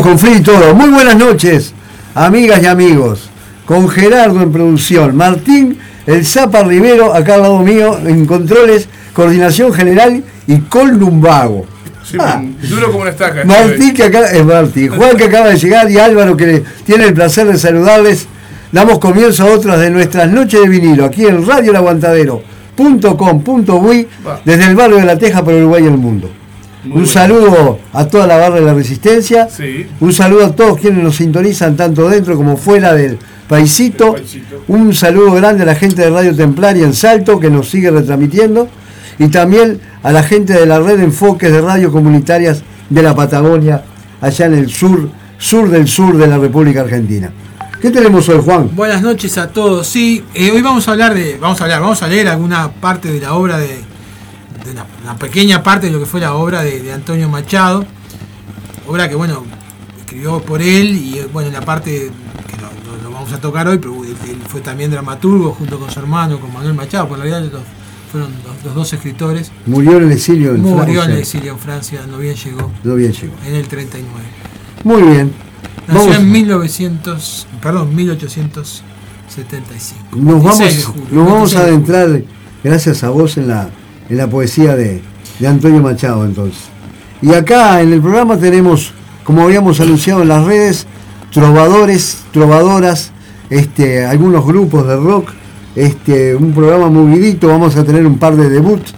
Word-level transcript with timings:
Estamos 0.00 0.18
con 0.18 0.30
Freddy 0.30 0.38
y 0.38 0.42
todo. 0.42 0.74
Muy 0.74 0.88
buenas 0.88 1.14
noches, 1.14 1.74
amigas 2.14 2.62
y 2.62 2.66
amigos. 2.66 3.28
Con 3.66 3.86
Gerardo 3.86 4.40
en 4.40 4.50
producción, 4.50 5.14
Martín 5.14 5.78
El 6.06 6.24
Zapa 6.24 6.62
Rivero, 6.62 7.12
acá 7.12 7.34
al 7.34 7.42
lado 7.42 7.58
mío, 7.58 7.98
en 8.06 8.24
controles, 8.24 8.88
coordinación 9.12 9.74
general 9.74 10.24
y 10.46 10.56
Columbago. 10.60 11.66
Sí, 12.02 12.16
ah, 12.18 12.42
duro 12.62 12.86
como 12.86 13.00
una 13.00 13.10
estaca. 13.10 13.44
Martín 13.44 13.92
que 13.92 14.04
acá 14.04 14.24
es 14.30 14.42
Martín, 14.42 14.88
Juan 14.88 15.18
que 15.18 15.24
acaba 15.24 15.48
de 15.48 15.58
llegar 15.58 15.90
y 15.90 15.98
Álvaro 15.98 16.34
que 16.34 16.64
tiene 16.86 17.04
el 17.04 17.12
placer 17.12 17.46
de 17.48 17.58
saludarles. 17.58 18.26
Damos 18.72 19.00
comienzo 19.00 19.42
a 19.42 19.48
otras 19.52 19.80
de 19.80 19.90
nuestras 19.90 20.30
noches 20.30 20.62
de 20.62 20.68
vinilo 20.68 21.04
aquí 21.04 21.26
en 21.26 21.46
Radio 21.46 21.72
El 21.72 21.76
Aguantadero.com.uy 21.76 24.08
desde 24.46 24.64
el 24.64 24.76
barrio 24.76 24.96
de 24.96 25.04
La 25.04 25.18
Teja 25.18 25.44
para 25.44 25.58
Uruguay 25.58 25.84
y 25.84 25.88
el 25.88 25.98
mundo 25.98 26.39
un 26.88 27.06
saludo 27.06 27.78
a 27.92 28.06
toda 28.06 28.26
la 28.26 28.36
barra 28.36 28.56
de 28.56 28.62
la 28.62 28.74
Resistencia. 28.74 29.48
Un 30.00 30.12
saludo 30.12 30.46
a 30.46 30.52
todos 30.52 30.78
quienes 30.80 31.02
nos 31.02 31.16
sintonizan 31.16 31.76
tanto 31.76 32.08
dentro 32.08 32.36
como 32.36 32.56
fuera 32.56 32.94
del 32.94 33.18
paisito. 33.48 34.14
Un 34.68 34.94
saludo 34.94 35.32
grande 35.32 35.62
a 35.64 35.66
la 35.66 35.74
gente 35.74 36.02
de 36.02 36.10
Radio 36.10 36.34
Templaria 36.34 36.84
en 36.84 36.94
Salto 36.94 37.38
que 37.38 37.50
nos 37.50 37.68
sigue 37.68 37.90
retransmitiendo. 37.90 38.68
Y 39.18 39.28
también 39.28 39.80
a 40.02 40.12
la 40.12 40.22
gente 40.22 40.54
de 40.54 40.64
la 40.64 40.80
red 40.80 40.96
de 40.96 41.04
enfoques 41.04 41.52
de 41.52 41.60
radio 41.60 41.92
comunitarias 41.92 42.62
de 42.88 43.02
la 43.02 43.14
Patagonia, 43.14 43.84
allá 44.20 44.46
en 44.46 44.54
el 44.54 44.70
sur, 44.70 45.10
sur 45.38 45.68
del 45.68 45.86
sur 45.86 46.16
de 46.16 46.26
la 46.26 46.38
República 46.38 46.80
Argentina. 46.80 47.30
¿Qué 47.80 47.90
tenemos 47.90 48.28
hoy, 48.28 48.40
Juan? 48.44 48.70
Buenas 48.74 49.02
noches 49.02 49.38
a 49.38 49.48
todos. 49.48 49.86
Sí, 49.86 50.22
eh, 50.34 50.50
hoy 50.50 50.60
vamos 50.60 50.86
a 50.88 50.92
hablar 50.92 51.14
de, 51.14 51.38
vamos 51.40 51.60
a 51.60 51.64
hablar, 51.64 51.80
vamos 51.80 52.02
a 52.02 52.08
leer 52.08 52.28
alguna 52.28 52.70
parte 52.72 53.10
de 53.10 53.20
la 53.20 53.34
obra 53.34 53.58
de 53.58 53.89
de 54.64 54.72
una, 54.72 55.16
pequeña 55.16 55.62
parte 55.62 55.86
de 55.86 55.92
lo 55.92 56.00
que 56.00 56.06
fue 56.06 56.20
la 56.20 56.34
obra 56.34 56.62
de, 56.62 56.92
Antonio 56.92 57.28
Machado, 57.28 57.84
obra 58.86 59.08
que 59.08 59.14
bueno, 59.14 59.44
escribió 59.98 60.40
por 60.40 60.62
él 60.62 60.96
y 60.96 61.20
bueno, 61.32 61.50
la 61.50 61.60
parte 61.60 62.10
que 62.46 62.56
lo, 63.02 63.10
vamos 63.10 63.32
a 63.32 63.40
tocar 63.40 63.66
hoy, 63.68 63.78
pero 63.78 64.04
él 64.04 64.42
fue 64.48 64.60
también 64.60 64.90
dramaturgo 64.90 65.52
junto 65.52 65.78
con 65.78 65.90
su 65.90 65.98
hermano, 65.98 66.40
con 66.40 66.52
Manuel 66.52 66.74
Machado, 66.74 67.08
por 67.08 67.18
la 67.18 67.24
realidad 67.24 67.60
fueron 68.10 68.30
los, 68.64 68.74
dos 68.74 68.92
escritores. 68.92 69.52
Murió 69.66 69.98
en 69.98 70.04
el 70.04 70.12
exilio 70.12 70.50
en 70.50 70.62
Francia. 70.62 70.76
Murió 70.76 71.04
en 71.04 71.10
el 71.12 71.18
exilio 71.18 71.52
en 71.52 71.58
Francia, 71.58 72.00
no 72.10 72.18
bien 72.18 72.34
llegó. 72.34 72.72
No 72.82 72.96
bien 72.96 73.12
llegó. 73.12 73.34
En 73.46 73.54
el 73.54 73.68
39. 73.68 74.24
Muy 74.84 75.02
bien. 75.02 75.32
Nació 75.86 76.14
en 76.14 76.30
1900, 76.30 77.46
perdón, 77.62 77.94
1875. 77.94 80.16
Nos 80.16 80.42
vamos, 80.42 80.92
nos 81.10 81.26
vamos 81.26 81.56
a 81.56 81.60
adentrar, 81.60 82.22
gracias 82.62 83.02
a 83.04 83.10
vos, 83.10 83.36
en 83.36 83.48
la 83.48 83.68
en 84.10 84.16
la 84.16 84.28
poesía 84.28 84.76
de, 84.76 85.00
Antonio 85.46 85.80
Machado 85.80 86.26
entonces. 86.26 86.64
Y 87.22 87.32
acá 87.32 87.80
en 87.80 87.94
el 87.94 88.02
programa 88.02 88.36
tenemos, 88.36 88.92
como 89.24 89.42
habíamos 89.42 89.80
anunciado 89.80 90.20
en 90.20 90.28
las 90.28 90.44
redes, 90.44 90.86
trovadores, 91.32 92.24
trovadoras, 92.30 93.12
este, 93.48 94.04
algunos 94.04 94.44
grupos 94.44 94.86
de 94.86 94.96
rock, 94.96 95.30
este, 95.74 96.34
un 96.34 96.52
programa 96.52 96.90
movidito, 96.90 97.48
vamos 97.48 97.74
a 97.76 97.84
tener 97.84 98.06
un 98.06 98.18
par 98.18 98.36
de 98.36 98.50
debuts. 98.50 98.92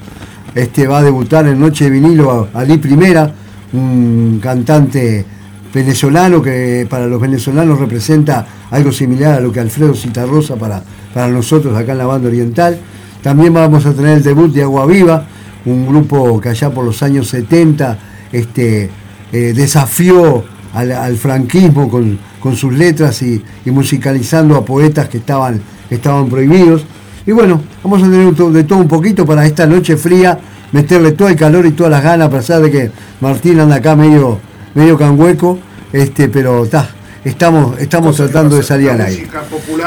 Este, 0.54 0.86
va 0.86 0.98
a 0.98 1.02
debutar 1.02 1.46
en 1.46 1.60
Noche 1.60 1.84
de 1.84 1.90
Vinilo 1.90 2.48
Ali 2.52 2.78
Primera, 2.78 3.32
un 3.72 4.38
cantante 4.42 5.24
venezolano 5.72 6.42
que 6.42 6.86
para 6.90 7.06
los 7.06 7.20
venezolanos 7.20 7.78
representa 7.78 8.46
algo 8.70 8.92
similar 8.92 9.34
a 9.34 9.40
lo 9.40 9.50
que 9.52 9.60
Alfredo 9.60 9.94
Citarrosa 9.94 10.56
para, 10.56 10.82
para 11.14 11.28
nosotros 11.28 11.76
acá 11.76 11.92
en 11.92 11.98
la 11.98 12.06
banda 12.06 12.28
oriental. 12.28 12.78
También 13.22 13.54
vamos 13.54 13.86
a 13.86 13.92
tener 13.92 14.18
el 14.18 14.22
debut 14.22 14.52
de 14.52 14.62
Agua 14.62 14.84
Viva, 14.86 15.24
un 15.64 15.86
grupo 15.86 16.40
que 16.40 16.48
allá 16.48 16.70
por 16.70 16.84
los 16.84 17.02
años 17.02 17.28
70 17.28 17.98
este, 18.32 18.90
eh, 19.32 19.52
desafió 19.54 20.44
al, 20.74 21.16
franquismo 21.16 21.88
con, 21.88 22.18
sus 22.56 22.72
letras 22.72 23.22
y, 23.22 23.42
musicalizando 23.66 24.56
a 24.56 24.64
poetas 24.64 25.08
que 25.08 25.18
estaban, 25.18 25.60
estaban 25.88 26.28
prohibidos. 26.28 26.84
Y 27.24 27.32
bueno, 27.32 27.60
vamos 27.84 28.02
a 28.02 28.10
tener 28.10 28.34
de 28.34 28.64
todo 28.64 28.80
un 28.80 28.88
poquito 28.88 29.24
para 29.24 29.46
esta 29.46 29.66
noche 29.66 29.96
fría, 29.96 30.38
meterle 30.72 31.12
todo 31.12 31.28
el 31.28 31.36
calor 31.36 31.64
y 31.66 31.70
todas 31.70 31.92
las 31.92 32.02
ganas, 32.02 32.28
a 32.28 32.30
pesar 32.30 32.60
de 32.62 32.70
que 32.70 32.90
Martín 33.20 33.60
anda 33.60 33.76
acá 33.76 33.94
medio, 33.94 34.40
medio 34.74 34.98
canhueco, 34.98 35.58
este, 35.92 36.28
pero 36.28 36.64
está, 36.64 36.88
estamos, 37.24 37.78
estamos 37.78 38.16
tratando 38.16 38.56
de 38.56 38.62
salir 38.64 38.90
al 38.90 39.02
aire. 39.02 39.28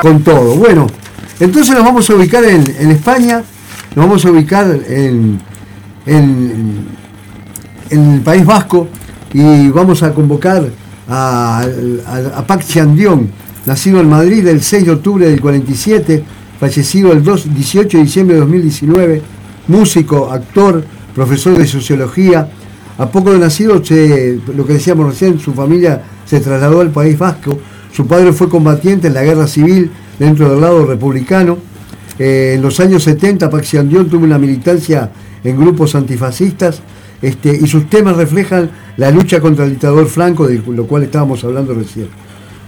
Con 0.02 0.24
todo. 0.24 0.56
Bueno, 0.56 0.88
entonces 1.40 1.76
nos 1.76 1.84
vamos 1.84 2.10
a 2.10 2.16
ubicar 2.16 2.44
en, 2.44 2.92
España, 2.92 3.44
nos 3.96 4.06
vamos 4.06 4.26
a 4.26 4.32
ubicar 4.32 4.68
en, 4.88 5.40
el 7.90 8.22
País 8.24 8.46
Vasco 8.46 8.88
y 9.34 9.70
vamos 9.70 10.04
a 10.04 10.14
convocar 10.14 10.66
a, 11.08 11.62
a, 12.08 12.40
a 12.40 12.48
Pac 12.48 12.66
Chandión, 12.66 13.30
nacido 13.66 14.00
en 14.00 14.10
Madrid 14.10 14.48
el 14.48 14.62
6 14.62 14.86
de 14.86 14.92
octubre 14.92 15.30
del 15.30 15.42
47, 15.42 16.24
fallecido 16.60 17.12
el 17.12 17.24
2, 17.24 17.54
18 17.56 17.98
de 17.98 18.04
diciembre 18.04 18.36
de 18.36 18.42
2019, 18.42 19.22
músico, 19.68 20.32
actor, 20.32 20.84
profesor 21.14 21.58
de 21.58 21.66
sociología. 21.66 22.48
A 22.98 23.10
poco 23.10 23.34
de 23.34 23.40
nacido, 23.40 23.76
lo 23.76 24.66
que 24.66 24.74
decíamos 24.74 25.08
recién, 25.08 25.40
su 25.40 25.54
familia 25.54 26.02
se 26.26 26.40
trasladó 26.40 26.82
al 26.82 26.92
País 26.92 27.18
Vasco. 27.18 27.60
Su 27.92 28.08
padre 28.08 28.32
fue 28.32 28.50
combatiente 28.50 29.08
en 29.08 29.14
la 29.14 29.24
guerra 29.24 29.48
civil 29.48 29.92
dentro 30.20 30.50
del 30.50 30.62
lado 30.62 30.86
republicano. 30.86 31.58
Eh, 32.18 32.54
en 32.56 32.62
los 32.62 32.80
años 32.80 33.04
70 33.04 33.50
Paxiandión 33.50 34.10
tuvo 34.10 34.24
una 34.24 34.38
militancia 34.38 35.12
en 35.44 35.58
grupos 35.58 35.96
antifascistas 35.96 36.82
este, 37.22 37.58
y 37.62 37.68
sus 37.68 37.90
temas 37.90 38.16
reflejan 38.16 38.70
la 38.98 39.12
lucha 39.12 39.40
contra 39.40 39.66
el 39.66 39.72
dictador 39.72 40.08
Franco, 40.08 40.48
de 40.48 40.62
lo 40.68 40.86
cual 40.86 41.04
estábamos 41.04 41.44
hablando 41.44 41.74
recién. 41.74 42.08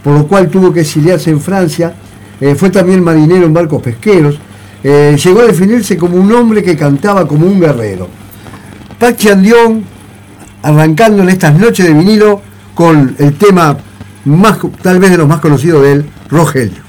Por 0.04 0.14
lo 0.14 0.28
cual 0.28 0.50
tuvo 0.50 0.74
que 0.74 0.82
exiliarse 0.82 1.30
en 1.30 1.42
Francia, 1.42 1.94
eh, 2.40 2.56
fue 2.56 2.70
también 2.70 3.04
marinero 3.04 3.46
en 3.46 3.54
barcos 3.54 3.82
pesqueros, 3.82 4.40
eh, 4.84 5.18
llegó 5.22 5.42
a 5.42 5.46
definirse 5.46 5.98
como 5.98 6.18
un 6.18 6.32
hombre 6.32 6.64
que 6.64 6.78
cantaba 6.78 7.28
como 7.28 7.46
un 7.46 7.60
guerrero. 7.60 8.08
Paxiandión, 9.00 9.84
arrancando 10.62 11.24
en 11.24 11.30
estas 11.30 11.58
noches 11.58 11.86
de 11.86 11.94
vinilo 11.94 12.42
con 12.74 13.16
el 13.18 13.34
tema 13.34 13.78
más, 14.26 14.60
tal 14.82 15.00
vez 15.00 15.12
de 15.12 15.18
los 15.18 15.28
más 15.28 15.40
conocidos 15.40 15.84
de 15.84 15.92
él, 15.94 16.06
Rogelio. 16.30 16.87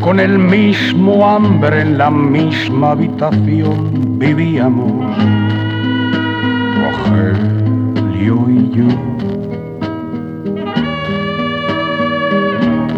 Con 0.00 0.18
el 0.18 0.38
mismo 0.38 1.28
hambre 1.28 1.82
en 1.82 1.98
la 1.98 2.10
misma 2.10 2.92
habitación 2.92 4.18
vivíamos. 4.18 5.14
Rogelio 6.80 8.46
y 8.48 8.70
yo. 8.70 8.88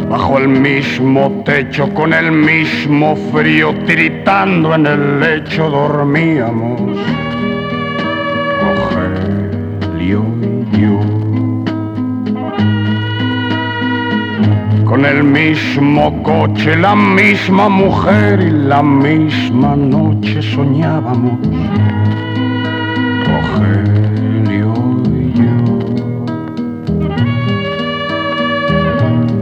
Bajo 0.09 0.38
el 0.38 0.49
mismo 0.49 1.43
techo, 1.44 1.93
con 1.93 2.12
el 2.12 2.31
mismo 2.31 3.17
frío, 3.32 3.75
tiritando 3.84 4.76
en 4.76 4.87
el 4.87 5.19
lecho 5.19 5.69
dormíamos. 5.69 6.81
Rogelio 8.62 10.25
y 10.41 10.81
yo. 10.81 11.19
con 14.88 15.05
el 15.05 15.23
mismo 15.23 16.18
coche, 16.28 16.76
la 16.76 16.94
misma 16.94 17.70
mujer 17.70 18.40
y 18.40 18.50
la 18.50 18.82
misma 18.82 19.75
noche 19.75 20.42
soñábamos. 20.42 21.38
Rogelio 23.28 24.75
y 25.22 25.32
yo. 25.40 25.54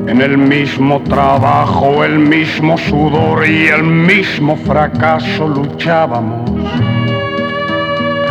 En 0.07 0.21
el 0.21 0.39
mismo 0.39 1.01
trabajo, 1.03 2.05
el 2.05 2.21
mismo 2.21 2.79
sudor 2.79 3.45
y 3.49 3.67
el 3.67 3.83
mismo 3.83 4.55
fracaso 4.55 5.49
luchábamos. 5.49 6.49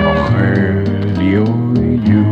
Rogelio 0.05 1.43
y 1.75 1.99
yo. 2.09 2.23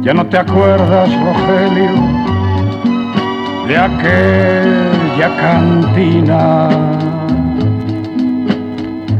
Ya 0.00 0.14
no 0.14 0.24
te 0.24 0.38
acuerdas, 0.38 1.10
Rogelio, 1.20 2.15
de 3.68 3.76
aquella 3.76 5.28
cantina, 5.40 6.68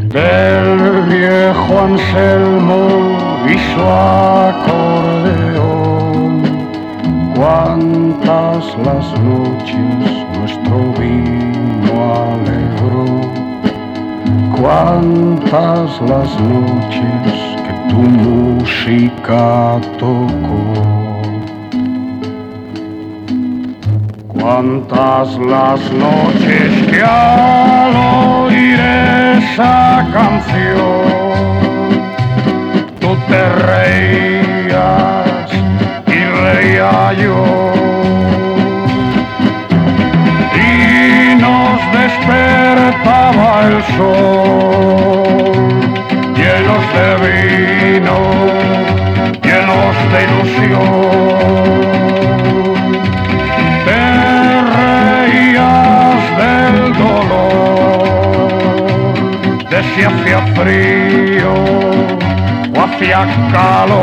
del 0.09 1.03
viejo 1.09 1.81
Anselmo 1.81 2.81
y 3.47 3.55
su 3.73 3.83
acordeón. 4.61 5.27
Cuántas 7.35 8.63
las 8.85 9.07
noches 9.21 9.97
nuestro 10.39 10.77
vino 10.99 11.93
alegró, 12.25 13.09
cuántas 14.61 15.89
las 16.03 16.31
noches 16.41 17.57
tu 17.89 18.03
música 18.03 19.81
tocó. 19.99 20.86
Cuántas 24.47 25.37
las 25.39 25.81
noches 25.91 26.71
que 26.89 27.03
al 27.03 27.97
oír 28.47 28.79
esa 28.79 30.07
canción 30.13 31.03
tú 33.01 33.17
te 33.29 33.43
reías 33.67 35.51
y 36.07 36.19
reía 36.45 37.13
yo. 37.15 37.43
Y 40.55 41.35
nos 41.43 41.81
despertaba 41.99 43.51
el 43.67 43.77
sol, 43.97 45.25
llenos 46.37 46.85
de 46.95 47.09
vino, 47.27 48.17
llenos 49.43 49.97
de 50.13 50.19
ilusión. 50.25 52.06
Si 59.97 60.03
hacía 60.03 60.41
frío 60.55 61.55
o 62.75 62.81
hacía 62.81 63.27
calor, 63.51 63.97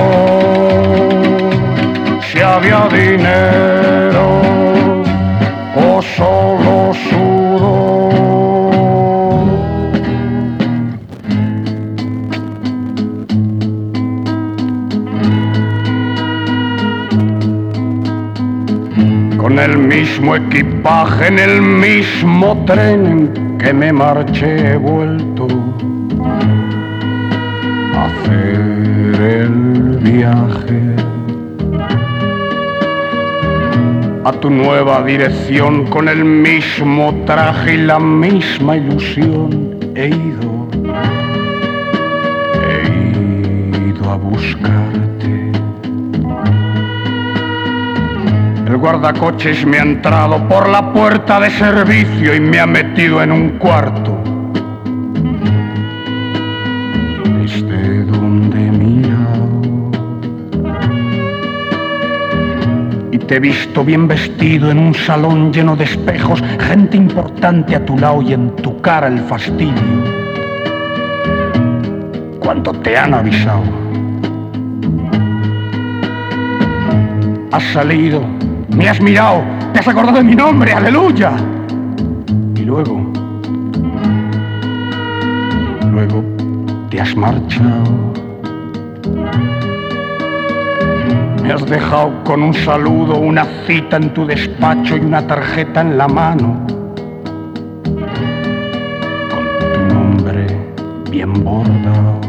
si 2.31 2.40
había 2.40 2.88
dinero 2.92 4.42
o 5.75 6.01
solo 6.01 6.94
sudor. 7.10 8.13
Con 19.38 19.60
el 19.60 19.78
mismo 19.78 20.36
equipaje 20.38 21.28
en 21.28 21.38
el 21.38 21.62
mismo 21.62 22.63
tren 22.66 23.06
en 23.06 23.57
que 23.60 23.72
me 23.74 23.94
marché 23.94 24.72
he 24.72 24.78
vuelto 24.78 25.23
viaje 30.04 30.96
a 34.26 34.32
tu 34.34 34.50
nueva 34.50 35.02
dirección 35.04 35.86
con 35.88 36.10
el 36.10 36.26
mismo 36.26 37.24
traje 37.26 37.76
y 37.76 37.78
la 37.78 38.00
misma 38.00 38.78
ilusión. 38.78 39.80
He 39.96 40.08
ido 40.08 40.68
he 42.62 43.90
ido 43.90 44.12
a 44.12 44.18
buscarte. 44.18 45.52
El 48.68 48.78
guardacoches 48.78 49.66
me 49.66 49.80
ha 49.80 49.84
entrado 49.84 50.48
por 50.50 50.68
la 50.68 50.92
puerta 50.92 51.40
de 51.40 51.50
servicio 51.50 52.36
y 52.36 52.40
me 52.40 52.60
ha 52.60 52.66
metido 52.66 53.22
en 53.24 53.32
un 53.32 53.50
cuarto 53.58 54.32
he 63.33 63.39
visto 63.39 63.83
bien 63.83 64.07
vestido 64.07 64.69
en 64.69 64.77
un 64.77 64.94
salón 64.94 65.51
lleno 65.51 65.75
de 65.75 65.85
espejos, 65.85 66.44
gente 66.59 66.97
importante 66.97 67.75
a 67.75 67.83
tu 67.83 67.97
lado 67.97 68.21
y 68.21 68.33
en 68.33 68.56
tu 68.57 68.80
cara 68.80 69.07
el 69.07 69.18
fastidio. 69.21 69.74
Cuando 72.39 72.71
te 72.74 72.95
han 72.95 73.15
avisado, 73.15 73.63
has 77.51 77.63
salido, 77.74 78.24
me 78.75 78.88
has 78.88 79.01
mirado, 79.01 79.44
te 79.74 79.80
has 79.80 79.88
acordado 79.88 80.18
de 80.18 80.24
mi 80.24 80.35
nombre, 80.35 80.71
aleluya. 80.71 81.31
Y 82.56 82.62
luego, 82.62 83.01
luego 85.91 86.24
te 86.91 87.01
has 87.01 87.15
marchado. 87.15 88.12
Me 91.44 91.51
has 91.51 91.66
dejado 91.66 92.24
con 92.24 92.42
un 92.42 92.54
saludo, 92.54 93.18
una 93.18 93.45
cita 93.68 93.98
en 93.98 94.13
tu 94.13 94.25
despacho 94.25 94.95
y 94.95 95.01
una 95.01 95.28
tarjeta 95.28 95.81
en 95.81 95.98
la 95.98 96.07
mano. 96.07 96.66
Con 99.30 99.44
tu 99.60 99.94
nombre 99.94 100.48
bien 101.12 101.44
bordado. 101.44 102.22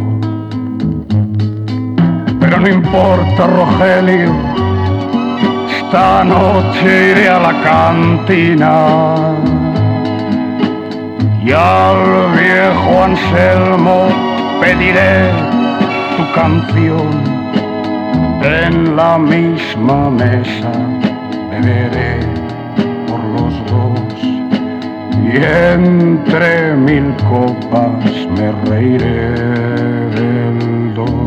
Pero 2.40 2.58
no 2.58 2.68
importa, 2.68 3.46
Rogelio. 3.46 4.34
Esta 5.70 6.24
noche 6.24 7.12
iré 7.12 7.28
a 7.28 7.38
la 7.38 7.62
cantina. 7.62 8.86
Y 11.44 11.52
al 11.52 12.32
viejo 12.32 13.04
Anselmo 13.04 14.08
pediré 14.60 15.30
tu 16.16 16.32
canción 16.34 17.33
en 18.44 18.94
la 18.96 19.18
misma 19.18 20.10
mesa 20.10 20.72
beberé 21.50 22.18
por 23.06 23.20
los 23.34 23.54
dos 23.70 24.14
y 25.24 25.36
entre 25.36 26.74
mil 26.74 27.14
copas 27.28 28.04
me 28.36 28.52
reiré 28.70 29.30
del 30.16 30.94
dolor. 30.94 31.24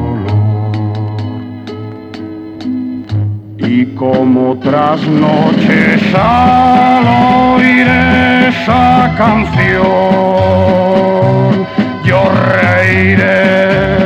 Y 3.58 3.86
como 3.96 4.52
otras 4.52 5.02
noches 5.08 6.13
al 6.13 7.06
oír 7.56 7.88
esa 8.48 9.13
canción, 9.18 9.88
yo 12.03 12.20
reiré, 12.53 13.97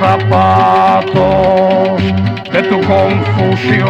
zapatos, 0.00 2.00
de 2.52 2.62
tu 2.62 2.80
confusión, 2.80 3.88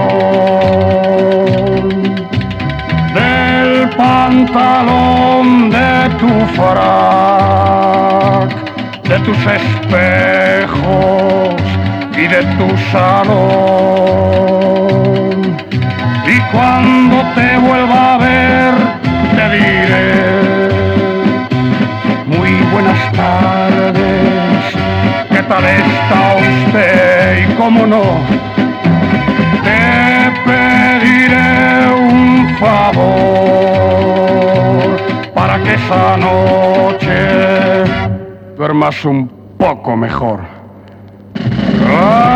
del 3.14 3.88
pantalón 3.96 5.70
de 5.70 6.08
tu 6.20 6.28
frac, 6.56 8.48
de 9.08 9.18
tus 9.20 9.38
espejos 9.58 11.54
y 12.16 12.26
de 12.34 12.42
tu 12.58 12.68
salón. 12.90 14.10
Y 16.26 16.36
cuando 16.52 17.16
esa 35.90 36.16
noche 36.16 37.84
duermas 38.56 39.04
un 39.04 39.28
poco 39.58 39.96
mejor. 39.96 40.38
Bueno, 41.34 42.29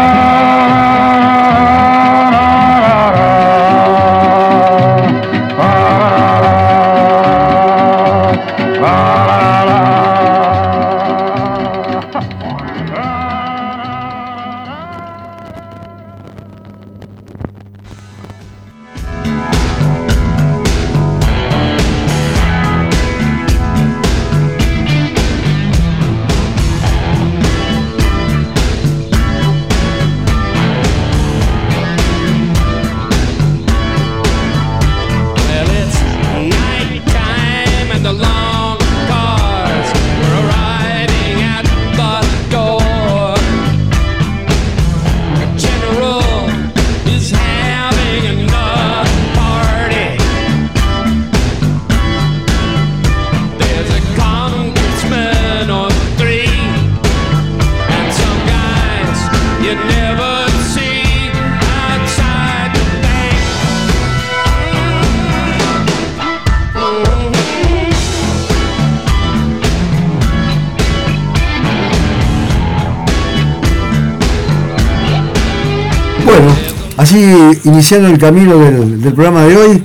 así 77.15 77.61
iniciando 77.65 78.09
el 78.09 78.19
camino 78.19 78.59
del, 78.59 79.01
del 79.01 79.13
programa 79.13 79.45
de 79.45 79.57
hoy, 79.57 79.83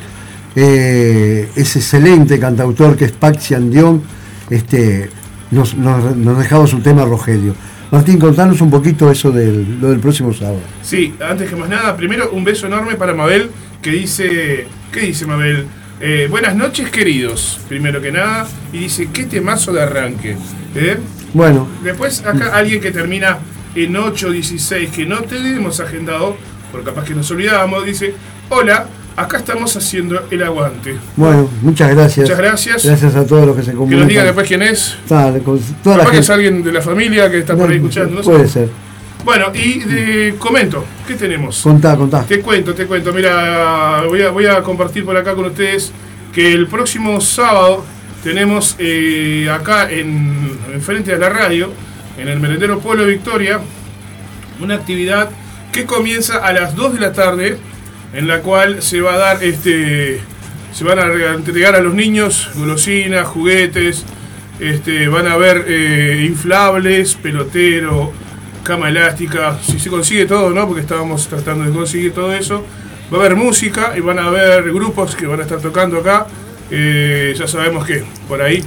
eh, 0.56 1.50
ese 1.56 1.80
excelente 1.80 2.40
cantautor 2.40 2.98
que 2.98 3.06
es 3.06 3.12
Paxian 3.12 3.70
Dion, 3.70 4.02
este, 4.50 5.10
nos, 5.52 5.76
nos, 5.76 6.16
nos 6.16 6.38
dejaba 6.38 6.66
su 6.66 6.80
tema 6.80 7.06
Rogelio. 7.06 7.54
Martín, 7.92 8.20
contanos 8.20 8.62
un 8.62 8.70
poquito 8.70 9.10
eso 9.12 9.32
del, 9.32 9.80
lo 9.80 9.90
del 9.90 10.00
próximo 10.00 10.34
sábado. 10.34 10.62
Sí, 10.82 11.14
antes 11.20 11.50
que 11.50 11.56
más 11.56 11.70
nada, 11.70 11.96
primero 11.96 12.32
un 12.32 12.44
beso 12.44 12.68
enorme 12.68 12.96
para 12.96 13.14
Mabel, 13.14 13.50
que 13.82 13.92
dice, 13.92 14.68
¿qué 14.92 15.02
dice 15.02 15.26
Mabel? 15.26 15.66
Eh, 16.02 16.28
buenas 16.30 16.56
noches 16.56 16.90
queridos, 16.90 17.60
primero 17.68 18.02
que 18.02 18.12
nada, 18.12 18.48
y 18.74 18.80
dice, 18.80 19.10
qué 19.12 19.26
temazo 19.26 19.74
de 19.74 19.82
arranque. 19.84 20.36
¿eh? 20.76 20.98
Bueno, 21.34 21.68
Después 21.84 22.26
acá 22.26 22.56
alguien 22.56 22.80
que 22.82 22.92
termina 22.92 23.38
en 23.76 23.96
816, 23.96 24.90
que 24.90 25.06
no 25.06 25.22
tenemos 25.22 25.80
agendado, 25.80 26.38
porque 26.72 26.86
capaz 26.90 27.04
que 27.06 27.16
nos 27.16 27.30
olvidábamos, 27.32 27.86
dice, 27.86 28.14
hola, 28.50 28.86
acá 29.16 29.38
estamos 29.38 29.76
haciendo 29.76 30.28
el 30.32 30.44
aguante. 30.44 30.96
bueno, 31.16 31.50
muchas 31.62 31.90
gracias. 31.92 32.26
Muchas 32.30 32.38
gracias. 32.38 32.86
Gracias 32.86 33.16
a 33.16 33.26
todos 33.26 33.46
los 33.48 33.56
que 33.56 33.64
se 33.64 33.72
Que 33.72 33.78
comunican. 33.78 34.00
nos 34.02 34.08
diga 34.10 34.24
después 34.24 34.48
quién 34.48 34.62
es. 34.62 34.96
Dale, 35.08 35.40
con 35.40 35.60
toda 35.84 35.98
la 35.98 36.04
Capaz 36.04 36.14
que 36.16 36.20
es 36.22 36.30
alguien 36.30 36.64
de 36.64 36.72
la 36.72 36.82
familia 36.82 37.30
que 37.30 37.40
está 37.40 37.56
por 37.56 37.70
ahí 37.70 37.78
escuchando. 37.78 38.16
no 38.18 38.24
sé. 38.24 38.30
Puede 38.30 38.48
ser. 38.48 38.70
Bueno, 39.26 39.48
y 39.54 39.80
de- 39.80 40.36
comento, 40.40 40.86
¿qué 41.06 41.16
tenemos? 41.16 41.62
Contá, 41.62 41.98
contá. 41.98 42.24
Te 42.24 42.40
cuento, 42.40 42.74
te 42.74 42.86
cuento. 42.86 43.12
Mira, 43.12 44.04
voy 44.08 44.22
a, 44.22 44.30
voy 44.30 44.46
a 44.46 44.62
compartir 44.64 45.04
por 45.04 45.18
acá 45.18 45.36
con 45.36 45.46
ustedes 45.46 45.92
que 46.34 46.54
el 46.54 46.68
próximo 46.68 47.20
sábado 47.20 47.84
tenemos 48.24 48.76
eh, 48.80 49.50
acá 49.52 49.92
en, 49.92 50.58
en 50.74 50.82
frente 50.82 51.14
a 51.14 51.18
la 51.18 51.28
radio, 51.30 51.70
en 52.18 52.30
el 52.30 52.40
Merendero 52.40 52.80
Pueblo 52.80 53.06
Victoria, 53.06 53.60
una 54.62 54.76
actividad 54.76 55.30
que 55.72 55.86
comienza 55.86 56.38
a 56.38 56.52
las 56.54 56.76
2 56.76 56.94
de 56.96 57.00
la 57.00 57.14
tarde, 57.14 57.58
en 58.14 58.28
la 58.28 58.40
cual 58.42 58.82
se 58.82 59.02
va 59.02 59.14
a 59.14 59.18
dar 59.18 59.44
este. 59.44 60.22
Se 60.74 60.84
van 60.84 61.00
a 61.00 61.06
rega- 61.06 61.34
entregar 61.34 61.76
a 61.76 61.82
los 61.82 61.94
niños 61.94 62.50
golosinas, 62.56 63.28
juguetes, 63.28 64.06
este, 64.60 65.08
van 65.08 65.28
a 65.28 65.34
haber 65.34 65.66
eh, 65.68 66.26
inflables, 66.28 67.16
pelotero, 67.16 68.12
cama 68.64 68.90
elástica, 68.90 69.58
si 69.64 69.80
se 69.80 69.90
consigue 69.90 70.26
todo, 70.26 70.52
¿no? 70.52 70.68
Porque 70.68 70.82
estábamos 70.82 71.28
tratando 71.28 71.66
de 71.66 71.72
conseguir 71.72 72.14
todo 72.14 72.34
eso. 72.34 72.64
Va 73.12 73.18
a 73.18 73.22
haber 73.22 73.36
música 73.36 73.94
y 73.98 74.02
van 74.02 74.20
a 74.20 74.26
haber 74.26 74.64
grupos 74.72 75.16
que 75.16 75.26
van 75.26 75.40
a 75.40 75.44
estar 75.44 75.60
tocando 75.60 75.98
acá. 76.00 76.28
Eh, 76.70 77.34
ya 77.36 77.48
sabemos 77.48 77.84
que 77.86 78.04
por 78.28 78.40
ahí, 78.42 78.64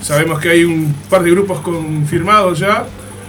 sabemos 0.00 0.38
que 0.38 0.50
hay 0.50 0.62
un 0.64 0.94
par 1.10 1.22
de 1.24 1.30
grupos 1.32 1.60
confirmados 1.60 2.60
ya. 2.60 2.84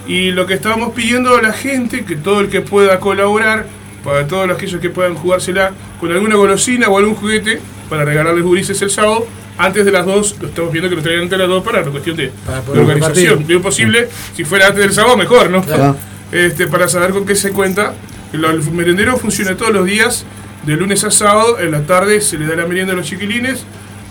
Y 0.08 0.30
lo 0.32 0.46
que 0.46 0.54
estábamos 0.54 0.94
pidiendo 0.94 1.36
a 1.36 1.42
la 1.42 1.52
gente, 1.52 2.04
que 2.04 2.16
todo 2.16 2.40
el 2.40 2.48
que 2.48 2.62
pueda 2.62 2.98
colaborar, 2.98 3.66
para 4.02 4.26
todos 4.26 4.48
aquellos 4.50 4.80
que 4.80 4.88
puedan 4.88 5.14
jugársela 5.14 5.72
con 6.00 6.10
alguna 6.10 6.34
golosina 6.34 6.88
o 6.88 6.96
algún 6.96 7.14
juguete, 7.14 7.60
para 7.90 8.04
regalarles 8.06 8.42
gurises 8.42 8.80
el 8.80 8.90
sábado, 8.90 9.26
antes 9.58 9.84
de 9.84 9.92
las 9.92 10.06
2, 10.06 10.36
lo 10.40 10.48
estamos 10.48 10.72
viendo 10.72 10.88
que 10.88 10.96
lo 10.96 11.02
traigan 11.02 11.24
antes 11.24 11.36
de 11.36 11.44
las 11.44 11.48
2 11.48 11.62
para 11.62 11.82
la 11.82 11.90
cuestión 11.90 12.16
de, 12.16 12.32
organización. 12.68 13.44
Lo 13.46 13.60
posible, 13.60 14.08
si 14.34 14.44
fuera 14.44 14.68
antes 14.68 14.82
del 14.82 14.92
sábado, 14.92 15.16
mejor, 15.16 15.50
¿no? 15.50 15.62
Claro. 15.62 15.96
Este, 16.32 16.68
para 16.68 16.88
saber 16.88 17.10
con 17.10 17.26
qué 17.26 17.34
se 17.34 17.50
cuenta. 17.50 17.94
El, 18.32 18.44
el 18.44 18.62
merendero 18.70 19.16
funciona 19.16 19.56
todos 19.56 19.72
los 19.72 19.84
días, 19.84 20.24
de 20.64 20.76
lunes 20.76 21.04
a 21.04 21.10
sábado. 21.10 21.58
En 21.58 21.72
la 21.72 21.82
tarde 21.82 22.20
se 22.20 22.38
le 22.38 22.46
da 22.46 22.56
la 22.56 22.66
merienda 22.66 22.92
a 22.92 22.96
los 22.96 23.06
chiquilines. 23.06 23.64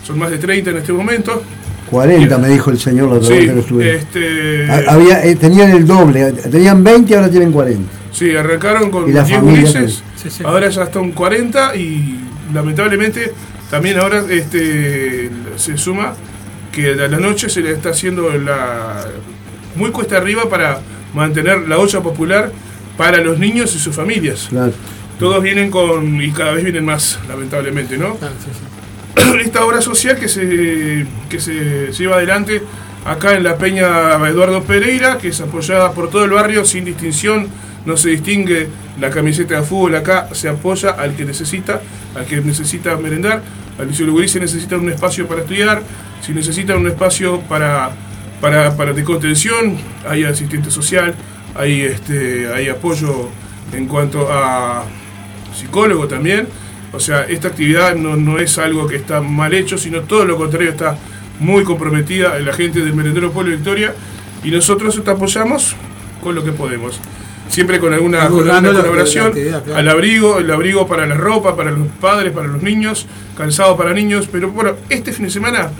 Son 0.06 0.18
más 0.18 0.30
de 0.30 0.38
30 0.38 0.70
en 0.70 0.76
este 0.76 0.92
momento. 0.92 1.42
40 1.90 2.38
me 2.38 2.48
dijo 2.48 2.70
el 2.70 2.78
señor 2.78 3.08
la 3.08 3.14
otra 3.16 3.28
vez 3.30 3.38
Sí, 3.40 3.46
que 3.46 3.54
lo 3.54 3.60
estuve. 3.60 3.94
este, 3.96 4.70
Había, 4.88 5.24
eh, 5.24 5.36
tenían 5.36 5.70
el 5.70 5.86
doble, 5.86 6.32
tenían 6.32 6.82
20 6.84 7.12
y 7.12 7.14
ahora 7.16 7.30
tienen 7.30 7.52
40. 7.52 7.90
sí, 8.12 8.34
arrancaron 8.36 8.90
con 8.90 9.08
Y 9.08 9.12
la 9.12 9.24
10 9.24 9.38
familia 9.38 9.60
gurises, 9.62 10.02
Sí, 10.16 10.30
sí. 10.30 10.42
ahora 10.44 10.68
ya 10.68 10.82
están 10.84 11.12
40 11.12 11.76
y 11.76 12.20
lamentablemente 12.52 13.32
también 13.70 13.98
ahora 13.98 14.22
este, 14.30 15.30
se 15.56 15.76
suma 15.76 16.14
que 16.72 16.92
a 16.92 17.08
la 17.08 17.18
noche 17.18 17.48
se 17.48 17.60
le 17.60 17.72
está 17.72 17.90
haciendo 17.90 18.30
la 18.38 19.04
muy 19.76 19.90
cuesta 19.90 20.16
arriba 20.16 20.48
para 20.48 20.80
mantener 21.14 21.68
la 21.68 21.78
olla 21.78 22.00
popular 22.00 22.50
para 22.96 23.18
los 23.18 23.38
niños 23.38 23.74
y 23.74 23.78
sus 23.78 23.94
familias. 23.94 24.46
Claro. 24.50 24.72
Todos 25.18 25.42
vienen 25.42 25.70
con, 25.70 26.20
y 26.22 26.30
cada 26.32 26.52
vez 26.52 26.64
vienen 26.64 26.84
más, 26.84 27.18
lamentablemente, 27.28 27.96
¿no? 27.98 28.14
Claro, 28.16 28.34
sí, 28.38 28.50
sí. 28.52 28.60
Esta 29.44 29.64
obra 29.64 29.80
social 29.80 30.18
que 30.18 30.28
se, 30.28 31.06
que 31.28 31.40
se 31.40 31.92
lleva 31.92 32.16
adelante 32.16 32.62
acá 33.04 33.34
en 33.34 33.42
la 33.42 33.56
Peña 33.56 34.14
Eduardo 34.28 34.62
Pereira, 34.62 35.18
que 35.18 35.28
es 35.28 35.40
apoyada 35.40 35.92
por 35.92 36.10
todo 36.10 36.24
el 36.24 36.30
barrio 36.30 36.64
sin 36.64 36.84
distinción, 36.84 37.48
no 37.84 37.96
se 37.96 38.10
distingue 38.10 38.68
la 39.00 39.10
camiseta 39.10 39.56
de 39.56 39.62
fútbol 39.62 39.94
acá, 39.94 40.28
se 40.32 40.48
apoya 40.48 40.90
al 40.90 41.16
que 41.16 41.24
necesita, 41.24 41.80
al 42.14 42.26
que 42.26 42.40
necesita 42.40 42.96
merendar, 42.96 43.42
al 43.78 43.88
liceo 43.88 44.06
Lugurí 44.06 44.28
se 44.28 44.40
necesita 44.40 44.76
un 44.76 44.90
espacio 44.90 45.26
para 45.26 45.40
estudiar, 45.40 45.82
si 46.20 46.32
necesita 46.32 46.76
un 46.76 46.86
espacio 46.86 47.40
para, 47.42 47.90
para, 48.40 48.76
para 48.76 48.92
de 48.92 49.04
contención, 49.04 49.76
hay 50.06 50.24
asistente 50.24 50.70
social, 50.70 51.14
hay, 51.54 51.82
este, 51.82 52.52
hay 52.52 52.68
apoyo 52.68 53.30
en 53.72 53.86
cuanto 53.86 54.28
a 54.30 54.84
psicólogo 55.58 56.06
también. 56.06 56.46
O 56.92 57.00
sea, 57.00 57.22
esta 57.24 57.48
actividad 57.48 57.94
no, 57.96 58.16
no 58.16 58.38
es 58.38 58.58
algo 58.58 58.86
que 58.86 58.96
está 58.96 59.20
mal 59.20 59.52
hecho, 59.54 59.76
sino 59.76 60.00
todo 60.02 60.24
lo 60.24 60.36
contrario, 60.36 60.70
está 60.70 60.96
muy 61.40 61.62
comprometida 61.64 62.38
la 62.40 62.52
gente 62.52 62.80
del 62.80 62.94
Merendero 62.94 63.30
Pueblo 63.30 63.52
Victoria 63.52 63.94
y 64.42 64.50
nosotros 64.50 65.00
te 65.02 65.10
apoyamos 65.10 65.76
con 66.22 66.34
lo 66.34 66.42
que 66.44 66.52
podemos. 66.52 66.98
Siempre 67.48 67.78
con 67.80 67.94
alguna, 67.94 68.28
con 68.28 68.44
colaboración, 68.46 69.32
claro. 69.32 69.76
al 69.76 69.88
abrigo, 69.88 70.38
el 70.38 70.50
abrigo 70.50 70.86
para 70.86 71.06
la 71.06 71.14
ropa, 71.14 71.56
para 71.56 71.70
los 71.70 71.86
padres, 72.00 72.32
para 72.32 72.46
los 72.46 72.62
niños, 72.62 73.06
calzado 73.36 73.76
para 73.76 73.92
niños, 73.94 74.28
pero 74.30 74.50
bueno, 74.50 74.72
este 74.90 75.12
fin 75.12 75.24
de 75.26 75.30
semana, 75.30 75.70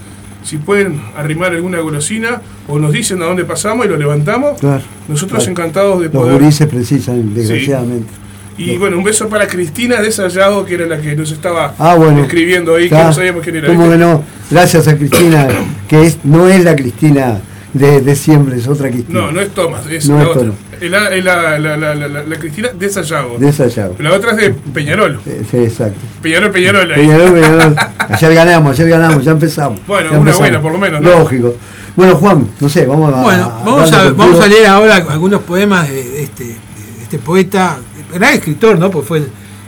si 0.45 0.57
pueden 0.57 1.01
arrimar 1.17 1.53
alguna 1.53 1.81
golosina 1.81 2.41
o 2.69 2.79
nos 2.79 2.93
dicen 2.93 3.21
a 3.23 3.27
dónde 3.27 3.45
pasamos 3.45 3.85
y 3.85 3.89
lo 3.91 3.97
levantamos, 3.99 4.59
Claro. 4.59 4.83
nosotros 5.09 5.41
Claro. 5.45 5.51
encantados 5.53 5.99
de 6.01 6.07
Los 6.07 6.15
poder 6.15 6.33
gurises 6.41 6.67
precisan, 6.69 7.35
desgraciadamente. 7.35 8.13
Y 8.59 8.77
bueno, 8.77 8.99
un 8.99 9.05
beso 9.05 9.29
para 9.29 9.47
Cristina 9.47 10.01
de 10.01 10.11
Sayago, 10.13 10.65
que 10.67 10.75
era 10.75 10.87
la 10.87 11.01
que 11.01 11.15
nos 11.17 11.31
estaba 11.31 11.75
Ah, 11.79 11.95
bueno. 11.95 12.23
escribiendo 12.23 12.75
ahí, 12.75 12.89
que 12.89 12.95
no 12.95 13.13
sabíamos 13.13 13.43
quién 13.43 13.57
era. 13.57 13.69
¿Cómo 13.69 13.89
que 13.91 13.97
no? 13.97 14.23
Gracias 14.51 14.89
a 14.89 14.97
Cristina, 14.97 15.47
que 15.89 16.03
es, 16.07 16.19
no 16.25 16.49
es 16.49 16.65
la 16.65 16.75
Cristina 16.75 17.41
de, 17.73 18.01
de 18.01 18.17
siempre, 18.17 18.57
es 18.59 18.67
otra 18.67 18.91
Cristina. 18.91 19.21
No, 19.21 19.33
no 19.33 19.41
es 19.41 19.51
Tomás, 19.51 19.87
es 19.89 20.09
No 20.09 20.17
la 20.17 20.23
es 20.23 20.29
otra. 20.29 20.41
Tomás. 20.43 20.57
Es 20.81 20.91
la, 20.91 21.09
es 21.15 21.25
la, 21.25 21.59
la, 21.59 21.77
la, 21.77 21.95
la- 21.95 22.23
la 22.23 22.37
Cristina 22.39 22.69
de 22.73 22.89
Sayago. 22.89 23.37
De 23.39 23.49
esa 23.49 23.67
llave. 23.67 23.95
La 23.99 24.13
otra 24.13 24.31
es 24.33 24.37
de 24.37 24.51
Peñarol. 24.51 25.21
Sí, 25.25 25.33
sí, 25.51 25.57
exacto. 25.59 25.99
Peñarol, 26.23 26.51
Peñarol. 26.53 26.91
ahí. 26.93 27.01
Peñarol, 27.01 27.33
Peñarol. 27.33 27.77
Ayer 28.11 28.35
ganamos, 28.35 28.73
ayer 28.79 28.89
ganamos, 28.89 29.25
ya 29.25 29.33
empezamos. 29.33 29.81
Bueno, 29.87 30.05
Ya 30.11 30.19
una 30.19 30.31
empezamos. 30.31 30.39
buena, 30.41 30.63
por 30.63 30.73
lo 30.73 30.79
menos, 30.79 31.01
¿no? 31.01 31.11
Lógico. 31.11 31.55
Bueno, 31.97 32.15
Juan, 32.15 32.49
no 32.61 32.69
sé, 32.69 32.87
vamos 32.87 33.13
a. 33.13 33.23
Bueno, 33.23 33.53
vamos 33.65 33.93
a, 33.93 34.11
vamos 34.13 34.41
a 34.41 34.47
leer 34.47 34.67
ahora 34.69 34.97
algunos 34.97 35.43
poemas 35.43 35.89
de, 35.89 35.95
de 36.05 36.23
este, 36.23 36.45
de 36.45 36.55
este 37.03 37.19
poeta, 37.19 37.77
gran 38.13 38.35
escritor, 38.35 38.79
¿no? 38.79 38.91
Pues 38.91 39.07
fue, 39.07 39.27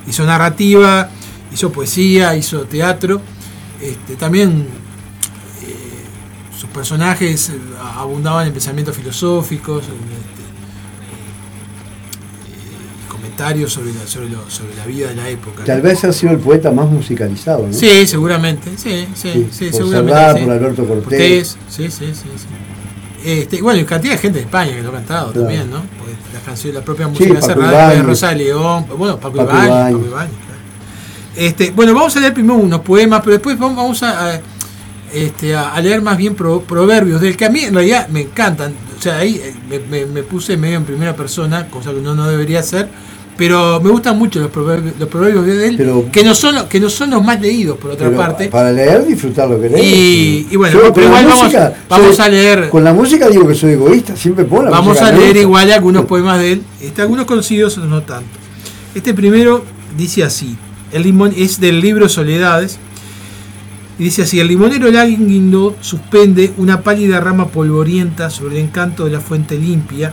hizo 0.09 0.25
narrativa, 0.25 1.09
hizo 1.53 1.71
poesía, 1.73 2.35
hizo 2.37 2.63
teatro. 2.63 3.21
Este, 3.81 4.17
también 4.17 4.67
eh, 5.63 6.57
sus 6.59 6.69
personajes 6.71 7.49
eh, 7.51 7.59
abundaban 7.97 8.47
en 8.47 8.53
pensamientos 8.53 8.97
filosóficos, 8.97 9.85
en, 9.85 9.93
este, 9.95 10.43
eh, 12.57 13.09
comentarios 13.09 13.73
sobre 13.73 13.93
la, 13.95 14.07
sobre, 14.07 14.29
lo- 14.31 14.49
sobre 14.51 14.75
la 14.77 14.87
vida 14.87 15.09
de 15.09 15.17
la 15.17 15.29
época. 15.29 15.65
Tal 15.65 15.81
vez 15.83 16.05
ha 16.05 16.13
sido 16.13 16.33
el 16.33 16.39
poeta 16.39 16.71
más 16.71 16.89
musicalizado, 16.91 17.67
¿no? 17.67 17.73
Sí, 17.73 18.07
seguramente, 18.07 18.71
sí, 18.77 19.07
sí, 19.15 19.33
Sí, 19.33 19.49
sí, 19.51 19.65
por 19.71 19.81
seguramente. 19.81 20.41
Sí. 20.41 20.45
por 20.45 20.53
Alberto 20.55 20.85
Cortés. 20.87 21.57
sí, 21.69 21.91
sí, 21.91 22.07
sí, 22.07 22.13
sí. 22.15 22.47
Este, 23.25 23.61
bueno, 23.61 23.81
y 23.81 23.85
cantidad 23.85 24.15
de 24.15 24.19
gente 24.19 24.39
de 24.39 24.45
España 24.45 24.73
que 24.75 24.83
lo 24.83 24.89
ha 24.89 24.93
cantado 24.93 25.33
Claro. 25.33 25.41
también, 25.47 25.71
¿no? 25.71 25.83
Porque 25.99 26.15
la 26.33 26.41
canción, 26.41 26.75
la 26.75 26.81
propia 26.83 27.07
Sí, 27.07 27.11
música 27.12 27.35
Paco 27.35 27.47
cerrada 27.47 27.91
de. 27.91 28.03
Rosa 28.03 28.33
León, 28.33 28.87
bueno, 28.97 29.19
Paco, 29.19 29.37
Paco 29.37 29.50
claro. 29.50 30.00
Este, 31.37 31.71
bueno, 31.71 31.95
vamos 31.95 32.17
a 32.17 32.21
leer 32.21 32.35
primero 32.35 32.55
unos 32.59 32.81
poemas, 32.81 33.21
pero 33.21 33.33
después 33.33 33.59
vamos- 33.59 34.03
a, 34.03 34.31
a, 34.35 34.41
este, 35.12 35.55
a- 35.55 35.71
a 35.75 35.81
leer 35.81 36.03
más 36.03 36.17
bien 36.17 36.35
pro- 36.35 36.61
proverbios, 36.62 37.21
del 37.21 37.37
que 37.37 37.45
a 37.45 37.50
mí 37.50 37.61
en 37.61 37.75
realidad 37.75 38.09
me 38.09 38.23
encantan. 38.23 38.75
O 38.99 39.03
sea, 39.03 39.19
ahí 39.19 39.41
eh, 39.43 39.55
me, 39.69 39.79
me- 39.79 40.07
me 40.07 40.23
puse 40.23 40.57
medio 40.57 40.77
en 40.77 40.85
primera 40.85 41.15
persona, 41.15 41.69
cosa 41.69 41.91
que 41.91 41.97
uno 41.99 42.15
no 42.15 42.27
debería 42.29 42.61
hacer. 42.61 42.89
Pero 43.41 43.81
me 43.81 43.89
gustan 43.89 44.19
mucho 44.19 44.39
los 44.39 44.51
proverbios, 44.51 44.97
los 44.99 45.09
proverbios 45.09 45.47
de 45.47 45.67
él, 45.69 45.75
Pero- 45.79 46.05
que, 46.13 46.23
no 46.23 46.35
son, 46.35 46.57
los- 46.57 46.65
que 46.65 46.79
no 46.79 46.91
son 46.91 47.09
los 47.09 47.25
más 47.25 47.41
leídos, 47.41 47.79
por 47.79 47.93
otra 47.93 48.11
parte. 48.15 48.49
Para 48.49 48.71
leer, 48.71 49.07
disfrutar 49.07 49.49
lo 49.49 49.59
que 49.59 49.71
lees. 49.71 49.83
Y- 49.83 50.49
y 50.51 50.57
bueno, 50.57 50.79
Yo 50.79 50.93
pero 50.93 51.07
igual 51.07 51.25
vamos- 51.25 51.45
música 51.45 51.73
vamos 51.89 52.17
soy- 52.17 52.27
a 52.27 52.29
leer- 52.29 52.69
Con 52.69 52.85
la 52.85 52.93
música 52.93 53.31
digo 53.31 53.49
que 53.49 53.55
soy 53.55 53.73
egoísta, 53.73 54.15
siempre 54.15 54.45
pongo 54.45 54.65
la 54.65 54.71
Vamos 54.73 55.01
a 55.01 55.11
leer 55.11 55.39
igual 55.39 55.73
algunos 55.73 56.05
poemas 56.05 56.39
de 56.39 56.53
él, 56.53 56.63
este, 56.83 57.01
algunos 57.01 57.25
conocidos, 57.25 57.79
otros 57.79 57.89
no 57.91 58.03
tanto. 58.03 58.29
Este 58.95 59.15
primero 59.15 59.65
dice 59.97 60.23
así, 60.23 60.59
el 60.93 61.03
limón 61.05 61.33
es 61.35 61.59
del 61.61 61.81
libro 61.81 62.11
Soledades, 62.11 62.77
y 63.99 64.05
dice 64.05 64.21
así, 64.25 64.39
el 64.39 64.49
limonero 64.49 64.91
Láguindo 64.91 65.77
suspende 65.81 66.53
una 66.59 66.83
pálida 66.83 67.21
rama 67.21 67.49
polvorienta 67.49 68.29
sobre 68.29 68.59
el 68.59 68.65
encanto 68.67 69.07
de 69.07 69.13
la 69.13 69.21
fuente 69.21 69.57
limpia, 69.57 70.13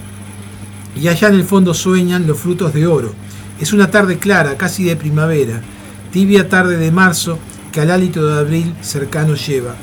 y 1.02 1.08
allá 1.08 1.28
en 1.28 1.36
el 1.36 1.44
fondo 1.44 1.74
sueñan 1.74 2.28
los 2.28 2.40
frutos 2.40 2.74
de 2.74 2.88
oro, 2.88 3.14
Es 3.60 3.74
una 3.74 3.90
tarde 3.90 4.20
clara, 4.20 4.56
casi 4.56 4.84
de 4.84 4.96
primavera, 4.96 5.64
tibia 6.12 6.48
tarde 6.48 6.78
de 6.78 6.92
marzo 6.92 7.40
que 7.72 7.82
al 7.82 7.90
hálito 7.90 8.28
de 8.28 8.40
abril 8.40 8.76
cercano 8.82 9.34
lleva. 9.34 9.76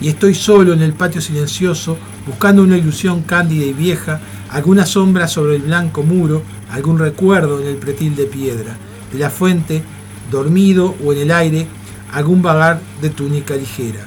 Y 0.00 0.08
estoy 0.08 0.34
solo 0.34 0.72
en 0.72 0.82
el 0.82 0.92
patio 0.92 1.20
silencioso, 1.20 1.96
buscando 2.26 2.62
una 2.62 2.76
ilusión 2.76 3.22
cándida 3.22 3.64
y 3.64 3.72
vieja, 3.72 4.20
alguna 4.50 4.84
sombra 4.84 5.28
sobre 5.28 5.54
el 5.54 5.62
blanco 5.62 6.02
muro, 6.02 6.42
algún 6.72 6.98
recuerdo 6.98 7.60
en 7.60 7.68
el 7.68 7.76
pretil 7.76 8.16
de 8.16 8.24
piedra, 8.24 8.76
de 9.12 9.18
la 9.20 9.30
fuente, 9.30 9.84
dormido 10.32 10.96
o 11.04 11.12
en 11.12 11.20
el 11.20 11.30
aire, 11.30 11.68
algún 12.12 12.42
vagar 12.42 12.80
de 13.00 13.10
túnica 13.10 13.54
ligera. 13.54 14.00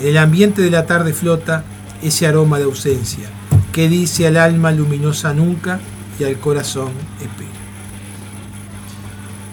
En 0.00 0.08
el 0.08 0.16
ambiente 0.16 0.62
de 0.62 0.70
la 0.70 0.86
tarde 0.86 1.12
flota 1.12 1.62
ese 2.02 2.26
aroma 2.26 2.56
de 2.56 2.64
ausencia, 2.64 3.28
que 3.78 3.88
dice 3.88 4.26
al 4.26 4.36
alma 4.36 4.72
luminosa 4.72 5.32
nunca 5.32 5.78
y 6.18 6.24
al 6.24 6.36
corazón 6.40 6.88
espera. 7.20 7.48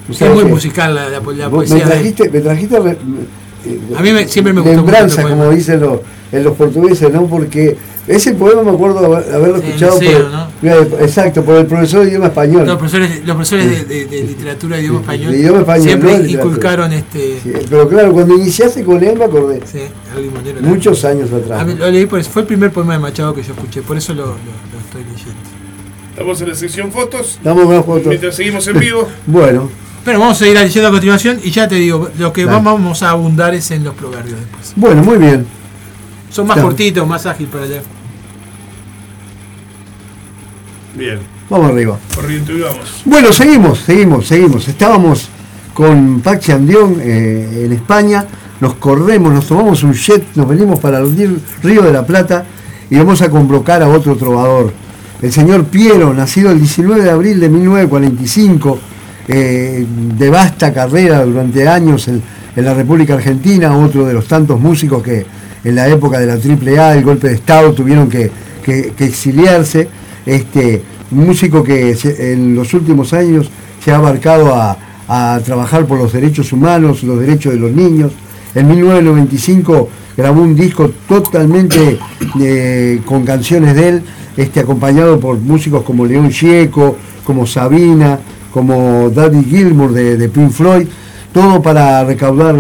Es 0.10 0.34
muy 0.34 0.46
musical 0.46 0.96
la, 0.96 1.10
la, 1.10 1.20
la 1.20 1.50
poesía. 1.52 1.76
Me 1.76 1.82
trajiste, 1.84 2.30
me 2.32 2.40
trajiste 2.40 2.76
a 2.76 4.02
mí 4.02 4.12
me, 4.12 4.28
siempre 4.28 4.52
me 4.52 4.62
gustó 4.62 4.78
lembranza, 4.78 5.22
como 5.22 5.52
dicen 5.52 5.80
los, 5.80 6.00
en 6.32 6.44
los 6.44 6.56
portugueses, 6.58 7.14
¿no? 7.14 7.28
Porque 7.28 7.78
ese 8.08 8.34
poema 8.34 8.62
me 8.64 8.72
acuerdo 8.72 9.00
haberlo 9.16 9.58
Sí, 9.60 9.64
escuchado 9.68 10.00
liceo, 10.00 10.30
por, 10.90 11.02
exacto, 11.02 11.44
por 11.44 11.56
el 11.58 11.66
profesor 11.66 12.04
de 12.04 12.10
idioma 12.10 12.28
español. 12.28 12.66
Los 12.68 12.78
profesores, 12.78 13.10
los 13.26 13.36
profesores 13.36 13.66
de, 13.70 13.86
de- 13.86 14.06
de 14.06 14.24
literatura 14.24 14.76
de 14.78 14.84
idioma 14.84 15.00
español, 15.02 15.32
de 15.32 15.38
idioma 15.40 15.60
español, 15.60 15.84
siempre 15.84 16.18
no 16.20 16.26
inculcaron 16.28 16.94
este. 16.94 17.40
Sí, 17.42 17.52
pero 17.70 17.90
claro, 17.90 18.12
cuando 18.14 18.36
iniciaste 18.36 18.84
con 18.84 19.04
él 19.04 19.18
me 19.18 19.26
acordé. 19.26 19.62
Sí, 19.66 19.80
Monero. 20.34 20.62
Muchos 20.62 21.04
años 21.06 21.32
atrás. 21.34 21.66
Mí 21.66 21.74
lo 21.76 21.90
leí 21.90 22.06
por 22.06 22.20
eso, 22.20 22.30
fue 22.30 22.44
el 22.44 22.48
primer 22.48 22.72
poema 22.72 22.94
de 22.94 23.00
Machado 23.00 23.34
que 23.34 23.42
yo 23.44 23.54
escuché, 23.54 23.82
por 23.82 23.98
eso 23.98 24.14
lo, 24.14 24.26
lo- 24.26 24.32
lo 24.34 24.80
estoy 24.86 25.02
leyendo. 25.04 25.34
Estamos 26.12 26.42
en 26.42 26.50
la 26.50 26.56
sección 26.56 26.92
fotos. 26.92 27.32
Estamos 27.38 27.66
con 27.66 27.76
las 27.76 27.86
fotos. 27.86 28.08
Mientras 28.08 28.36
seguimos 28.36 28.68
en 28.68 28.80
vivo, 28.80 29.08
Bueno, 29.26 29.70
Pero 30.06 30.20
vamos 30.20 30.42
a 30.42 30.48
ir 30.48 30.54
leyendo 30.58 30.88
a 30.88 30.92
continuación 30.92 31.40
y 31.44 31.50
ya 31.52 31.68
te 31.68 31.76
digo, 31.76 32.10
lo 32.20 32.32
que 32.32 32.46
vamos 32.46 33.02
a 33.04 33.10
abundar 33.10 33.54
es 33.56 33.72
en 33.72 33.84
los 33.84 33.96
proverbios 33.96 34.40
después. 34.40 34.74
bueno, 34.76 35.04
muy 35.04 35.18
bien. 35.18 35.46
Son 36.36 36.46
más 36.46 36.60
cortitos, 36.60 37.08
más 37.08 37.26
ágiles 37.26 37.50
para 37.50 37.66
leer. 37.66 37.82
bien, 40.94 41.20
Vamos 41.50 41.72
arriba. 41.72 41.98
vamos. 42.14 43.02
Bueno, 43.06 43.32
seguimos, 43.32 43.80
seguimos, 43.80 44.28
seguimos. 44.28 44.68
Estábamos 44.68 45.30
con 45.74 46.20
Pachi 46.20 46.52
Andión 46.52 46.98
eh, 47.02 47.64
en 47.64 47.72
España, 47.72 48.26
nos 48.60 48.74
corremos, 48.74 49.32
nos 49.32 49.48
tomamos 49.48 49.82
un 49.84 49.94
jet, 49.94 50.26
nos 50.36 50.46
venimos 50.46 50.78
para 50.82 51.00
el 51.00 51.40
Río 51.64 51.82
de 51.84 51.94
la 51.94 52.06
Plata 52.06 52.44
y 52.90 52.98
vamos 52.98 53.22
a 53.22 53.30
convocar 53.30 53.82
a 53.82 53.88
otro 53.88 54.18
trovador. 54.18 54.74
El 55.22 55.32
señor 55.32 55.64
Piero, 55.64 56.14
nacido 56.14 56.52
el 56.52 56.60
19 56.60 57.02
de 57.02 57.12
abril 57.12 57.40
de 57.40 57.48
1945, 57.48 58.80
eh, 59.30 59.86
de 60.18 60.30
vasta 60.30 60.74
carrera 60.74 61.24
durante 61.24 61.66
años 61.66 62.10
en, 62.10 62.22
en 62.58 62.66
la 62.66 62.74
República 62.74 63.14
Argentina, 63.14 63.78
otro 63.78 64.06
de 64.06 64.14
los 64.14 64.28
tantos 64.28 64.60
músicos 64.60 65.02
que 65.02 65.45
en 65.66 65.76
la 65.76 65.90
época 65.90 66.20
de 66.20 66.28
la 66.28 66.36
AAA, 66.36 66.94
el 66.94 67.04
golpe 67.04 67.28
de 67.28 67.34
Estado, 67.34 67.74
tuvieron 67.74 68.08
que, 68.08 68.32
exiliarse. 69.00 69.90
Este, 70.26 70.82
un 71.12 71.26
músico 71.26 71.64
que 71.64 71.96
en 72.20 72.56
los 72.56 72.74
últimos 72.74 73.14
años 73.14 73.50
se 73.84 73.92
ha 73.92 73.98
abarcado 73.98 74.56
a, 74.56 74.78
trabajar 75.44 75.86
por 75.86 76.00
los 76.00 76.14
derechos 76.14 76.52
humanos, 76.52 77.04
los 77.04 77.20
derechos 77.20 77.54
de 77.54 77.60
los 77.60 77.72
niños. 77.72 78.12
En 78.56 78.68
1995 78.68 79.90
grabó 80.18 80.42
un 80.42 80.56
disco 80.56 80.92
totalmente 81.08 82.00
eh, 82.42 83.02
con 83.06 83.24
canciones 83.24 83.76
de 83.76 83.90
él, 83.90 84.04
este, 84.36 84.62
acompañado 84.62 85.20
por 85.20 85.38
músicos 85.38 85.84
como 85.84 86.08
León 86.08 86.32
Gieco, 86.32 86.98
como 87.24 87.46
Sabina, 87.46 88.20
como 88.52 89.12
Daddy 89.12 89.44
Gilmour 89.44 89.94
de, 89.94 90.18
de 90.18 90.30
Pink 90.30 90.50
Floyd, 90.50 90.88
todo 91.32 91.62
para 91.62 92.04
recaudar 92.04 92.56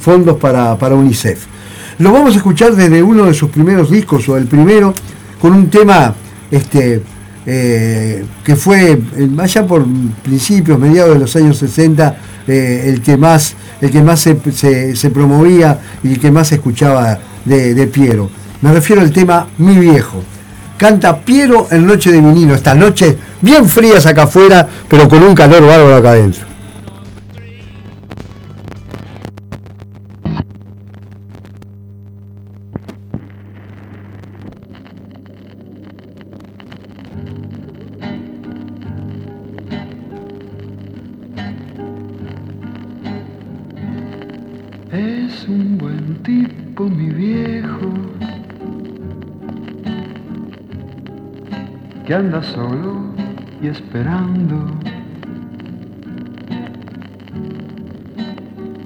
fondos 0.00 0.36
para, 0.38 0.76
para 0.76 0.96
UNICEF. 0.96 1.53
Lo 1.98 2.12
vamos 2.12 2.34
a 2.34 2.38
escuchar 2.38 2.74
desde 2.74 3.02
uno 3.02 3.26
de 3.26 3.34
sus 3.34 3.50
primeros 3.50 3.90
discos, 3.90 4.28
o 4.28 4.36
el 4.36 4.46
primero, 4.46 4.92
con 5.40 5.52
un 5.52 5.68
tema 5.70 6.14
este, 6.50 7.02
eh, 7.46 8.24
que 8.42 8.56
fue 8.56 8.92
eh, 8.92 9.30
allá 9.38 9.66
por 9.66 9.84
principios, 10.22 10.78
mediados 10.78 11.14
de 11.14 11.20
los 11.20 11.36
años 11.36 11.58
60, 11.58 12.16
eh, 12.48 12.84
el 12.88 13.00
que 13.02 13.16
más, 13.16 13.54
el 13.80 13.90
que 13.90 14.02
más 14.02 14.20
se, 14.20 14.36
se- 14.96 15.10
promovía 15.10 15.78
y 16.02 16.12
el 16.12 16.20
que 16.20 16.30
más 16.30 16.48
se 16.48 16.56
escuchaba 16.56 17.18
de, 17.44 17.74
de 17.74 17.86
Piero. 17.86 18.30
Me 18.62 18.72
refiero 18.72 19.02
al 19.02 19.12
tema 19.12 19.46
Mi 19.58 19.76
Viejo. 19.78 20.22
Canta 20.76 21.20
Piero 21.20 21.68
en 21.70 21.86
Noche 21.86 22.10
de 22.10 22.20
Vinilo, 22.20 22.54
estas 22.54 22.76
noches 22.76 23.14
bien 23.40 23.66
frías 23.68 24.06
acá 24.06 24.24
afuera, 24.24 24.66
pero 24.88 25.08
con 25.08 25.22
un 25.22 25.34
calor 25.34 25.62
bárbaro 25.66 25.96
acá 25.96 26.10
adentro. 26.10 26.44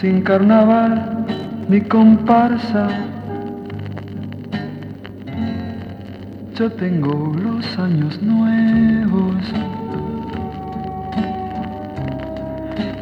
sin 0.00 0.22
carnaval 0.22 1.24
ni 1.68 1.80
comparsa. 1.80 2.88
Yo 6.54 6.70
tengo 6.72 7.32
los 7.42 7.78
años 7.78 8.20
nuevos 8.22 9.34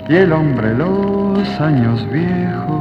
y 0.08 0.14
el 0.14 0.32
hombre 0.32 0.74
los 0.74 1.60
años 1.60 2.06
viejos. 2.10 2.76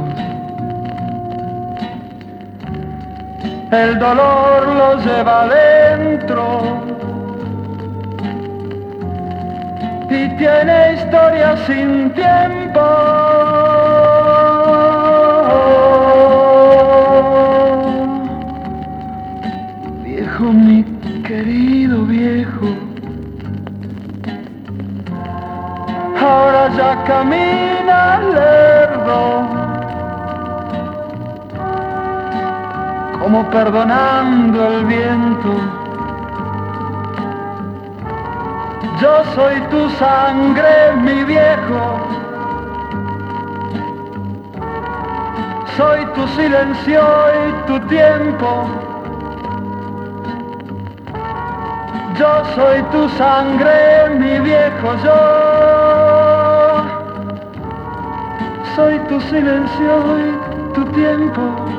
el 3.72 3.98
dolor 3.98 4.66
lo 4.66 4.96
lleva 5.04 5.48
dentro 5.48 6.60
y 10.08 10.28
tiene 10.36 10.94
historia 10.94 11.56
sin 11.66 12.10
tiempo. 12.10 13.25
Camina 27.06 28.20
lerdo. 28.34 29.66
como 33.26 33.42
perdonando 33.50 34.68
el 34.68 34.84
viento. 34.84 35.52
Yo 39.00 39.24
soy 39.34 39.60
tu 39.62 39.90
sangre, 39.98 40.92
mi 41.02 41.24
viejo. 41.24 41.82
Soy 45.76 46.06
tu 46.14 46.28
silencio 46.28 47.02
y 47.48 47.66
tu 47.66 47.80
tiempo. 47.88 48.68
Yo 52.16 52.44
soy 52.54 52.80
tu 52.92 53.08
sangre, 53.08 54.08
mi 54.20 54.38
viejo, 54.38 54.94
yo. 55.02 55.55
Soy 58.76 58.98
tu 59.08 59.18
silencio 59.22 60.18
y 60.20 60.74
tu 60.74 60.84
tiempo. 60.92 61.75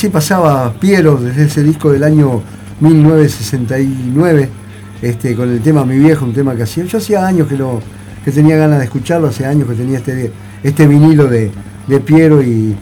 Así 0.00 0.08
pasaba 0.08 0.72
Piero 0.80 1.16
desde 1.18 1.44
ese 1.44 1.62
disco 1.62 1.92
del 1.92 2.02
año 2.04 2.40
1969, 2.80 4.48
este, 5.02 5.34
con 5.36 5.50
el 5.50 5.60
tema 5.60 5.84
Mi 5.84 5.98
Viejo, 5.98 6.24
un 6.24 6.32
tema 6.32 6.56
que 6.56 6.62
hacía. 6.62 6.84
Yo 6.84 6.96
hacía 6.96 7.26
años 7.26 7.46
que 7.48 7.56
lo 7.58 7.80
que 8.24 8.30
tenía 8.32 8.56
ganas 8.56 8.78
de 8.78 8.86
escucharlo, 8.86 9.28
hace 9.28 9.44
años 9.44 9.68
que 9.68 9.74
tenía 9.74 9.98
este, 9.98 10.32
este 10.62 10.86
vinilo 10.86 11.26
de, 11.26 11.50
de 11.86 12.00
Piero 12.00 12.42
y, 12.42 12.74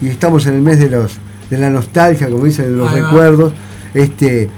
y 0.00 0.08
estamos 0.08 0.46
en 0.46 0.54
el 0.54 0.62
mes 0.62 0.78
de 0.78 0.88
los 0.88 1.12
de 1.50 1.58
la 1.58 1.68
nostalgia, 1.68 2.30
como 2.30 2.46
dicen, 2.46 2.64
de 2.64 2.70
los 2.78 2.90
Ahí 2.90 3.02
va. 3.02 3.06
recuerdos. 3.10 3.52
Este, 3.92 4.48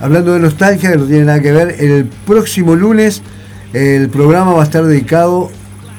hablando 0.00 0.32
de 0.32 0.40
nostalgia, 0.40 0.90
que 0.90 0.96
no 0.96 1.04
tiene 1.04 1.24
nada 1.26 1.40
que 1.40 1.52
ver, 1.52 1.76
el 1.78 2.06
próximo 2.26 2.74
lunes 2.74 3.22
el 3.72 4.08
programa 4.08 4.54
va 4.54 4.62
a 4.62 4.64
estar 4.64 4.84
dedicado 4.84 5.50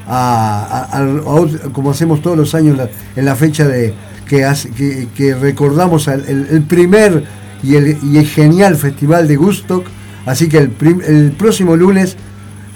a, 0.05 0.65
a- 0.91 0.97
a- 0.97 1.01
a 1.01 1.05
ot- 1.23 1.71
como 1.71 1.91
hacemos 1.91 2.21
todos 2.21 2.35
los 2.35 2.53
años 2.55 2.77
en 3.15 3.23
la 3.23 3.35
fecha 3.37 3.65
de 3.65 3.93
que, 4.27 4.49
que, 4.75 5.07
que 5.15 5.35
recordamos 5.35 6.07
el, 6.07 6.63
primer 6.67 7.23
y 7.63 7.75
el, 7.75 8.25
genial 8.27 8.75
festival 8.75 9.27
de 9.27 9.35
Gustock. 9.35 9.85
Así 10.25 10.47
que 10.49 10.57
el, 10.57 11.31
próximo 11.37 11.75
lunes 11.75 12.15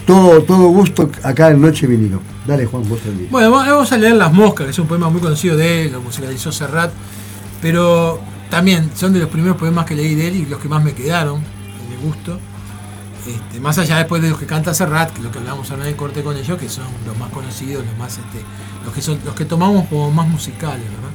todo, 0.06 0.42
todo 0.44 0.68
Gustock 0.70 1.24
acá 1.24 1.50
en 1.50 1.62
Noche 1.62 1.88
Vinilo. 1.88 2.22
Dale 2.46 2.66
Juan, 2.66 2.88
vos 2.88 3.00
también. 3.00 3.30
Bueno, 3.32 3.52
va- 3.52 3.68
vamos 3.68 3.92
a 3.92 3.98
leer 3.98 4.16
Las 4.16 4.32
Moscas, 4.34 4.66
que 4.66 4.72
es 4.72 4.80
un 4.80 4.88
poema 4.88 5.10
muy 5.10 5.22
conocido 5.22 5.58
de 5.58 5.86
él, 5.86 5.92
lo 5.94 6.02
musicalizó 6.02 6.52
Serrat, 6.52 6.92
pero 7.62 8.20
también 8.50 8.92
son 8.96 9.14
de 9.14 9.20
los 9.20 9.30
primeros 9.30 9.58
poemas 9.58 9.86
que 9.86 9.96
leí 9.96 10.14
de 10.14 10.28
él 10.28 10.36
y 10.36 10.46
los 10.46 10.60
que 10.60 10.70
más 10.70 10.84
me 10.84 10.94
quedaron, 10.94 11.40
mi 11.40 12.08
gusto. 12.08 12.40
Este, 13.26 13.60
más 13.60 13.80
allá 13.80 13.98
después 13.98 14.22
de 14.22 14.30
los 14.30 14.38
que 14.38 14.46
canta 14.46 14.72
Serrat, 14.76 15.12
que 15.12 15.24
lo 15.24 15.32
que 15.32 15.40
hablamos 15.40 15.72
ahora 15.72 15.90
en 15.90 15.96
corte 15.96 16.22
con 16.22 16.38
ellos, 16.38 16.60
que 16.60 16.70
son 16.70 16.86
los 17.08 17.18
más 17.18 17.32
conocidos, 17.32 17.84
los 17.84 17.98
más 17.98 18.12
este, 18.20 18.46
los 18.86 18.94
que 18.94 19.02
son, 19.02 19.18
los 19.26 19.34
que 19.34 19.46
tomamos 19.46 19.88
como 19.88 20.12
más 20.12 20.28
musicales, 20.28 20.84
¿verdad? 20.84 21.10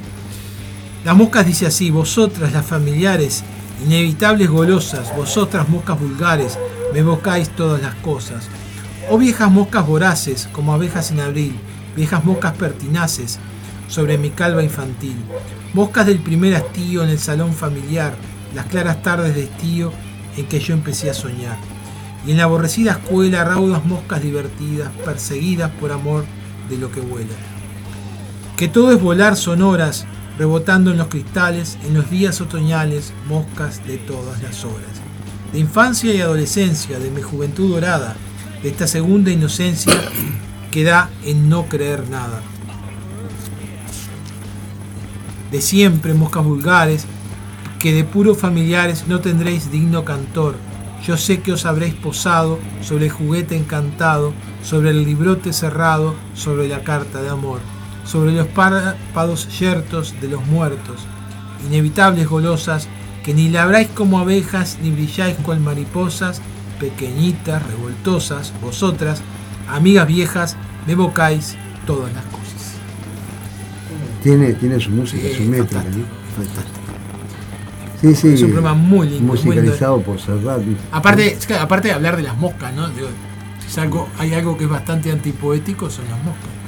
Las 1.03 1.15
moscas 1.15 1.47
dice 1.47 1.65
así, 1.65 1.89
vosotras 1.89 2.53
las 2.53 2.65
familiares, 2.65 3.43
inevitables 3.83 4.49
golosas, 4.49 5.15
vosotras 5.15 5.67
moscas 5.67 5.99
vulgares, 5.99 6.59
me 6.93 6.99
evocáis 6.99 7.49
todas 7.49 7.81
las 7.81 7.95
cosas. 7.95 8.47
Oh 9.09 9.17
viejas 9.17 9.49
moscas 9.49 9.87
voraces, 9.87 10.47
como 10.51 10.73
abejas 10.73 11.09
en 11.09 11.21
abril, 11.21 11.55
viejas 11.95 12.23
moscas 12.23 12.53
pertinaces, 12.53 13.39
sobre 13.87 14.19
mi 14.19 14.29
calva 14.29 14.61
infantil. 14.61 15.15
Moscas 15.73 16.05
del 16.05 16.19
primer 16.19 16.55
hastío 16.55 17.03
en 17.03 17.09
el 17.09 17.19
salón 17.19 17.53
familiar, 17.53 18.13
las 18.53 18.67
claras 18.67 19.01
tardes 19.01 19.33
de 19.33 19.45
estío 19.45 19.91
en 20.37 20.45
que 20.45 20.59
yo 20.59 20.75
empecé 20.75 21.09
a 21.09 21.15
soñar. 21.15 21.57
Y 22.27 22.31
en 22.31 22.37
la 22.37 22.43
aborrecida 22.43 22.91
escuela 22.91 23.43
raudas 23.43 23.83
moscas 23.85 24.21
divertidas, 24.21 24.91
perseguidas 25.03 25.71
por 25.71 25.91
amor 25.91 26.25
de 26.69 26.77
lo 26.77 26.91
que 26.91 27.01
vuela. 27.01 27.33
Que 28.55 28.67
todo 28.67 28.91
es 28.91 29.01
volar 29.01 29.35
sonoras, 29.35 30.05
rebotando 30.37 30.91
en 30.91 30.97
los 30.97 31.07
cristales, 31.07 31.77
en 31.85 31.93
los 31.93 32.09
días 32.09 32.41
otoñales, 32.41 33.13
moscas 33.27 33.85
de 33.85 33.97
todas 33.97 34.41
las 34.41 34.63
horas. 34.65 35.01
De 35.51 35.59
infancia 35.59 36.13
y 36.13 36.21
adolescencia, 36.21 36.99
de 36.99 37.11
mi 37.11 37.21
juventud 37.21 37.71
dorada, 37.71 38.15
de 38.63 38.69
esta 38.69 38.87
segunda 38.87 39.31
inocencia 39.31 39.93
que 40.71 40.83
da 40.83 41.09
en 41.25 41.49
no 41.49 41.65
creer 41.67 42.09
nada. 42.09 42.41
De 45.51 45.61
siempre, 45.61 46.13
moscas 46.13 46.45
vulgares, 46.45 47.05
que 47.77 47.93
de 47.93 48.03
puros 48.03 48.37
familiares 48.37 49.05
no 49.07 49.19
tendréis 49.19 49.71
digno 49.71 50.05
cantor. 50.05 50.55
Yo 51.05 51.17
sé 51.17 51.41
que 51.41 51.51
os 51.51 51.65
habréis 51.65 51.95
posado 51.95 52.59
sobre 52.81 53.05
el 53.05 53.11
juguete 53.11 53.57
encantado, 53.57 54.33
sobre 54.63 54.91
el 54.91 55.03
librote 55.03 55.51
cerrado, 55.51 56.15
sobre 56.35 56.67
la 56.67 56.83
carta 56.83 57.21
de 57.21 57.29
amor, 57.29 57.59
sobre 58.11 58.33
los 58.33 58.47
párpados 58.47 59.47
yertos 59.57 60.15
de 60.19 60.27
los 60.27 60.45
muertos, 60.47 61.07
inevitables 61.65 62.27
golosas, 62.27 62.89
que 63.23 63.33
ni 63.33 63.47
labráis 63.47 63.87
como 63.87 64.19
abejas, 64.19 64.79
ni 64.81 64.91
brilláis 64.91 65.37
cual 65.37 65.61
mariposas, 65.61 66.41
pequeñitas, 66.77 67.65
revoltosas, 67.65 68.51
vosotras, 68.61 69.21
amigas 69.69 70.07
viejas, 70.07 70.57
me 70.85 70.93
evocáis 70.93 71.55
todas 71.85 72.11
las 72.13 72.25
cosas. 72.25 72.41
Tiene, 74.23 74.53
tiene 74.55 74.77
su 74.81 74.89
música, 74.89 75.23
su 75.33 75.43
métrica, 75.43 75.81
fantástico, 75.81 76.07
¿no? 76.07 76.43
fantástico. 76.43 76.81
Sí, 78.01 78.15
sí. 78.15 78.27
Es 78.33 78.41
un 78.41 78.51
programa 78.51 78.73
muy 78.73 79.07
lindo, 79.07 79.23
muy 79.33 79.37
Musicalizado 79.37 80.01
por 80.01 80.19
Serrat. 80.19 80.61
Aparte, 80.91 81.37
aparte 81.57 81.87
de 81.87 81.93
hablar 81.93 82.17
de 82.17 82.23
las 82.23 82.35
moscas, 82.35 82.73
¿no? 82.73 82.89
Digo, 82.89 83.07
si 83.61 83.67
es 83.67 83.77
algo, 83.77 84.09
hay 84.17 84.33
algo 84.33 84.57
que 84.57 84.65
es 84.65 84.69
bastante 84.69 85.11
antipoético, 85.11 85.89
son 85.89 86.05
las 86.09 86.21
moscas. 86.23 86.60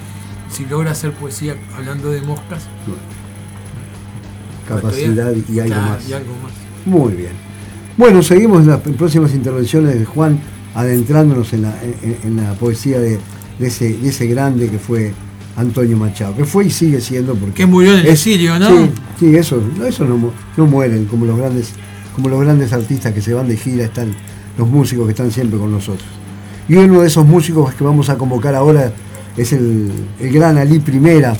Si 0.54 0.66
logra 0.66 0.92
hacer 0.92 1.12
poesía 1.14 1.56
hablando 1.76 2.12
de 2.12 2.22
moscas, 2.22 2.68
capacidad 4.68 5.34
y 5.50 5.60
algo 5.60 5.76
más. 5.76 6.08
y 6.08 6.14
algo 6.14 6.34
más. 6.44 6.52
Muy 6.86 7.14
bien. 7.14 7.32
Bueno, 7.98 8.22
seguimos 8.22 8.62
en 8.62 8.68
las 8.68 8.80
próximas 8.82 9.34
intervenciones 9.34 9.98
de 9.98 10.06
Juan, 10.06 10.40
adentrándonos 10.76 11.54
en 11.54 11.64
la, 11.64 11.76
en, 11.82 12.18
en 12.24 12.38
la 12.38 12.54
poesía 12.54 13.00
de, 13.00 13.20
de 13.60 13.68
ese, 13.68 13.98
de 13.98 14.10
ese 14.10 14.28
grande 14.28 14.70
que 14.70 14.78
fue 14.78 15.14
Antonio 15.56 15.98
Machado, 15.98 16.36
que 16.36 16.46
fue 16.46 16.66
y 16.66 16.70
sigue 16.70 17.02
siendo 17.02 17.36
porque. 17.36 17.56
Que 17.56 17.66
murió 17.66 17.94
en 17.94 18.00
el 18.00 18.08
exilio, 18.08 18.58
¿no? 18.60 18.70
Sí, 18.70 18.92
sí, 19.20 19.36
eso, 19.36 19.62
no, 19.78 19.86
eso 19.86 20.06
no, 20.06 20.32
no 20.58 20.66
mueren, 20.66 21.06
como 21.06 21.26
los 21.26 21.38
grandes, 21.38 21.70
como 22.16 22.30
los 22.30 22.42
grandes 22.42 22.74
artistas 22.74 23.12
que 23.14 23.22
se 23.22 23.34
van 23.34 23.48
de 23.48 23.58
gira, 23.58 23.86
están 23.86 24.14
los 24.58 24.68
músicos 24.68 25.06
que 25.06 25.12
están 25.12 25.32
siempre 25.32 25.58
con 25.60 25.72
nosotros. 25.72 26.08
Y 26.68 26.76
uno 26.76 27.02
de 27.02 27.08
esos 27.08 27.26
músicos 27.26 27.74
que 27.74 27.84
vamos 27.84 28.10
a 28.10 28.18
convocar 28.18 28.56
ahora 28.56 28.94
es 29.38 29.54
el, 29.54 29.92
el 30.20 30.32
gran 30.32 30.58
Ali 30.58 30.80
Primera, 30.80 31.36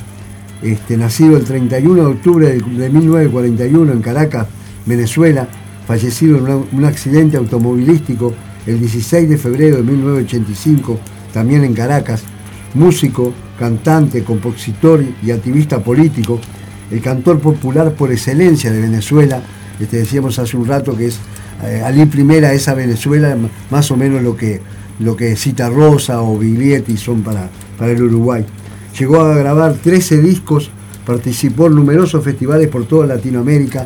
este, 0.62 0.96
nacido 0.96 1.36
el 1.36 1.44
31 1.44 1.94
de 1.94 2.08
octubre 2.08 2.46
de, 2.46 2.54
de 2.54 2.90
1941 2.90 3.92
en 3.92 4.00
Caracas, 4.00 4.46
Venezuela, 4.86 5.48
fallecido 5.86 6.38
en 6.38 6.64
un 6.72 6.84
accidente 6.84 7.36
automovilístico 7.36 8.34
el 8.66 8.80
16 8.80 9.28
de 9.28 9.38
febrero 9.38 9.76
de 9.76 9.82
1985, 9.82 10.98
también 11.32 11.64
en 11.64 11.74
Caracas, 11.74 12.22
músico, 12.74 13.32
cantante, 13.58 14.24
compositor 14.24 15.04
y 15.22 15.30
activista 15.30 15.82
político, 15.82 16.40
el 16.90 17.00
cantor 17.00 17.40
popular 17.40 17.92
por 17.92 18.10
excelencia 18.10 18.72
de 18.72 18.80
Venezuela. 18.80 19.42
Este, 19.78 19.98
decíamos 19.98 20.38
hace 20.38 20.56
un 20.56 20.66
rato 20.66 20.96
que 20.96 21.06
es 21.06 21.18
eh, 21.64 21.82
Ali 21.84 22.06
Primera, 22.06 22.52
esa 22.52 22.74
Venezuela, 22.74 23.36
más 23.70 23.90
o 23.90 23.96
menos 23.96 24.22
lo 24.22 24.36
que, 24.36 24.60
lo 24.98 25.16
que 25.16 25.36
Cita 25.36 25.68
Rosa 25.68 26.22
o 26.22 26.38
Biglietti 26.38 26.96
son 26.96 27.22
para, 27.22 27.50
para 27.78 27.92
el 27.92 28.02
Uruguay. 28.02 28.44
Llegó 28.98 29.20
a 29.22 29.34
grabar 29.36 29.74
13 29.74 30.18
discos, 30.20 30.70
participó 31.06 31.66
en 31.66 31.74
numerosos 31.74 32.22
festivales 32.24 32.68
por 32.68 32.86
toda 32.86 33.06
Latinoamérica. 33.06 33.84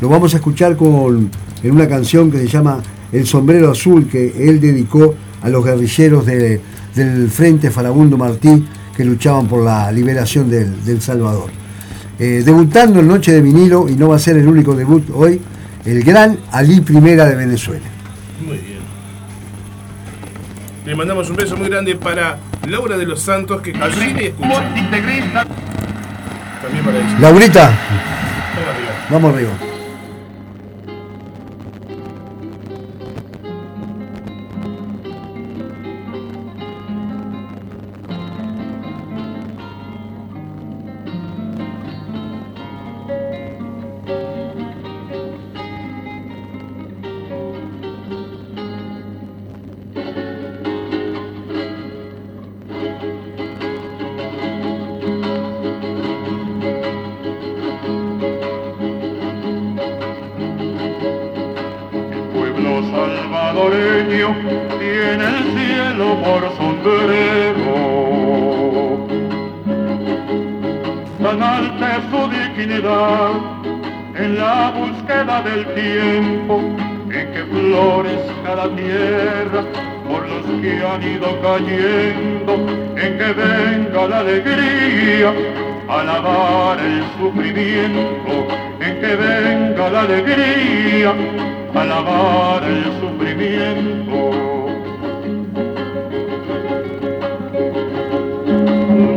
Lo 0.00 0.08
vamos 0.08 0.34
a 0.34 0.38
escuchar 0.38 0.76
con, 0.76 1.30
en 1.62 1.70
una 1.70 1.88
canción 1.88 2.30
que 2.30 2.38
se 2.38 2.48
llama 2.48 2.82
El 3.12 3.26
sombrero 3.26 3.70
azul, 3.70 4.08
que 4.08 4.48
él 4.48 4.60
dedicó 4.60 5.14
a 5.42 5.48
los 5.48 5.64
guerrilleros 5.64 6.24
de- 6.26 6.60
del 6.94 7.28
Frente 7.30 7.70
Farabundo 7.70 8.16
Martí 8.16 8.64
que 8.96 9.04
luchaban 9.04 9.46
por 9.46 9.62
la 9.62 9.92
liberación 9.92 10.48
del, 10.48 10.82
del 10.84 11.02
Salvador. 11.02 11.50
Eh, 12.18 12.42
debutando 12.42 13.00
en 13.00 13.08
Noche 13.08 13.30
de 13.32 13.42
Vinilo, 13.42 13.86
y 13.90 13.94
no 13.94 14.08
va 14.08 14.16
a 14.16 14.18
ser 14.18 14.38
el 14.38 14.48
único 14.48 14.74
debut 14.74 15.04
hoy, 15.12 15.38
el 15.84 16.02
gran 16.02 16.38
Ali 16.50 16.80
Primera 16.80 17.26
de 17.26 17.34
Venezuela. 17.36 17.84
Muy 18.44 18.56
bien. 18.56 18.78
Le 20.86 20.94
mandamos 20.96 21.28
un 21.28 21.36
beso 21.36 21.56
muy 21.58 21.68
grande 21.68 21.94
para 21.96 22.38
Laura 22.66 22.96
de 22.96 23.06
los 23.06 23.20
Santos, 23.22 23.60
que 23.62 23.72
allí 23.80 24.12
le 24.12 24.26
escucha. 24.28 24.62
También 26.62 26.84
para 26.84 26.98
ella. 26.98 27.18
Laurita, 27.20 27.70
Vamos 27.70 28.74
arriba. 28.74 29.06
vamos 29.10 29.34
arriba. 29.34 29.75
Han 80.70 81.02
ido 81.02 81.40
cayendo, 81.40 82.54
en 82.96 83.18
que 83.18 83.32
venga 83.32 84.08
la 84.08 84.18
alegría 84.18 85.32
a 85.88 86.02
lavar 86.02 86.78
el 86.80 87.02
sufrimiento, 87.18 88.48
en 88.80 89.00
que 89.00 89.16
venga 89.16 89.90
la 89.90 90.00
alegría 90.02 91.14
a 91.74 91.84
lavar 91.84 92.64
el 92.64 92.84
sufrimiento. 93.00 94.30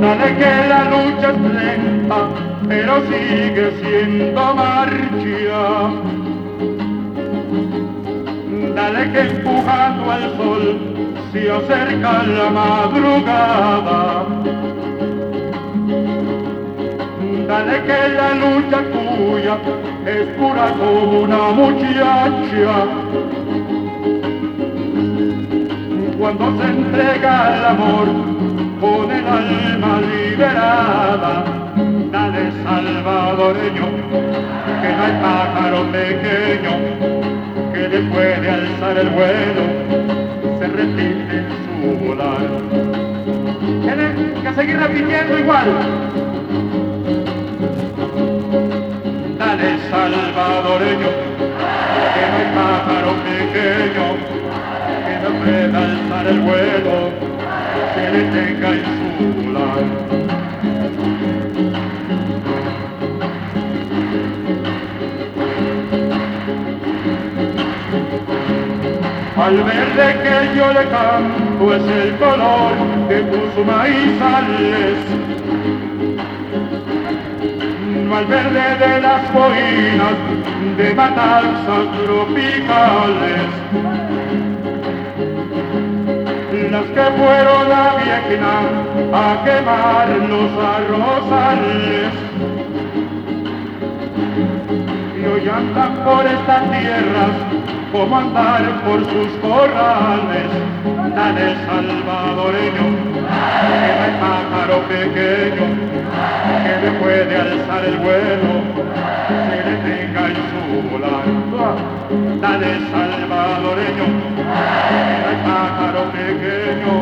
Dale 0.01 0.37
que 0.37 0.67
la 0.69 0.83
lucha 0.91 1.31
es 1.31 1.39
lenta, 1.53 2.29
pero 2.67 3.01
sigue 3.07 3.71
siendo 3.81 4.53
marcha. 4.53 5.91
Dale 8.75 9.11
que 9.11 9.19
empujando 9.19 10.11
al 10.11 10.37
sol 10.37 10.98
se 11.31 11.51
acerca 11.51 12.23
la 12.23 12.49
madrugada. 12.49 14.25
Dale 17.47 17.83
que 17.83 18.09
la 18.19 18.33
lucha 18.33 18.79
tuya 18.93 19.57
es 20.05 20.27
pura 20.37 20.71
como 20.73 21.21
una 21.21 21.49
muchacha. 21.51 22.75
Cuando 26.17 26.57
se 26.57 26.67
entrega 26.67 27.45
al 27.47 27.65
amor 27.65 28.07
con 28.81 29.11
el 29.11 29.27
alma 29.27 30.01
liberada, 30.01 31.45
dale 32.11 32.51
salvadoreño, 32.63 33.87
que 34.81 34.89
no 34.95 35.03
hay 35.03 35.13
pájaro 35.21 35.83
pequeño 35.91 36.73
que 37.73 37.87
después 37.87 38.41
de 38.41 38.49
alzar 38.49 38.97
el 38.97 39.09
vuelo 39.09 40.18
repite 40.79 41.43
su 41.65 42.05
volar. 42.05 42.47
Que 44.43 44.53
seguir 44.53 44.77
repitiendo 44.79 45.37
igual. 45.37 45.67
Dale 49.37 49.69
salvadoreño, 49.89 51.11
que 52.13 52.23
no 52.29 52.35
hay 52.37 52.49
pájaro 52.55 53.11
pequeño 53.27 54.05
que 55.05 55.15
no 55.23 55.29
pueda 55.43 55.77
alzar 55.85 56.27
el 56.27 56.39
vuelo, 56.39 56.95
que 57.95 58.03
le 58.11 58.23
tenga 58.31 58.69
en 58.69 58.83
su 58.85 59.07
volar. 59.43 60.38
Al 69.41 69.55
verde 69.63 70.07
que 70.23 70.57
yo 70.57 70.67
le 70.73 70.85
canto 70.89 71.75
es 71.75 71.83
el 72.03 72.17
color 72.17 72.73
de 73.07 73.21
tus 73.23 73.65
maizales 73.65 75.29
no 78.09 78.17
al 78.17 78.25
verde 78.25 78.75
de 78.87 79.01
las 79.01 79.33
boinas 79.33 80.17
de 80.77 80.93
matanzas 80.95 81.85
tropicales. 82.03 83.49
Las 86.71 86.85
que 86.85 87.05
fueron 87.17 87.71
a 87.71 87.95
Vietnam 88.03 88.65
a 89.13 89.43
quemar 89.43 90.07
los 90.27 90.51
arrozales. 90.75 92.13
Y 95.17 95.25
hoy 95.25 95.49
andan 95.49 95.93
por 96.03 96.25
estas 96.25 96.63
tierras 96.71 97.48
como 97.91 98.17
andar 98.17 98.83
por 98.83 98.99
sus 98.99 99.31
corrales. 99.41 100.49
Dale 101.15 101.55
salvadoreño, 101.65 102.85
que 103.65 103.87
no 103.95 104.03
hay 104.03 104.13
pájaro 104.19 104.79
pequeño 104.87 105.65
que 106.63 106.85
le 106.85 106.91
puede 106.99 107.35
alzar 107.35 107.85
el 107.85 107.97
vuelo, 107.97 108.51
que 109.49 109.69
le 109.69 109.75
tenga 109.77 110.27
en 110.27 110.35
su 110.49 110.89
volar. 110.89 111.25
Dale 112.41 112.71
salvadoreño, 112.91 114.07
que 114.35 115.03
no 115.19 115.27
hay 115.29 115.39
pájaro 115.45 116.01
pequeño, 116.11 116.93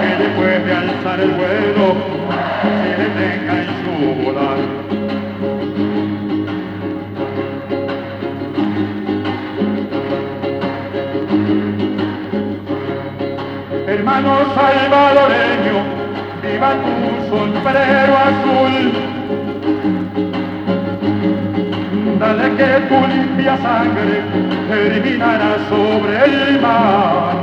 que 0.00 0.22
le 0.22 0.28
puede 0.30 0.72
alzar 0.72 1.20
el 1.20 1.30
vuelo, 1.30 1.96
que 2.82 3.02
le 3.02 3.08
tenga 3.10 3.52
en 3.62 3.68
su 3.82 4.24
volar. 4.24 5.01
Hermano 14.12 14.44
salvadoreño, 14.54 15.76
viva 16.42 16.72
tu 16.82 16.92
sombrero 17.30 18.14
azul. 18.28 18.74
Dale 22.20 22.46
que 22.58 22.70
tu 22.88 22.98
limpia 23.08 23.56
sangre 23.56 24.20
terminará 24.68 25.56
sobre 25.70 26.24
el 26.26 26.60
mar. 26.60 27.36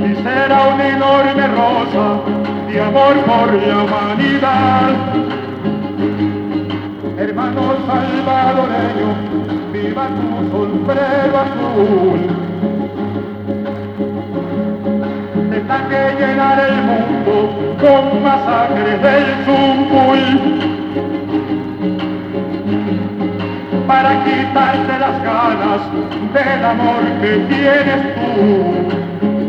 Y 0.00 0.22
será 0.22 0.58
una 0.74 0.88
enorme 0.88 1.46
rosa 1.46 2.06
de 2.68 2.78
amor 2.78 3.14
por 3.24 3.54
la 3.54 3.84
humanidad. 3.84 4.90
Hermano 7.16 7.62
salvadoreño, 7.86 9.10
viva 9.72 10.08
tu 10.08 10.26
sombrero 10.52 11.38
azul. 11.46 12.41
Tendrá 15.62 15.88
que 15.88 16.02
llenar 16.18 16.58
el 16.58 16.74
mundo 16.82 17.76
con 17.80 18.20
masacres 18.20 19.00
del 19.00 19.26
Zumbul 19.44 20.22
para 23.86 24.24
quitarte 24.24 24.98
las 24.98 25.22
ganas 25.22 25.82
del 26.34 26.64
amor 26.64 27.02
que 27.20 27.32
tienes 27.48 28.14
tú. 28.16 28.50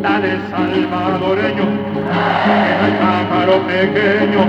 Dale 0.04 0.38
salvadoreño, 0.52 1.66
que 2.46 2.52
hay 2.84 2.94
pájaro 3.02 3.56
pequeño 3.66 4.44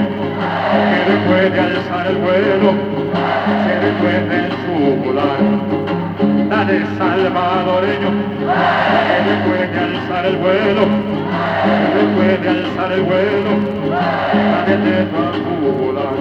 que 0.91 0.99
después 1.13 1.45
de 1.51 1.61
alzar 1.61 2.07
el 2.09 2.17
vuelo 2.17 2.75
se 3.65 3.73
en 4.37 4.51
su 4.61 4.75
volar. 5.03 5.41
Dale 6.51 6.77
salvadoreño, 6.99 8.11
que 9.09 9.31
después 9.31 9.73
de 9.73 9.79
alzar 9.79 10.27
el 10.27 10.37
vuelo, 10.37 11.24
que 11.65 11.73
después 11.99 12.43
de 12.43 12.49
alzar 12.49 12.93
el 12.93 13.03
vuelo, 13.03 13.51
dale 13.91 14.77
teto 14.85 15.17
a 15.19 15.33
su 15.35 15.55
volar. 15.79 16.15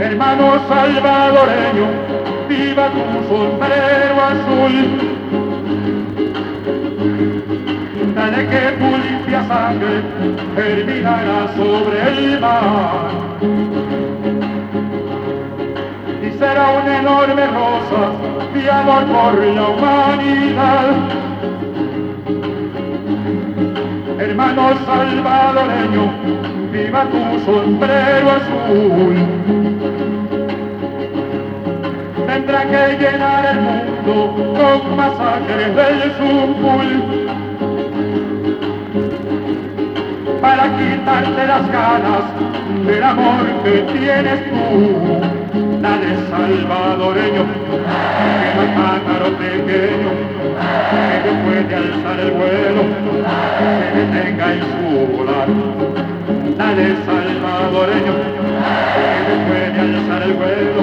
Hermano 0.00 0.68
salvadoreño, 0.68 1.86
viva 2.48 2.90
tu 2.90 3.02
sombrero 3.28 4.16
azul. 4.32 4.74
Dale 8.14 8.48
que 8.48 8.62
tu 8.78 8.88
limpia 9.04 9.46
sangre 9.46 10.02
terminará 10.54 11.54
sobre 11.54 11.96
el 12.08 12.40
mar. 12.40 13.10
Y 16.22 16.38
será 16.38 16.70
una 16.82 16.98
enorme 16.98 17.46
rosa 17.46 18.25
de 18.62 18.70
amor 18.70 19.04
por 19.06 19.44
la 19.44 19.68
humanidad. 19.68 20.86
Hermano 24.18 24.62
salvadoreño, 24.86 26.04
viva 26.72 27.04
tu 27.12 27.22
sombrero 27.44 28.30
azul. 28.38 29.14
Tendrá 32.26 32.62
que 32.64 32.98
llenar 32.98 33.46
el 33.52 33.60
mundo 33.60 34.14
con 34.56 34.96
masacres 34.96 35.76
del 35.76 36.12
Zumpul 36.18 36.90
para 40.40 40.64
quitarte 40.76 41.46
las 41.46 41.70
ganas 41.70 42.24
del 42.86 43.02
amor 43.02 43.46
que 43.64 43.82
tienes 43.92 44.40
tú. 44.50 45.35
Dale 45.86 46.12
salvadoreño, 46.30 47.44
que 48.40 48.46
hay 48.58 48.70
pájaro 48.76 49.28
pequeño 49.38 50.10
que 50.90 51.16
después 51.26 51.60
de 51.68 51.74
alzar 51.76 52.18
el 52.26 52.30
vuelo 52.32 52.82
se 53.56 53.86
detenga 53.96 54.46
en 54.54 54.62
su 54.72 54.82
volar. 55.16 55.48
Dale 56.58 56.86
salvadoreño, 57.06 58.14
que 58.94 59.18
después 59.30 59.66
de 59.74 59.80
alzar 59.80 60.22
el 60.24 60.34
vuelo 60.34 60.82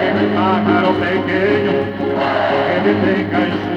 que 0.00 0.06
hay 0.18 0.28
pájaro 0.34 0.90
pequeño 1.04 1.74
que 2.66 2.76
detenga 2.88 3.38
en 3.44 3.52
su 3.62 3.67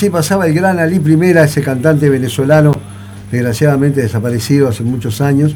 Así 0.00 0.08
pasaba 0.08 0.46
el 0.46 0.54
gran 0.54 0.78
Ali 0.78 0.98
Primera, 0.98 1.44
ese 1.44 1.60
cantante 1.60 2.08
venezolano, 2.08 2.72
desgraciadamente 3.30 4.00
desaparecido 4.00 4.66
hace 4.66 4.82
muchos 4.82 5.20
años. 5.20 5.54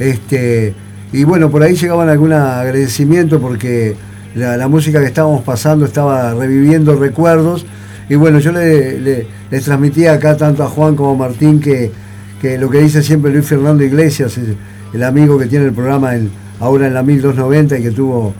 Este, 0.00 0.74
y 1.12 1.22
bueno, 1.22 1.48
por 1.48 1.62
ahí 1.62 1.76
llegaban 1.76 2.08
algún 2.08 2.32
agradecimiento 2.32 3.38
porque 3.40 3.94
la, 4.34 4.66
música 4.66 4.98
que 4.98 5.06
estábamos 5.06 5.44
pasando 5.44 5.84
estaba 5.86 6.34
reviviendo 6.34 6.96
recuerdos. 6.96 7.66
Y 8.08 8.16
bueno, 8.16 8.40
yo 8.40 8.50
le, 8.50 8.98
le- 8.98 9.26
transmitía 9.60 10.14
acá 10.14 10.36
tanto 10.36 10.64
a 10.64 10.68
Juan 10.68 10.96
como 10.96 11.12
a 11.12 11.28
Martín 11.28 11.60
que, 11.60 11.92
que 12.42 12.58
lo 12.58 12.68
que 12.70 12.78
dice 12.80 13.00
siempre 13.00 13.32
Luis 13.32 13.46
Fernando 13.46 13.84
Iglesias, 13.84 14.36
el, 14.38 14.56
el 14.92 15.02
amigo 15.04 15.38
que 15.38 15.46
tiene 15.46 15.66
el 15.66 15.72
programa 15.72 16.16
en- 16.16 16.32
ahora 16.58 16.88
en 16.88 16.94
la 16.94 17.04
1290 17.04 17.78
y 17.78 17.82
que 17.84 17.90
tuvo 17.92 18.34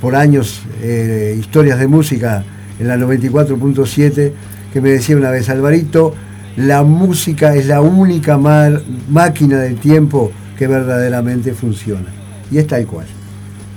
por 0.00 0.16
años 0.16 0.62
eh, 0.80 1.36
historias 1.38 1.78
de 1.78 1.86
música 1.86 2.44
en 2.80 2.88
la 2.88 2.96
94.7, 2.96 4.32
que 4.76 4.82
me 4.82 4.90
decía 4.90 5.16
una 5.16 5.30
vez, 5.30 5.48
Alvarito, 5.48 6.14
la 6.58 6.82
música 6.82 7.54
es 7.54 7.64
la 7.64 7.80
única 7.80 8.36
mar- 8.36 8.82
máquina 9.08 9.58
del 9.58 9.76
tiempo 9.76 10.30
que 10.58 10.66
verdaderamente 10.66 11.54
funciona. 11.54 12.12
Y 12.50 12.58
es 12.58 12.66
tal 12.66 12.86
cual. 12.86 13.06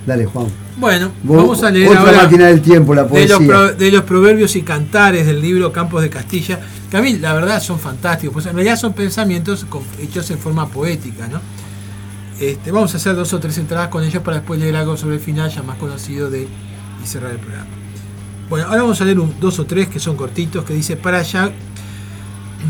Dale, 0.06 0.26
Juan. 0.26 0.48
Bueno, 0.76 1.10
vamos 1.22 1.62
a 1.64 1.70
leer 1.70 1.88
otra 1.88 2.00
ahora 2.02 2.22
máquina 2.24 2.48
del 2.48 2.60
tiempo, 2.60 2.94
la 2.94 3.04
de 3.04 3.08
poesía. 3.08 3.38
los, 3.38 3.78
de 3.78 3.90
los 3.90 4.02
proverbios 4.02 4.54
y 4.56 4.60
cantares 4.60 5.24
del 5.24 5.40
libro 5.40 5.72
Campos 5.72 6.02
de 6.02 6.10
Castilla, 6.10 6.60
que 6.90 6.98
a 6.98 7.00
mí 7.00 7.14
la 7.14 7.32
verdad 7.32 7.62
son 7.62 7.78
fantásticos, 7.78 8.34
pues 8.34 8.44
en 8.44 8.52
realidad 8.52 8.76
son 8.76 8.92
pensamientos 8.92 9.64
hechos 10.02 10.30
en 10.30 10.38
forma 10.38 10.68
poética, 10.68 11.28
¿no? 11.28 11.40
Este, 12.38 12.70
vamos 12.72 12.92
a 12.92 12.98
hacer 12.98 13.16
dos 13.16 13.32
o 13.32 13.40
tres 13.40 13.56
entradas 13.56 13.88
con 13.88 14.04
ellos 14.04 14.22
para 14.22 14.36
después 14.36 14.60
leer 14.60 14.76
algo 14.76 14.98
sobre 14.98 15.14
el 15.14 15.22
final 15.22 15.48
ya 15.50 15.62
más 15.62 15.78
conocido 15.78 16.28
de 16.28 16.42
y 16.42 17.06
cerrar 17.06 17.30
el 17.30 17.38
programa. 17.38 17.70
Bueno, 18.50 18.66
ahora 18.66 18.82
vamos 18.82 19.00
a 19.00 19.04
leer 19.04 19.16
dos 19.40 19.60
o 19.60 19.64
tres 19.64 19.86
que 19.86 20.00
son 20.00 20.16
cortitos, 20.16 20.64
que 20.64 20.74
dice, 20.74 20.96
para 20.96 21.18
allá, 21.18 21.52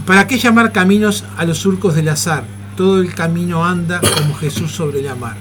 ¿para 0.05 0.27
qué 0.27 0.37
llamar 0.37 0.73
caminos 0.73 1.25
a 1.39 1.47
los 1.47 1.57
surcos 1.57 1.95
del 1.95 2.11
azar? 2.11 2.45
Todo 2.77 3.01
el 3.01 3.15
camino 3.15 3.65
anda 3.65 3.99
como 4.19 4.35
Jesús 4.35 4.73
sobre 4.73 5.01
la 5.01 5.15
mar. 5.15 5.39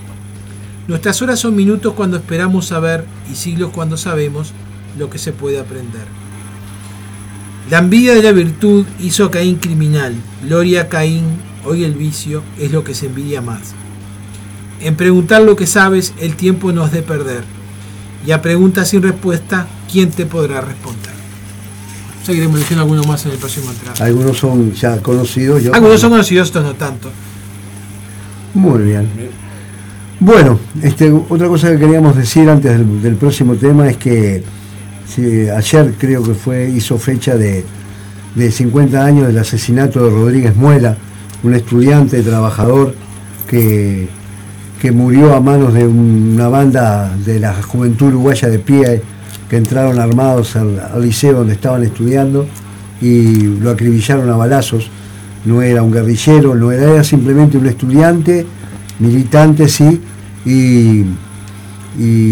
Nuestras 0.87 1.21
horas 1.21 1.41
son 1.41 1.57
minutos 1.57 1.93
cuando 1.93 2.15
esperamos 2.15 2.67
saber 2.67 3.05
y 3.29 3.35
siglos 3.35 3.71
cuando 3.71 3.97
sabemos 3.97 4.53
lo 4.97 5.09
que 5.09 5.17
se 5.17 5.33
puede 5.33 5.59
aprender. 5.59 6.07
La 7.69 7.79
envidia 7.79 8.15
de 8.15 8.23
la 8.23 8.31
virtud 8.31 8.85
hizo 9.01 9.25
a 9.25 9.31
Caín 9.31 9.57
criminal. 9.57 10.15
Gloria 10.41 10.83
a 10.83 10.87
Caín, 10.87 11.25
hoy 11.65 11.83
el 11.83 11.95
vicio 11.95 12.43
es 12.57 12.71
lo 12.71 12.85
que 12.85 12.95
se 12.95 13.07
envidia 13.07 13.41
más. 13.41 13.73
En 14.79 14.95
preguntar 14.95 15.41
lo 15.41 15.57
que 15.57 15.67
sabes, 15.67 16.13
el 16.17 16.37
tiempo 16.37 16.71
no 16.71 16.83
has 16.83 16.93
de 16.93 17.01
perder. 17.01 17.58
Y 18.25 18.31
a 18.31 18.41
preguntas 18.41 18.89
sin 18.89 19.01
respuesta, 19.01 19.67
¿quién 19.91 20.11
te 20.11 20.25
podrá 20.25 20.61
responder? 20.61 21.11
Seguiremos 22.25 22.59
diciendo 22.59 22.83
algunos 22.83 23.07
más 23.07 23.25
en 23.25 23.31
el 23.31 23.37
próximo 23.37 23.71
entrada. 23.71 24.05
Algunos 24.05 24.37
son 24.37 24.73
ya 24.73 24.97
conocidos. 25.01 25.63
yo- 25.63 25.73
Algunos 25.73 25.99
son 26.01 26.11
conocidos, 26.11 26.49
otros 26.49 26.63
no 26.65 26.73
tanto. 26.75 27.09
Muy 28.53 28.83
bien. 28.83 29.07
Bueno, 30.19 30.59
este, 30.83 31.11
otra 31.11 31.47
cosa 31.47 31.71
que 31.71 31.79
queríamos 31.79 32.15
decir 32.15 32.49
antes 32.49 32.71
del, 32.77 33.01
del 33.01 33.15
próximo 33.15 33.55
tema 33.55 33.87
es 33.89 33.97
que 33.97 34.43
sí, 35.07 35.49
ayer 35.49 35.93
creo 35.97 36.21
que 36.23 36.33
fue 36.33 36.69
hizo 36.69 36.97
fecha 36.97 37.35
de, 37.37 37.63
de 38.35 38.51
50 38.51 39.03
años 39.03 39.27
del 39.27 39.37
asesinato 39.37 40.03
de 40.03 40.09
Rodríguez 40.11 40.55
Muela, 40.57 40.97
un 41.41 41.53
estudiante 41.53 42.21
trabajador 42.21 42.95
que, 43.49 44.09
que 44.79 44.91
murió 44.91 45.35
a 45.35 45.41
manos 45.41 45.73
de 45.73 45.85
una 45.85 46.47
banda 46.47 47.13
de 47.25 47.39
la 47.39 47.61
juventud 47.61 48.07
uruguaya 48.07 48.47
de 48.47 48.59
pie 48.59 49.01
que 49.49 49.57
entraron 49.57 49.99
armados 49.99 50.55
al, 50.55 50.79
liceo 51.01 51.39
donde 51.39 51.53
estaban 51.53 51.83
estudiando 51.83 52.47
y 53.01 53.59
lo 53.59 53.71
acribillaron 53.71 54.29
a 54.29 54.37
balazos. 54.37 54.89
No 55.45 55.61
era 55.61 55.83
un 55.83 55.91
guerrillero, 55.91 56.55
no 56.55 56.71
era, 56.71 56.93
era 56.93 57.03
simplemente 57.03 57.57
un 57.57 57.65
estudiante, 57.65 58.45
militante 58.99 59.67
sí, 59.67 60.01
y, 60.45 61.05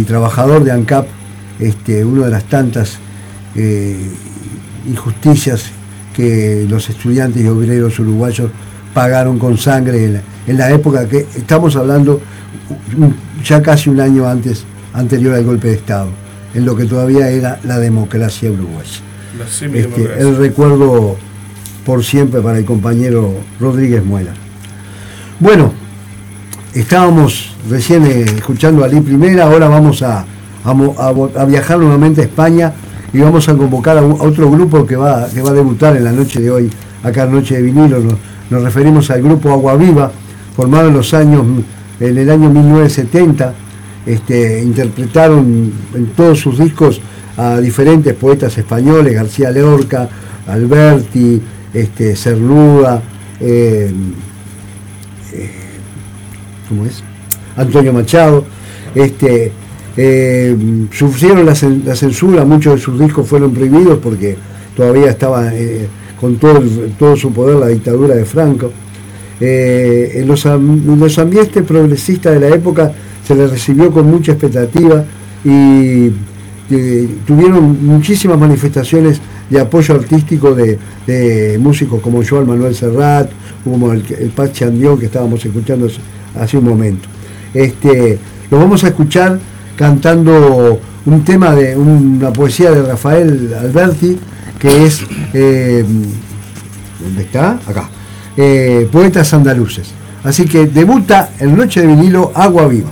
trabajador 0.03 0.63
de 0.63 0.71
ANCAP, 0.71 1.05
este, 1.59 2.05
una 2.05 2.25
de 2.25 2.31
las 2.31 2.45
tantas 2.45 2.97
eh, 3.55 4.09
injusticias 4.87 5.65
que 6.15 6.65
los 6.69 6.89
estudiantes 6.89 7.43
y 7.43 7.47
obreros 7.47 7.99
uruguayos 7.99 8.51
pagaron 8.93 9.37
con 9.37 9.57
sangre 9.57 10.21
en 10.47 10.57
la 10.57 10.71
época 10.71 11.07
que 11.07 11.27
estamos 11.35 11.75
hablando 11.75 12.19
ya 13.43 13.61
casi 13.61 13.89
un 13.89 13.99
año 13.99 14.27
antes, 14.27 14.63
anterior 14.93 15.35
al 15.35 15.43
golpe 15.43 15.67
de 15.67 15.73
Estado, 15.75 16.09
en 16.53 16.65
lo 16.65 16.75
que 16.75 16.85
todavía 16.85 17.29
era 17.29 17.59
la 17.63 17.77
democracia 17.79 18.49
uruguaya. 18.51 18.89
La 19.37 19.45
Este, 19.79 20.19
el 20.21 20.37
recuerdo 20.37 21.15
por 21.85 22.03
siempre 22.03 22.41
para 22.41 22.57
el 22.57 22.65
compañero 22.65 23.33
Rodríguez 23.59 24.03
Muela. 24.03 24.31
Bueno, 25.39 25.71
estábamos 26.73 27.53
recién 27.69 28.05
eh, 28.05 28.21
escuchando 28.23 28.83
a 28.83 28.87
Ali 28.87 29.01
Primera, 29.01 29.43
ahora 29.45 29.67
vamos 29.67 30.01
a, 30.01 30.25
viajar 31.47 31.77
nuevamente 31.79 32.21
a 32.21 32.23
España 32.25 32.73
y 33.13 33.19
vamos 33.19 33.47
a 33.47 33.55
convocar 33.55 33.97
a, 33.97 34.01
un- 34.01 34.19
a 34.19 34.23
otro 34.23 34.49
grupo 34.51 34.85
que 34.85 34.95
va, 34.95 35.27
que 35.29 35.41
va 35.41 35.51
a 35.51 35.53
debutar 35.53 35.95
en 35.95 36.03
la 36.03 36.11
noche 36.11 36.41
de 36.41 36.51
hoy 36.51 36.69
acá 37.03 37.23
en 37.23 37.31
Noche 37.33 37.55
de 37.55 37.61
Vinilo, 37.61 37.99
nos, 37.99 38.15
nos 38.49 38.63
referimos 38.63 39.09
al 39.11 39.21
grupo 39.21 39.51
Agua 39.51 39.75
Viva, 39.77 40.11
formado 40.57 40.87
en 40.87 40.95
los 40.95 41.13
años, 41.13 41.45
en 41.99 42.17
el 42.17 42.29
año 42.31 42.49
1970, 42.49 43.53
este, 44.07 44.63
interpretaron 44.63 45.71
en 45.93 46.05
todos 46.15 46.39
sus 46.39 46.57
discos 46.57 46.99
a 47.37 47.59
diferentes 47.59 48.13
poetas 48.15 48.57
españoles, 48.57 49.13
García 49.13 49.51
Lorca, 49.51 50.09
Alberti, 50.47 51.39
este, 51.71 52.15
Cernuda, 52.15 53.03
eh, 53.39 53.91
eh, 55.33 55.51
¿cómo 56.67 56.85
es? 56.85 57.03
Antonio 57.55 57.93
Machado. 57.93 58.43
Este, 58.95 59.51
eh, 59.95 60.57
sufrieron 60.91 61.45
la, 61.45 61.51
cen- 61.53 61.83
la 61.83 61.95
censura, 61.95 62.43
muchos 62.45 62.75
de 62.75 62.81
sus 62.81 62.99
discos 62.99 63.27
fueron 63.27 63.53
prohibidos 63.53 63.99
porque 63.99 64.35
todavía 64.75 65.11
estaba 65.11 65.51
con 66.19 66.37
todo, 66.37 66.61
todo 66.97 67.15
su 67.15 67.31
poder 67.31 67.57
la 67.57 67.67
dictadura 67.67 68.15
de 68.15 68.25
Franco. 68.25 68.71
Eh, 69.39 70.23
los, 70.25 70.45
los 70.45 71.19
ambientes 71.19 71.63
progresistas 71.63 72.33
de 72.33 72.39
la 72.49 72.55
época 72.55 72.91
se 73.25 73.35
les 73.35 73.51
recibió 73.51 73.91
con 73.91 74.09
mucha 74.09 74.31
expectativa 74.31 75.03
y 75.45 76.11
eh, 76.71 77.07
tuvieron 77.25 77.85
muchísimas 77.85 78.37
manifestaciones 78.39 79.19
de 79.49 79.59
apoyo 79.61 79.95
artístico 79.95 80.53
de, 80.55 80.77
músicos 81.59 82.01
como 82.01 82.21
Joan 82.27 82.47
Manuel 82.47 82.75
Serrat, 82.75 83.29
como 83.63 83.93
el, 83.93 84.03
el 84.19 84.31
que 84.99 85.05
estábamos 85.05 85.45
escuchando 85.45 85.85
hace- 85.87 85.99
hace 86.37 86.57
un 86.57 86.65
momento. 86.65 87.07
Este, 87.53 88.17
lo 88.51 88.57
vamos 88.59 88.83
a 88.83 88.87
escuchar 88.87 89.39
cantando 89.75 90.79
un 91.05 91.23
tema 91.23 91.53
de 91.55 91.77
una 91.77 92.33
poesía 92.33 92.71
de 92.71 92.81
Rafael 92.81 93.53
Alberti 93.53 94.17
que 94.59 94.85
es 94.85 95.01
eh, 95.33 95.85
¿dónde 96.99 97.21
está? 97.21 97.59
Acá. 97.67 97.89
Eh, 98.37 98.87
Poetas 98.91 99.33
andaluces. 99.33 99.91
Así 100.23 100.45
que 100.45 100.67
debuta 100.67 101.31
en 101.39 101.55
Noche 101.57 101.81
de 101.81 101.87
vinilo 101.87 102.31
Agua 102.35 102.67
Viva. 102.67 102.89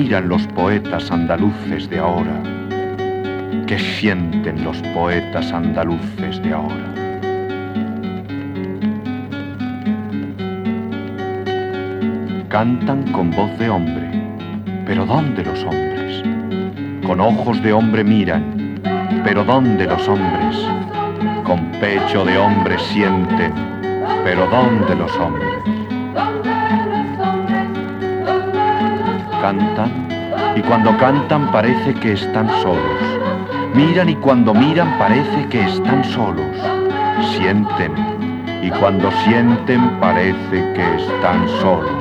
Miran 0.00 0.30
los 0.30 0.46
poetas 0.46 1.10
andaluces 1.10 1.90
de 1.90 1.98
ahora, 1.98 2.42
que 3.66 3.78
sienten 3.78 4.64
los 4.64 4.78
poetas 4.94 5.52
andaluces 5.52 6.42
de 6.42 6.54
ahora. 6.54 6.88
Cantan 12.48 13.12
con 13.12 13.30
voz 13.30 13.58
de 13.58 13.68
hombre, 13.68 14.10
pero 14.86 15.04
¿dónde 15.04 15.44
los 15.44 15.62
hombres? 15.64 16.22
Con 17.06 17.20
ojos 17.20 17.62
de 17.62 17.74
hombre 17.74 18.02
miran, 18.02 18.80
pero 19.22 19.44
¿dónde 19.44 19.84
los 19.84 20.08
hombres? 20.08 20.56
Con 21.44 21.70
pecho 21.72 22.24
de 22.24 22.38
hombre 22.38 22.78
sienten, 22.78 23.52
pero 24.24 24.46
¿dónde 24.46 24.94
los 24.94 25.14
hombres? 25.18 25.49
Cantan 29.50 29.90
y 30.54 30.60
cuando 30.60 30.96
cantan 30.96 31.50
parece 31.50 31.92
que 31.94 32.12
están 32.12 32.48
solos. 32.62 33.02
Miran 33.74 34.08
y 34.08 34.14
cuando 34.14 34.54
miran 34.54 34.96
parece 34.96 35.48
que 35.48 35.62
están 35.62 36.04
solos. 36.04 36.56
Sienten 37.32 37.92
y 38.62 38.70
cuando 38.70 39.10
sienten 39.24 39.98
parece 39.98 40.72
que 40.74 40.94
están 40.94 41.48
solos. 41.60 41.99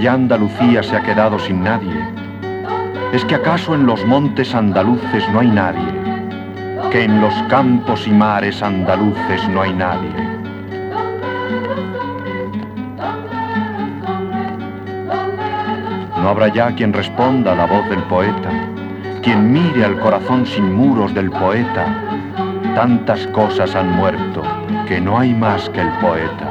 Ya 0.00 0.14
Andalucía 0.14 0.82
se 0.82 0.96
ha 0.96 1.02
quedado 1.02 1.38
sin 1.38 1.62
nadie. 1.62 2.04
Es 3.12 3.24
que 3.24 3.34
acaso 3.34 3.74
en 3.74 3.86
los 3.86 4.04
montes 4.06 4.54
andaluces 4.54 5.28
no 5.30 5.40
hay 5.40 5.48
nadie. 5.48 5.92
Que 6.90 7.04
en 7.04 7.20
los 7.20 7.34
campos 7.48 8.06
y 8.06 8.10
mares 8.10 8.62
andaluces 8.62 9.46
no 9.50 9.62
hay 9.62 9.74
nadie. 9.74 10.30
No 16.16 16.28
habrá 16.28 16.48
ya 16.48 16.74
quien 16.74 16.92
responda 16.92 17.52
a 17.52 17.56
la 17.56 17.66
voz 17.66 17.88
del 17.88 18.02
poeta, 18.04 18.50
quien 19.22 19.52
mire 19.52 19.84
al 19.84 19.98
corazón 20.00 20.46
sin 20.46 20.72
muros 20.72 21.14
del 21.14 21.30
poeta. 21.30 21.86
Tantas 22.74 23.26
cosas 23.28 23.74
han 23.74 23.90
muerto 23.96 24.42
que 24.86 25.00
no 25.00 25.18
hay 25.18 25.34
más 25.34 25.68
que 25.70 25.80
el 25.80 25.90
poeta. 26.00 26.49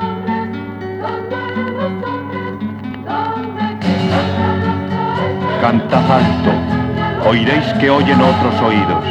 Cantad 5.70 6.12
alto, 6.12 7.30
oiréis 7.30 7.72
que 7.80 7.92
oyen 7.92 8.20
otros 8.20 8.60
oídos. 8.60 9.06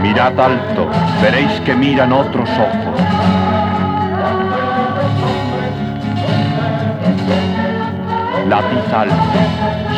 Mirad 0.00 0.40
alto, 0.40 0.88
veréis 1.20 1.60
que 1.60 1.74
miran 1.74 2.10
otros 2.10 2.48
ojos. 2.48 3.00
Lápiz 8.48 8.92
alto, 8.94 9.38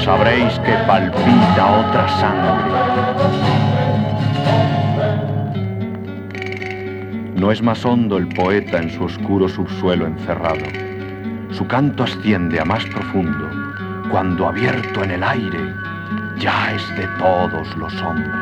sabréis 0.04 0.58
que 0.58 0.72
palpita 0.88 1.66
otra 1.86 2.08
sangre. 2.18 2.72
No 7.36 7.52
es 7.52 7.62
más 7.62 7.84
hondo 7.84 8.16
el 8.16 8.26
poeta 8.26 8.78
en 8.78 8.90
su 8.90 9.04
oscuro 9.04 9.48
subsuelo 9.48 10.08
encerrado. 10.08 10.79
Su 11.60 11.66
canto 11.66 12.04
asciende 12.04 12.58
a 12.58 12.64
más 12.64 12.86
profundo, 12.86 13.50
cuando 14.10 14.48
abierto 14.48 15.04
en 15.04 15.10
el 15.10 15.22
aire, 15.22 15.74
ya 16.38 16.72
es 16.72 16.88
de 16.96 17.06
todos 17.18 17.76
los 17.76 17.94
hombres. 18.00 18.39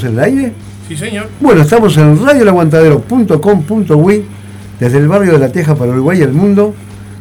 ¿Estamos 0.00 0.04
en 0.04 0.12
el 0.12 0.20
aire? 0.24 0.52
Sí, 0.88 0.96
señor. 0.96 1.28
Bueno, 1.40 1.60
estamos 1.62 1.96
en 1.98 2.24
radioelaguantadero.com.uy 2.24 4.24
desde 4.78 4.98
el 4.98 5.08
barrio 5.08 5.32
de 5.32 5.38
La 5.38 5.50
Teja 5.52 5.74
para 5.74 5.90
Uruguay 5.92 6.18
y 6.20 6.22
el 6.22 6.32
mundo, 6.32 6.74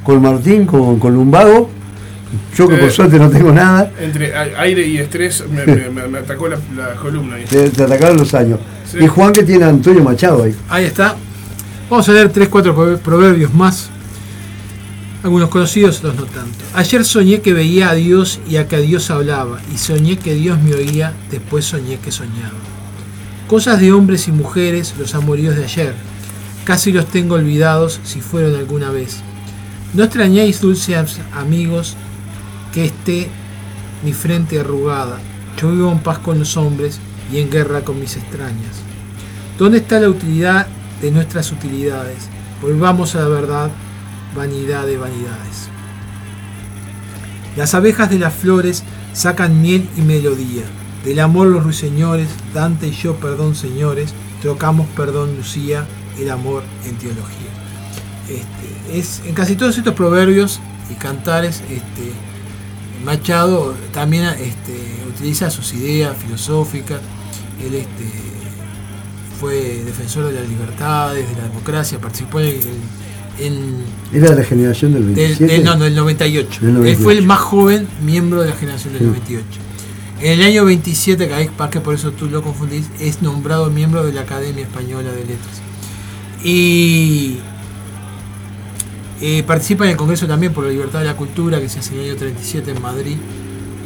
con 0.04 0.22
Martín, 0.22 0.66
con, 0.66 0.98
con 1.00 1.14
Lumbago. 1.14 1.70
Yo 2.56 2.68
que 2.70 2.76
por 2.78 2.88
Eh. 2.90 2.92
suerte 2.92 3.18
no 3.20 3.30
tengo 3.30 3.52
nada, 3.52 3.92
Entre 4.00 4.34
aire 4.36 4.86
y 4.88 4.98
estrés 5.00 5.44
me, 5.52 5.66
me- 5.66 5.90
me- 5.90 6.08
me 6.08 6.20
atacó 6.20 6.48
la, 6.48 6.58
la 6.78 6.94
columna. 6.96 7.36
ahí. 7.36 7.44
te, 7.50 7.70
te 7.72 7.84
atacaron 7.84 8.16
los 8.18 8.34
años. 8.36 8.60
Sí. 8.90 9.00
Y 9.02 9.08
Juan 9.08 9.34
que 9.34 9.44
tiene 9.44 9.66
a 9.66 9.70
Antonio 9.70 10.02
Machado 10.04 10.44
ahí. 10.44 10.56
Ahí 10.70 10.86
está. 10.86 11.16
Vamos 11.90 12.08
a 12.08 12.12
leer 12.14 12.30
3, 12.30 12.48
4 12.50 13.00
proverbios 13.04 13.52
más. 13.54 13.90
Algunos 15.22 15.50
conocidos, 15.50 15.98
otros 15.98 16.16
no 16.16 16.26
tanto. 16.26 16.64
Ayer 16.74 17.04
soñé 17.04 17.42
que 17.42 17.54
veía 17.54 17.90
a 17.90 17.94
Dios 17.94 18.40
y 18.50 18.56
a 18.56 18.70
que 18.70 18.78
a 18.78 18.80
Dios 18.80 19.12
hablaba, 19.12 19.60
y 19.74 19.78
soñé 19.78 20.18
que 20.18 20.34
Dios 20.34 20.62
me 20.62 20.74
oía, 20.74 21.14
después 21.30 21.66
soñé 21.66 22.00
que 22.00 22.12
soñaba. 22.12 22.58
Cosas 23.48 23.82
de 23.82 23.92
hombres 23.92 24.30
y 24.30 24.32
mujeres, 24.32 24.94
los 24.98 25.16
amoríos 25.16 25.58
de 25.58 25.66
ayer. 25.66 25.94
Casi 26.64 26.94
los 26.94 27.08
tengo 27.08 27.36
olvidados 27.36 28.00
si 28.04 28.22
fueron 28.22 28.56
alguna 28.56 28.92
vez. 28.92 29.22
No 29.94 30.04
extrañéis, 30.04 30.62
dulces 30.62 31.20
amigos, 31.34 31.98
que 32.72 32.86
esté 32.86 33.28
mi 34.04 34.14
frente 34.14 34.60
arrugada. 34.60 35.20
Yo 35.60 35.72
vivo 35.72 35.92
en 35.92 36.00
paz 36.00 36.20
con 36.20 36.40
los 36.40 36.56
hombres 36.56 37.00
y 37.32 37.40
en 37.40 37.50
guerra 37.50 37.82
con 37.82 38.00
mis 38.00 38.16
extrañas. 38.16 38.84
¿Dónde 39.58 39.80
está 39.80 40.00
la 40.00 40.10
utilidad 40.10 40.68
de 41.02 41.12
nuestras 41.12 41.52
utilidades? 41.52 42.30
Volvamos 42.62 43.16
a 43.16 43.20
la 43.22 43.28
verdad, 43.28 43.72
vanidad 44.36 44.86
de 44.86 44.98
vanidades. 44.98 45.70
Las 47.56 47.74
abejas 47.74 48.10
de 48.10 48.20
las 48.20 48.34
flores 48.34 48.84
sacan 49.14 49.62
miel 49.62 49.90
y 49.98 50.02
melodía. 50.02 50.64
Del 51.04 51.20
amor 51.20 51.48
los 51.48 51.64
ruiseñores, 51.64 52.30
Dante 52.54 52.88
y 52.88 52.92
yo, 52.92 53.16
perdón 53.16 53.56
señores, 53.56 54.14
trocamos 54.42 54.88
perdón 54.96 55.36
Lucía, 55.38 55.86
el 56.18 56.30
amor 56.30 56.64
en 56.86 56.98
teología. 56.98 57.50
Este, 58.28 58.98
es, 59.00 59.22
en 59.26 59.34
casi 59.34 59.56
todos 59.56 59.78
estos 59.78 59.94
proverbios 59.94 60.60
y 60.90 60.94
cantares, 60.96 61.62
este, 61.70 62.14
Machado 63.04 63.74
también 63.94 64.26
este, 64.26 64.78
utiliza 65.08 65.50
sus 65.50 65.74
ideas 65.74 66.18
filosóficas. 66.18 67.00
Él 67.62 67.76
este, 67.76 68.06
fue 69.40 69.84
defensor 69.86 70.26
de 70.26 70.34
las 70.34 70.48
libertades, 70.48 71.28
de 71.30 71.36
la 71.36 71.48
democracia, 71.48 72.00
participó 72.00 72.42
en, 72.42 72.60
en- 73.40 73.84
Era 74.14 74.32
de 74.32 74.36
la 74.38 74.44
generación 74.44 74.94
del 74.94 75.06
del, 75.08 75.16
27. 75.16 75.54
del- 75.54 75.64
no, 75.64 75.76
no, 75.76 75.84
del 75.86 75.96
98. 75.96 76.48
Del 76.62 76.70
Él 76.70 76.96
fue 76.98 77.16
98. 77.16 77.20
el 77.20 77.26
más 77.26 77.40
joven 77.40 77.88
miembro 78.04 78.42
de 78.42 78.50
la 78.50 78.56
generación 78.56 78.94
del 78.94 79.02
Sí. 79.04 79.08
98. 79.08 79.46
En 80.22 80.34
el 80.40 80.46
año 80.46 80.66
27, 80.66 81.28
que 81.28 81.34
hay- 81.34 81.48
para 81.50 81.70
que 81.72 81.80
por 81.80 81.96
eso 81.96 82.12
tú 82.12 82.28
lo 82.30 82.42
confundís, 82.42 82.88
es 83.00 83.22
nombrado 83.22 83.70
miembro 83.70 84.06
de 84.06 84.12
la 84.14 84.22
Academia 84.22 84.64
Española 84.64 85.12
de 85.12 85.20
Letras. 85.26 85.62
Y 86.44 87.38
eh, 89.22 89.44
participa 89.44 89.84
en 89.86 89.92
el 89.92 89.98
Congreso 89.98 90.28
también 90.28 90.54
por 90.54 90.64
la 90.64 90.70
Libertad 90.72 91.00
de 91.00 91.06
la 91.06 91.16
Cultura, 91.18 91.60
que 91.60 91.68
se 91.70 91.80
hace 91.80 91.94
en 91.94 92.00
el 92.02 92.10
año 92.12 92.16
37 92.18 92.72
en 92.72 92.82
Madrid, 92.82 93.18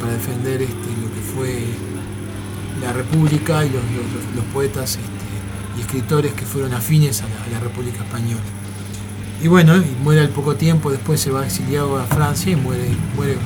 para 0.00 0.12
defender 0.12 0.62
este, 0.62 0.74
lo 0.74 1.12
que 1.14 1.20
fue 1.34 1.64
la 2.80 2.92
República 2.92 3.64
y 3.64 3.68
los, 3.70 3.82
los- 3.82 4.36
los 4.36 4.44
poetas 4.52 4.90
este, 4.90 5.78
y 5.78 5.80
escritores 5.80 6.32
que 6.34 6.44
fueron 6.44 6.72
afines 6.74 7.22
a 7.22 7.28
la, 7.28 7.44
a 7.44 7.48
la 7.48 7.60
República 7.60 8.04
Española. 8.04 8.40
Y 9.44 9.48
bueno, 9.48 9.76
y 9.76 9.84
muere 10.02 10.22
al 10.22 10.30
poco 10.30 10.56
tiempo, 10.56 10.90
después 10.90 11.20
se 11.20 11.30
va 11.30 11.44
exiliado 11.44 11.98
a 11.98 12.04
Francia 12.04 12.50
y 12.50 12.56
muere, 12.56 12.88
muere 13.14 13.36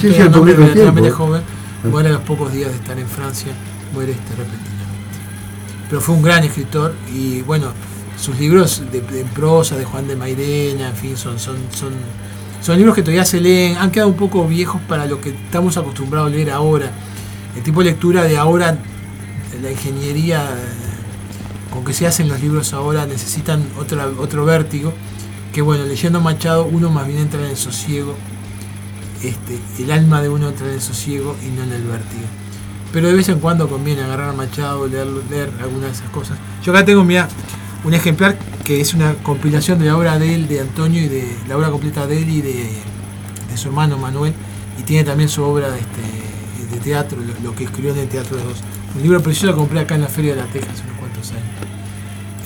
Sí, 0.00 0.12
sí, 0.12 0.20
al 0.20 0.32
tiempo. 0.32 1.10
joven, 1.12 1.42
muere 1.88 2.08
a 2.08 2.12
los 2.14 2.22
pocos 2.22 2.52
días 2.52 2.70
de 2.70 2.74
estar 2.74 2.98
en 2.98 3.06
Francia, 3.06 3.52
muere 3.94 4.10
este 4.10 4.30
repentinamente. 4.30 5.18
Pero 5.88 6.00
fue 6.00 6.16
un 6.16 6.22
gran 6.22 6.42
escritor 6.42 6.96
y 7.14 7.42
bueno, 7.42 7.68
sus 8.18 8.36
libros 8.40 8.82
de, 8.90 9.00
de 9.02 9.24
prosa 9.24 9.76
de 9.76 9.84
Juan 9.84 10.08
de 10.08 10.16
Mairena, 10.16 10.88
en 10.88 10.96
fin, 10.96 11.16
son, 11.16 11.38
son, 11.38 11.58
son, 11.70 11.92
son 12.60 12.76
libros 12.76 12.96
que 12.96 13.02
todavía 13.02 13.24
se 13.24 13.40
leen, 13.40 13.76
han 13.76 13.92
quedado 13.92 14.08
un 14.08 14.16
poco 14.16 14.48
viejos 14.48 14.80
para 14.88 15.06
lo 15.06 15.20
que 15.20 15.28
estamos 15.28 15.76
acostumbrados 15.76 16.26
a 16.26 16.34
leer 16.34 16.50
ahora. 16.50 16.90
El 17.54 17.62
tipo 17.62 17.84
de 17.84 17.90
lectura 17.90 18.24
de 18.24 18.36
ahora, 18.36 18.76
la 19.62 19.70
ingeniería 19.70 20.44
con 21.70 21.84
que 21.84 21.92
se 21.92 22.04
hacen 22.04 22.26
los 22.28 22.40
libros 22.40 22.72
ahora 22.72 23.06
necesitan 23.06 23.64
otra, 23.78 24.08
otro 24.18 24.44
vértigo, 24.44 24.92
que 25.56 25.62
bueno, 25.62 25.86
leyendo 25.86 26.20
Machado 26.20 26.66
uno 26.70 26.90
más 26.90 27.06
bien 27.06 27.18
entra 27.20 27.40
en 27.40 27.46
el 27.46 27.56
sosiego, 27.56 28.14
este, 29.22 29.58
el 29.82 29.90
alma 29.90 30.20
de 30.20 30.28
uno 30.28 30.50
entra 30.50 30.66
en 30.66 30.74
el 30.74 30.82
sosiego 30.82 31.34
y 31.42 31.48
no 31.48 31.62
en 31.62 31.72
el 31.72 31.82
vértigo. 31.84 32.26
Pero 32.92 33.08
de 33.08 33.14
vez 33.14 33.30
en 33.30 33.38
cuando 33.38 33.66
conviene 33.66 34.02
agarrar 34.02 34.28
a 34.28 34.32
Machado, 34.34 34.86
leer, 34.86 35.06
leer 35.30 35.50
algunas 35.62 35.92
de 35.92 35.96
esas 35.96 36.10
cosas. 36.10 36.36
Yo 36.62 36.72
acá 36.72 36.84
tengo, 36.84 37.04
mira, 37.04 37.26
un 37.84 37.94
ejemplar 37.94 38.38
que 38.66 38.82
es 38.82 38.92
una 38.92 39.14
compilación 39.14 39.78
de 39.78 39.86
la 39.86 39.96
obra 39.96 40.18
de 40.18 40.34
él, 40.34 40.46
de 40.46 40.60
Antonio, 40.60 41.00
y 41.00 41.08
de 41.08 41.34
la 41.48 41.56
obra 41.56 41.70
completa 41.70 42.06
de 42.06 42.18
él 42.18 42.28
y 42.28 42.42
de, 42.42 42.68
de 43.48 43.56
su 43.56 43.68
hermano 43.68 43.96
Manuel, 43.96 44.34
y 44.78 44.82
tiene 44.82 45.04
también 45.04 45.30
su 45.30 45.42
obra 45.42 45.70
de, 45.70 45.78
este, 45.78 46.74
de 46.74 46.80
teatro, 46.82 47.16
lo, 47.42 47.54
que 47.54 47.64
escribió 47.64 47.92
en 47.92 48.00
el 48.00 48.08
Teatro 48.08 48.36
de 48.36 48.44
Dos. 48.44 48.58
Un 48.94 49.00
libro 49.00 49.22
precioso 49.22 49.46
lo 49.52 49.56
compré 49.56 49.80
acá 49.80 49.94
en 49.94 50.02
la 50.02 50.08
Feria 50.08 50.34
de 50.34 50.42
la 50.42 50.48
Teja 50.48 50.66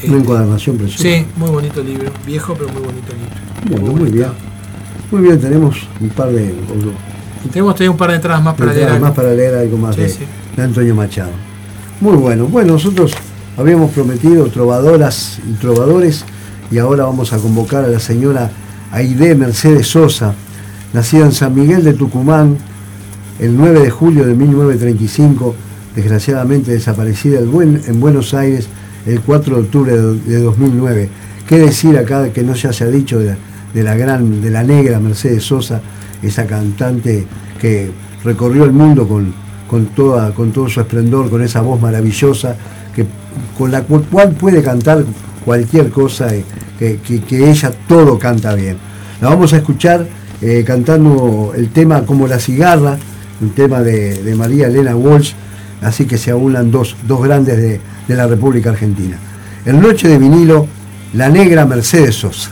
Una 0.02 0.12
Este, 0.12 0.16
encuadernación 0.16 0.76
preciosa. 0.76 1.02
Sí, 1.02 1.26
muy 1.36 1.50
bonito 1.50 1.82
libro, 1.82 2.10
viejo 2.26 2.54
pero 2.54 2.68
muy 2.70 2.82
bonito 2.82 3.12
libro. 3.12 3.82
Bueno, 3.82 4.00
muy 4.00 4.10
bien. 4.10 4.28
Muy 5.10 5.22
bien, 5.22 5.40
tenemos 5.40 5.76
un 6.00 6.08
par 6.10 6.30
de, 6.30 6.54
Tenemos 7.52 7.74
todavía 7.74 7.90
un 7.90 7.96
par 7.96 8.10
de 8.10 8.16
entradas 8.16 8.42
más 8.42 8.54
para 8.54 8.72
leer. 8.72 9.00
más 9.00 9.12
para 9.12 9.32
leer 9.34 9.54
algo 9.56 9.76
más 9.76 9.94
Sí, 9.96 10.02
de, 10.02 10.08
sí. 10.08 10.18
de 10.56 10.62
Antonio 10.62 10.94
Machado. 10.94 11.32
Muy 12.00 12.16
bueno. 12.16 12.46
Bueno, 12.46 12.74
nosotros 12.74 13.12
habíamos 13.56 13.90
prometido 13.90 14.46
trovadoras 14.46 15.38
y 15.48 15.52
trovadores 15.54 16.24
y 16.70 16.78
ahora 16.78 17.04
vamos 17.04 17.32
a 17.32 17.38
convocar 17.38 17.84
a 17.84 17.88
la 17.88 17.98
señora 17.98 18.50
Aide 18.92 19.34
Mercedes 19.34 19.88
Sosa, 19.88 20.32
nacida 20.92 21.24
en 21.26 21.32
San 21.32 21.54
Miguel 21.54 21.82
de 21.84 21.92
Tucumán 21.94 22.56
el 23.40 23.56
9 23.56 23.80
de 23.80 23.90
julio 23.90 24.26
de 24.26 24.34
1935, 24.34 25.54
desgraciadamente 25.96 26.70
desaparecida 26.72 27.40
en 27.40 28.00
Buenos 28.00 28.32
Aires 28.34 28.68
el 29.06 29.20
4 29.20 29.56
de 29.56 29.62
octubre 29.62 29.96
de 29.96 30.14
de 30.20 30.42
2009. 30.42 31.08
¿Qué 31.48 31.58
decir 31.58 31.96
acá 31.98 32.30
que 32.32 32.42
no 32.42 32.54
se 32.54 32.68
ha 32.68 32.86
dicho 32.86 33.18
de 33.18 33.36
la, 33.82 33.94
gran, 33.96 34.40
de 34.40 34.50
la 34.50 34.62
negra 34.62 35.00
Mercedes 35.00 35.44
Sosa, 35.44 35.80
esa 36.22 36.46
cantante 36.46 37.26
que 37.60 37.90
recorrió 38.24 38.64
el 38.64 38.72
mundo 38.72 39.08
con, 39.08 39.32
con, 39.68 39.86
toda, 39.86 40.32
con 40.32 40.52
todo 40.52 40.68
su 40.68 40.80
esplendor, 40.80 41.28
con 41.30 41.42
esa 41.42 41.60
voz 41.60 41.80
maravillosa, 41.80 42.54
que, 42.94 43.04
con 43.56 43.70
la 43.72 43.82
cu- 43.82 44.02
cual 44.10 44.30
puede 44.32 44.62
cantar 44.62 45.04
cualquier 45.44 45.90
cosa, 45.90 46.34
eh, 46.34 46.44
que, 46.78 46.98
que- 46.98 47.20
que 47.22 47.50
ella 47.50 47.72
todo 47.88 48.18
canta 48.18 48.54
bien. 48.54 48.76
La 49.20 49.28
vamos 49.30 49.52
a 49.52 49.56
escuchar 49.56 50.06
eh, 50.42 50.62
cantando 50.66 51.52
el 51.56 51.70
tema 51.70 52.04
como 52.06 52.26
la 52.28 52.38
cigarra, 52.38 52.96
un 53.40 53.50
tema 53.50 53.80
de, 53.80 54.22
de 54.22 54.34
María 54.34 54.66
Elena 54.68 54.94
Walsh, 54.94 55.32
así 55.80 56.06
que 56.06 56.18
se 56.18 56.30
aunan 56.30 56.70
dos, 56.70 56.96
dos 57.06 57.22
grandes 57.22 57.56
de, 57.56 57.80
de 58.06 58.14
la 58.14 58.26
República 58.26 58.70
Argentina. 58.70 59.16
El 59.64 59.80
Noche 59.80 60.08
de 60.08 60.18
vinilo, 60.18 60.66
la 61.14 61.28
negra 61.28 61.66
Mercedes 61.66 62.16
Sosa. 62.16 62.50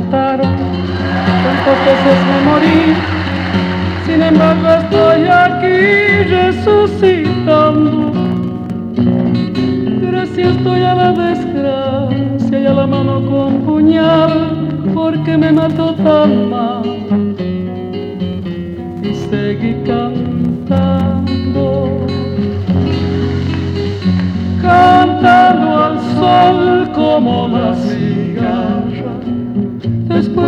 Mataron, 0.00 0.56
tantas 1.44 1.78
veces 1.86 2.18
me 2.28 2.38
morí. 2.48 2.80
Sin 4.06 4.22
embargo 4.22 4.68
estoy 4.68 5.20
aquí 5.28 5.78
resucitando. 6.36 8.12
Gracias 10.10 10.56
estoy 10.56 10.82
a 10.82 10.94
la 10.94 11.12
desgracia 11.12 12.60
y 12.60 12.66
a 12.66 12.72
la 12.72 12.86
mano 12.86 13.24
con 13.30 13.60
puñal, 13.62 14.92
porque 14.94 15.36
me 15.36 15.52
mató 15.52 15.94
tan 15.94 16.50
mal. 16.50 16.82
Y 19.02 19.14
seguí 19.14 19.74
cantando 19.86 21.20
cantando 24.62 25.84
al 25.84 26.00
sol 26.14 26.90
como 26.94 27.48
la 27.48 27.74
cigarra, 27.74 27.89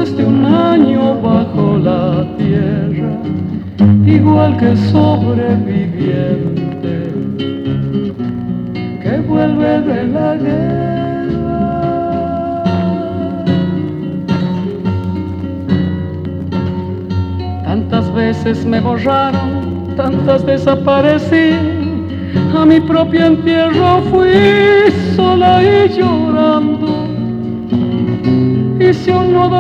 más 0.03 0.11
un 0.18 0.44
año 0.44 1.14
bajo 1.22 1.78
la 1.78 2.26
tierra, 2.36 3.16
igual 4.05 4.57
que 4.57 4.76
sobreviviente 4.76 7.12
que 9.00 9.18
vuelve 9.28 9.80
de 9.82 10.09
la 10.09 10.36
guerra. 10.36 11.05
Tantas 17.64 18.12
veces 18.12 18.66
me 18.66 18.80
borraron, 18.80 19.94
tantas 19.96 20.44
desaparecí, 20.44 21.55
a 22.57 22.64
mi 22.64 22.80
propio 22.80 23.26
entierro 23.26 24.03
fui 24.11 24.90
sola 25.14 25.62
y 25.62 25.88
yo 25.96 26.32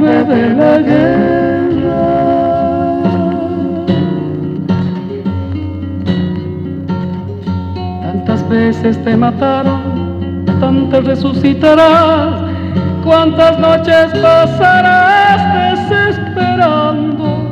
de 0.00 0.54
la 0.54 0.78
guerra. 0.78 1.60
Tantas 8.02 8.48
veces 8.48 9.02
te 9.04 9.16
mataron, 9.16 10.44
tantas 10.58 11.04
resucitarás, 11.04 12.50
cuántas 13.04 13.58
noches 13.58 14.12
pasarás 14.22 15.88
desesperando. 15.88 17.50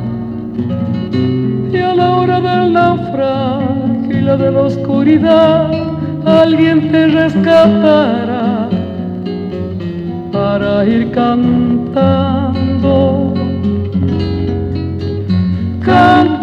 Y 1.71 1.77
a 1.77 1.93
la 1.93 2.09
hora 2.17 2.41
del 2.41 2.73
naufragio 2.73 4.17
y 4.17 4.21
la 4.21 4.37
de 4.37 4.51
la 4.51 4.61
oscuridad, 4.61 5.71
alguien 6.25 6.91
te 6.91 7.07
rescatará 7.07 8.69
para 10.31 10.85
ir 10.85 11.11
cantando, 11.11 12.38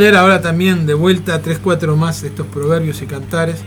Leer 0.00 0.16
ahora 0.16 0.40
también 0.40 0.86
de 0.86 0.94
vuelta 0.94 1.40
3-4 1.42 1.94
más 1.96 2.22
de 2.22 2.28
estos 2.28 2.46
proverbios 2.46 3.00
y 3.02 3.06
cantares 3.06 3.60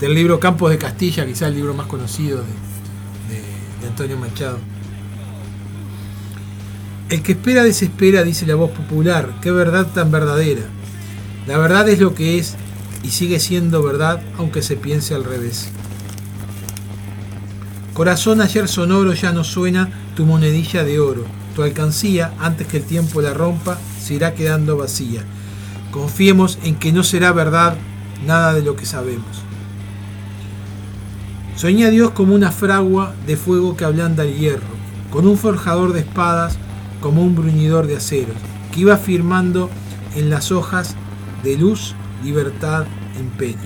del 0.00 0.14
libro 0.14 0.40
Campos 0.40 0.70
de 0.70 0.78
Castilla, 0.78 1.26
quizá 1.26 1.48
el 1.48 1.54
libro 1.54 1.74
más 1.74 1.86
conocido 1.86 2.38
de, 2.38 3.34
de- 3.34 3.42
de 3.82 3.88
Antonio 3.88 4.16
Machado. 4.16 4.58
El 7.10 7.22
que 7.22 7.32
espera 7.32 7.64
desespera, 7.64 8.22
dice 8.22 8.46
la 8.46 8.54
voz 8.54 8.70
popular, 8.70 9.34
qué 9.42 9.50
verdad 9.50 9.86
tan 9.92 10.10
verdadera. 10.10 10.62
La 11.46 11.58
verdad 11.58 11.88
es 11.88 11.98
lo 12.00 12.14
que 12.14 12.38
es 12.38 12.54
y 13.02 13.08
sigue 13.08 13.40
siendo 13.40 13.82
verdad 13.82 14.22
aunque 14.38 14.62
se 14.62 14.76
piense 14.76 15.14
al 15.14 15.24
revés. 15.24 15.68
Corazón 17.94 18.40
ayer 18.40 18.68
sonoro 18.68 19.12
ya 19.12 19.32
no 19.32 19.42
suena 19.44 19.90
tu 20.14 20.24
monedilla 20.24 20.84
de 20.84 21.00
oro. 21.00 21.24
Tu 21.56 21.62
alcancía, 21.62 22.32
antes 22.38 22.66
que 22.68 22.76
el 22.78 22.84
tiempo 22.84 23.20
la 23.20 23.34
rompa, 23.34 23.78
se 24.00 24.14
irá 24.14 24.34
quedando 24.34 24.76
vacía. 24.76 25.24
Confiemos 25.90 26.58
en 26.62 26.76
que 26.76 26.92
no 26.92 27.02
será 27.02 27.32
verdad 27.32 27.76
nada 28.26 28.54
de 28.54 28.62
lo 28.62 28.76
que 28.76 28.86
sabemos. 28.86 29.42
Soñé 31.56 31.86
a 31.86 31.90
Dios 31.90 32.12
como 32.12 32.34
una 32.34 32.52
fragua 32.52 33.14
de 33.26 33.36
fuego 33.36 33.76
que 33.76 33.84
ablanda 33.84 34.22
el 34.24 34.34
hierro, 34.38 34.62
con 35.10 35.26
un 35.26 35.36
forjador 35.36 35.92
de 35.92 36.00
espadas 36.00 36.56
como 37.00 37.22
un 37.22 37.34
bruñidor 37.34 37.86
de 37.86 37.96
aceros, 37.96 38.36
que 38.72 38.80
iba 38.80 38.96
firmando 38.96 39.68
en 40.14 40.30
las 40.30 40.52
hojas 40.52 40.94
de 41.42 41.56
luz, 41.56 41.94
libertad, 42.22 42.86
empeño. 43.18 43.58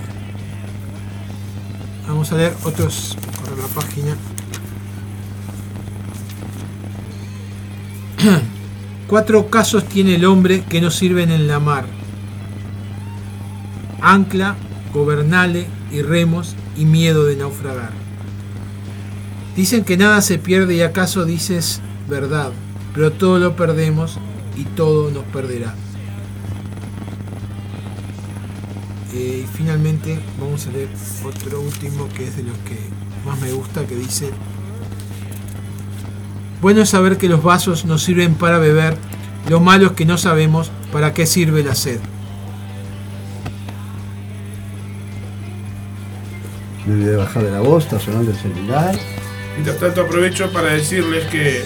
Vamos 2.07 2.31
a 2.31 2.37
leer 2.37 2.53
otros, 2.63 3.17
correr 3.39 3.57
la 3.57 3.67
página. 3.67 4.15
Cuatro 9.07 9.49
casos 9.49 9.85
tiene 9.85 10.15
el 10.15 10.25
hombre 10.25 10.63
que 10.63 10.81
no 10.81 10.91
sirven 10.91 11.31
en 11.31 11.47
la 11.47 11.59
mar. 11.59 11.85
Ancla, 14.07 14.55
gobernale 14.93 15.65
y 15.91 16.03
remos 16.03 16.55
y 16.77 16.85
miedo 16.85 17.25
de 17.25 17.35
naufragar. 17.35 17.89
Dicen 19.55 19.83
que 19.83 19.97
nada 19.97 20.21
se 20.21 20.37
pierde 20.37 20.75
y 20.75 20.81
acaso 20.81 21.25
dices 21.25 21.81
verdad, 22.07 22.51
pero 22.93 23.11
todo 23.11 23.39
lo 23.39 23.55
perdemos 23.55 24.19
y 24.55 24.65
todo 24.65 25.09
nos 25.09 25.23
perderá. 25.25 25.73
Eh, 29.15 29.43
y 29.43 29.57
finalmente 29.57 30.19
vamos 30.39 30.67
a 30.67 30.71
leer 30.71 30.89
otro 31.23 31.61
último 31.61 32.07
que 32.15 32.27
es 32.27 32.37
de 32.37 32.43
los 32.43 32.57
que 32.59 32.77
más 33.25 33.41
me 33.41 33.51
gusta 33.53 33.87
que 33.87 33.95
dice 33.95 34.29
bueno 36.61 36.81
es 36.81 36.89
saber 36.89 37.17
que 37.17 37.29
los 37.29 37.41
vasos 37.41 37.85
nos 37.85 38.03
sirven 38.03 38.35
para 38.35 38.59
beber, 38.59 38.97
lo 39.49 39.59
malo 39.59 39.87
es 39.87 39.91
que 39.93 40.05
no 40.05 40.17
sabemos 40.17 40.71
para 40.91 41.13
qué 41.13 41.25
sirve 41.25 41.63
la 41.63 41.75
sed. 41.75 41.99
Me 46.85 46.93
olvidé 46.93 47.11
de 47.11 47.17
bajar 47.17 47.43
de 47.43 47.51
la 47.51 47.61
voz, 47.61 47.85
está 47.85 47.99
sonando 47.99 48.31
el 48.31 48.37
celular. 48.37 48.95
Mientras 49.53 49.79
tanto 49.79 50.01
aprovecho 50.01 50.51
para 50.51 50.69
decirles 50.69 51.25
que 51.25 51.63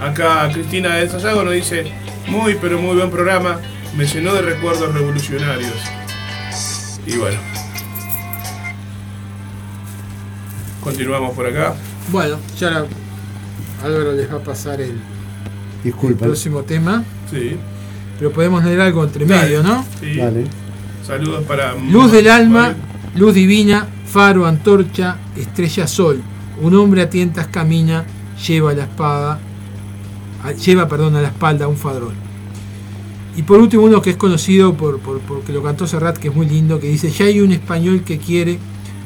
acá 0.00 0.48
Cristina 0.52 0.96
de 0.96 1.08
Sayago 1.08 1.42
nos 1.42 1.54
dice, 1.54 1.92
muy 2.28 2.56
pero 2.60 2.80
muy 2.80 2.96
buen 2.96 3.10
programa, 3.10 3.60
me 3.96 4.06
llenó 4.06 4.32
de 4.34 4.42
recuerdos 4.42 4.94
revolucionarios. 4.94 5.74
Y 7.06 7.16
bueno. 7.16 7.38
Continuamos 10.82 11.34
por 11.34 11.46
acá. 11.46 11.74
Bueno, 12.10 12.38
ya 12.58 12.68
ahora 12.68 12.86
Álvaro 13.84 14.12
les 14.12 14.32
va 14.32 14.36
a 14.36 14.42
pasar 14.42 14.80
el, 14.80 15.00
próximo 16.18 16.62
tema, 16.62 17.04
Sí, 17.30 17.56
pero 18.18 18.32
podemos 18.32 18.64
leer 18.64 18.80
algo 18.80 19.04
entre 19.04 19.24
medio, 19.26 19.62
¿no? 19.62 19.84
sí. 20.00 20.16
Dale. 20.16 20.44
Saludos 21.06 21.44
para... 21.44 21.74
Luz 21.74 22.12
del 22.12 22.30
alma, 22.30 22.74
luz 23.16 23.34
divina, 23.34 23.88
faro, 24.12 24.46
antorcha, 24.46 25.16
estrella, 25.36 25.86
sol. 25.86 26.20
Un 26.60 26.74
hombre 26.74 27.02
a 27.02 27.08
tientas 27.10 27.46
camina, 27.46 28.04
lleva 28.46 28.74
la 28.74 28.82
espada, 28.82 29.40
lleva, 30.64 30.86
perdón, 30.88 31.16
a 31.16 31.22
la 31.22 31.28
espalda 31.28 31.66
un 31.68 31.76
fadrón. 31.76 32.14
Y 33.36 33.42
por 33.42 33.58
último, 33.58 33.84
uno 33.84 34.02
que 34.02 34.10
es 34.10 34.16
conocido 34.16 34.74
por, 34.74 34.98
por- 34.98 35.20
porque 35.20 35.52
lo 35.52 35.62
cantó 35.62 35.86
Serrat, 35.86 36.18
que 36.18 36.28
es 36.28 36.34
muy 36.34 36.46
lindo, 36.46 36.78
que 36.78 36.88
dice, 36.88 37.10
ya 37.10 37.24
hay 37.24 37.40
un 37.40 37.52
español 37.52 38.02
que 38.04 38.18
quiere 38.18 38.58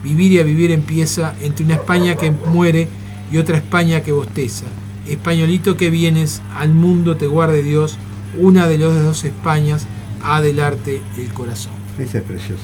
vivir 0.02 0.32
y 0.32 0.38
a 0.40 0.42
vivir 0.42 0.72
empieza 0.72 1.34
entre 1.40 1.64
una 1.64 1.74
España 1.74 2.16
que 2.16 2.32
muere 2.32 2.88
y 3.30 3.38
otra 3.38 3.57
España 3.59 4.00
que 4.02 4.11
bosteza. 4.12 4.64
Españolito 5.09 5.76
que 5.76 5.90
vienes, 5.90 6.42
al 6.57 6.70
mundo 6.74 7.16
te 7.16 7.28
guarde 7.28 7.62
Dios, 7.62 7.96
una 8.36 8.66
de 8.66 8.78
las 8.78 9.00
dos 9.04 9.24
Españas 9.24 9.86
ha 10.24 10.40
del 10.40 10.59
arte 10.59 11.00
el 11.16 11.28
corazón. 11.32 11.72
Ese 11.96 12.18
es 12.18 12.24
precioso. 12.24 12.62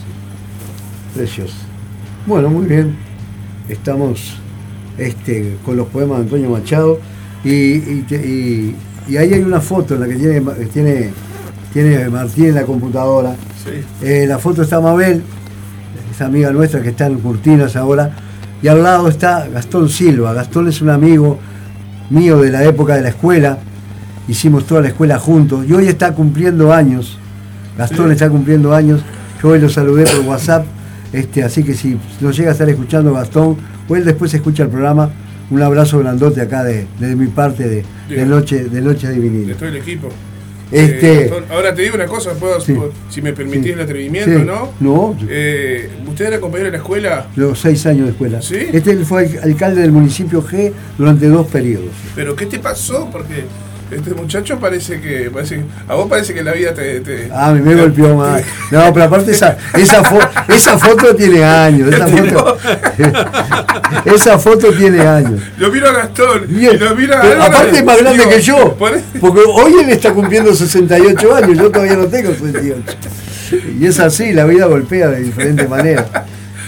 Precioso. 1.14 1.54
Bueno, 2.26 2.48
muy 2.50 2.66
bien. 2.66 2.96
Estamos 3.68 4.34
este, 4.98 5.56
con 5.64 5.76
los 5.76 5.88
poemas 5.88 6.18
de 6.18 6.24
Antonio 6.24 6.50
Machado 6.50 6.98
y, 7.44 7.50
y 7.76 8.04
te- 8.08 8.16
y- 8.26 8.76
y 9.08 9.16
ahí 9.16 9.32
hay 9.34 9.40
una 9.42 9.60
foto 9.60 9.94
en 9.94 10.00
la 10.00 10.06
que 10.08 10.14
tiene, 10.14 10.40
tiene, 10.72 11.10
tiene 11.72 12.08
Martín 12.08 12.46
en 12.46 12.54
la 12.54 12.62
computadora. 12.62 13.34
Sí. 13.64 14.06
Eh, 14.06 14.26
la 14.28 14.38
foto 14.38 14.62
está 14.62 14.80
Mabel, 14.80 15.22
esa 16.14 16.26
amiga 16.26 16.52
nuestra 16.52 16.80
que 16.82 16.90
está 16.90 17.06
en 17.06 17.18
Curtinas 17.18 17.74
ahora, 17.74 18.10
y 18.62 18.68
al 18.68 18.80
lado 18.82 19.08
está 19.08 19.48
Gastón 19.48 19.88
Silva. 19.88 20.32
Gastón 20.34 20.68
es 20.68 20.80
un 20.82 20.90
amigo 20.90 21.38
mío 22.10 22.38
de 22.40 22.50
la 22.52 22.62
época 22.64 22.94
de 22.94 23.02
la 23.02 23.08
escuela, 23.08 23.58
hicimos 24.28 24.66
toda 24.66 24.82
la 24.82 24.88
escuela 24.88 25.18
juntos, 25.18 25.64
y 25.68 25.72
hoy 25.72 25.88
está 25.88 26.14
cumpliendo 26.14 26.72
años. 26.72 27.18
Gastón 27.76 28.06
Sí. 28.08 28.12
está 28.12 28.30
cumpliendo 28.30 28.72
años, 28.72 29.00
yo 29.42 29.48
hoy 29.48 29.58
lo 29.60 29.68
saludé 29.68 30.04
por 30.04 30.20
WhatsApp, 30.20 30.64
este, 31.12 31.42
así 31.42 31.62
que 31.62 31.74
si 31.74 31.98
nos 32.20 32.36
llega 32.36 32.50
a 32.50 32.52
estar 32.52 32.68
escuchando 32.68 33.12
Gastón, 33.12 33.56
o 33.88 33.96
él 33.96 34.04
después 34.04 34.32
escucha 34.34 34.62
el 34.64 34.68
programa, 34.70 35.10
un 35.50 35.60
abrazo 35.62 35.98
grandote 35.98 36.40
acá 36.40 36.64
de, 36.64 36.86
de 36.98 37.14
mi 37.16 37.26
parte 37.26 37.68
de, 37.68 37.84
de. 38.08 38.26
Noche, 38.26 38.64
de 38.64 38.80
Noche 38.80 39.08
de 39.08 39.20
de 39.20 39.54
todo 39.54 39.68
el 39.68 39.76
equipo. 39.76 40.08
Este- 40.70 41.12
Eh, 41.12 41.28
Gastón, 41.28 41.44
ahora 41.50 41.74
te 41.74 41.82
digo 41.82 41.96
una 41.96 42.06
cosa, 42.06 42.32
¿puedo- 42.32 42.58
Sí. 42.58 42.72
puedo- 42.72 42.92
si 43.10 43.20
me 43.20 43.34
permitís 43.34 43.64
Sí. 43.64 43.70
el 43.72 43.80
atrevimiento, 43.80 44.38
Sí. 44.38 44.44
¿no? 44.46 44.72
No, 44.80 45.16
Eh, 45.28 45.90
¿Usted 46.08 46.26
era 46.26 46.40
compañero 46.40 46.66
de 46.70 46.72
la 46.78 46.82
escuela? 46.82 47.26
los 47.36 47.58
seis 47.60 47.84
años 47.84 48.06
de 48.06 48.12
escuela. 48.12 48.40
¿Sí? 48.40 48.56
Este 48.72 48.96
fue 49.04 49.26
al- 49.26 49.50
alcalde 49.50 49.82
del 49.82 49.92
municipio 49.92 50.42
G 50.42 50.72
durante 50.96 51.28
dos 51.28 51.46
periodos. 51.48 51.90
¿Pero 52.14 52.34
qué 52.34 52.46
te 52.46 52.58
pasó? 52.58 53.10
Porque 53.12 53.44
este 53.96 54.14
muchacho 54.14 54.58
parece 54.58 55.00
que... 55.00 55.30
Parece, 55.30 55.56
que- 55.56 55.64
a 55.88 55.94
vos 55.94 56.08
parece 56.08 56.34
que 56.34 56.42
la 56.42 56.52
vida 56.52 56.72
te... 56.74 57.00
te- 57.00 57.28
Ah, 57.32 57.52
me, 57.52 57.60
me 57.60 57.74
golpeó 57.80 58.16
más. 58.16 58.42
No, 58.70 58.92
pero 58.92 59.04
aparte 59.06 59.30
esa, 59.32 59.56
esa, 59.74 60.02
fo- 60.02 60.28
esa 60.48 60.78
foto 60.78 61.14
tiene 61.14 61.44
años. 61.44 61.92
Esa 61.92 62.06
foto, 62.06 62.58
esa 64.04 64.38
foto 64.38 64.72
tiene 64.72 65.00
años. 65.00 65.40
Lo 65.58 65.70
miro 65.70 65.88
a 65.88 65.92
Gastón 65.92 66.42
Bien, 66.48 66.74
y 66.74 66.78
lo 66.78 66.94
miro 66.94 67.16
a 67.16 67.20
pero 67.20 67.32
Álvaro 67.34 67.52
aparte 67.52 67.78
es 67.78 67.84
más 67.84 67.98
grande 67.98 68.18
digo, 68.18 68.30
que 68.30 68.40
yo. 68.42 68.76
Porque 69.20 69.40
hoy 69.46 69.72
él 69.82 69.90
está 69.90 70.12
cumpliendo 70.12 70.54
68 70.54 71.34
años, 71.36 71.58
yo 71.58 71.70
todavía 71.70 71.94
no 71.96 72.06
tengo 72.06 72.30
68. 72.32 72.82
Y 73.80 73.86
es 73.86 74.00
así, 74.00 74.32
la 74.32 74.44
vida 74.44 74.66
golpea 74.66 75.08
de 75.08 75.20
diferentes 75.20 75.68
maneras. 75.68 76.06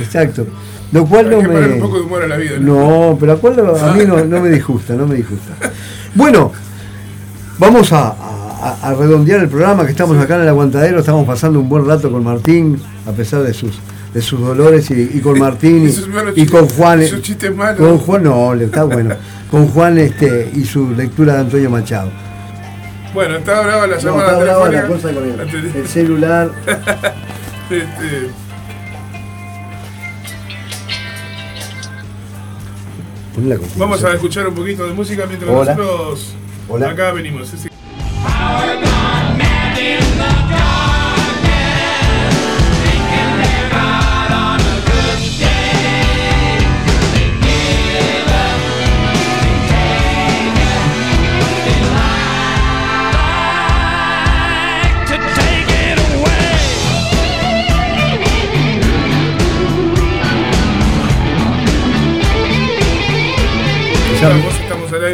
Exacto. 0.00 0.46
Lo 0.92 1.06
cual 1.06 1.28
no 1.30 1.42
me. 1.42 1.58
un 1.74 1.80
poco 1.80 1.96
de 1.96 2.02
humor 2.02 2.22
a 2.22 2.26
la 2.28 2.36
vida. 2.36 2.52
¿no? 2.60 3.10
No, 3.10 3.16
pero 3.18 3.32
acuerdo, 3.32 3.74
a 3.76 3.94
mí 3.94 4.04
no, 4.06 4.24
no 4.24 4.40
me 4.40 4.50
disgusta, 4.50 4.94
no 4.94 5.06
me 5.06 5.16
disgusta. 5.16 5.52
Bueno, 6.14 6.52
vamos 7.58 7.92
a, 7.92 8.08
a- 8.08 8.76
a 8.82 8.94
redondear 8.94 9.40
el 9.40 9.48
programa, 9.48 9.84
que 9.84 9.90
estamos 9.92 10.16
acá 10.18 10.36
en 10.36 10.42
el 10.42 10.48
aguantadero, 10.48 11.00
estamos 11.00 11.26
pasando 11.26 11.60
un 11.60 11.68
buen 11.68 11.86
rato 11.86 12.10
con 12.10 12.24
Martín, 12.24 12.80
a 13.06 13.12
pesar 13.12 13.42
de 13.42 13.52
sus 13.54 13.78
de 14.14 14.22
sus 14.22 14.40
dolores 14.40 14.90
y, 14.92 15.10
y 15.14 15.20
con 15.20 15.38
Martín 15.40 15.90
y, 16.36 16.46
con 16.46 16.68
Juan. 16.68 17.02
Con 17.76 17.98
Juan, 17.98 18.22
no, 18.22 18.54
está 18.54 18.84
bueno. 18.84 19.14
Con 19.50 19.68
Juan 19.68 19.98
este 19.98 20.50
y 20.54 20.64
su 20.64 20.90
lectura 20.96 21.34
de 21.34 21.40
Antonio 21.40 21.70
Machado. 21.70 22.10
Bueno, 23.12 23.36
está 23.36 23.60
brava 23.60 23.86
la 23.86 23.94
No, 23.96 24.02
llamada 24.02 24.32
está 24.32 24.44
brava 24.44 24.68
la 24.68 24.86
cosa 24.88 25.12
con 25.12 25.24
el, 25.24 25.72
el 25.76 25.86
celular. 25.88 26.50
Este, 27.70 28.28
Vamos 33.76 34.04
a 34.04 34.12
escuchar 34.14 34.46
un 34.48 34.54
poquito 34.54 34.86
de 34.86 34.92
música 34.92 35.24
mientras 35.26 35.50
Hola. 35.50 35.74
nosotros 35.74 36.34
Hola. 36.68 36.90
acá 36.90 37.12
venimos. 37.12 37.48
sí, 37.48 37.58
sí. 37.58 37.73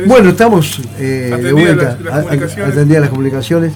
Bueno, 0.07 0.31
estamos 0.31 0.81
eh, 0.99 1.37
de 1.43 1.53
vuelta, 1.53 1.85
las- 1.85 2.01
las 2.01 2.15
a- 2.15 2.19
a- 2.19 2.23
comunicaciones. 2.23 2.73
atendidas 2.75 3.01
las 3.03 3.11
comunicaciones. 3.11 3.73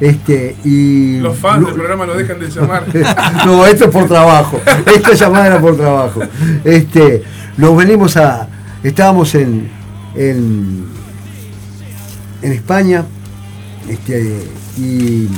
Este, 0.00 0.56
y 0.64 1.18
Los 1.20 1.36
fans 1.36 1.66
del 1.66 1.74
programa 1.74 2.06
no 2.06 2.14
dejan 2.14 2.38
de 2.40 2.48
llamar. 2.48 2.84
no, 3.46 3.66
esto 3.66 3.84
es 3.84 3.90
por 3.90 4.08
trabajo. 4.08 4.58
Esta 4.86 5.12
llamada 5.12 5.46
era 5.48 5.60
por 5.60 5.76
trabajo. 5.76 6.20
Este, 6.64 7.22
nos 7.58 7.76
venimos 7.76 8.16
a. 8.16 8.48
Estábamos 8.82 9.34
en. 9.34 9.68
en, 10.14 10.84
en 12.42 12.52
España. 12.52 13.04
Este, 13.88 14.42
y 14.78 15.28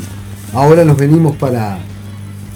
ahora 0.55 0.85
nos 0.85 0.97
venimos 0.97 1.35
para, 1.37 1.79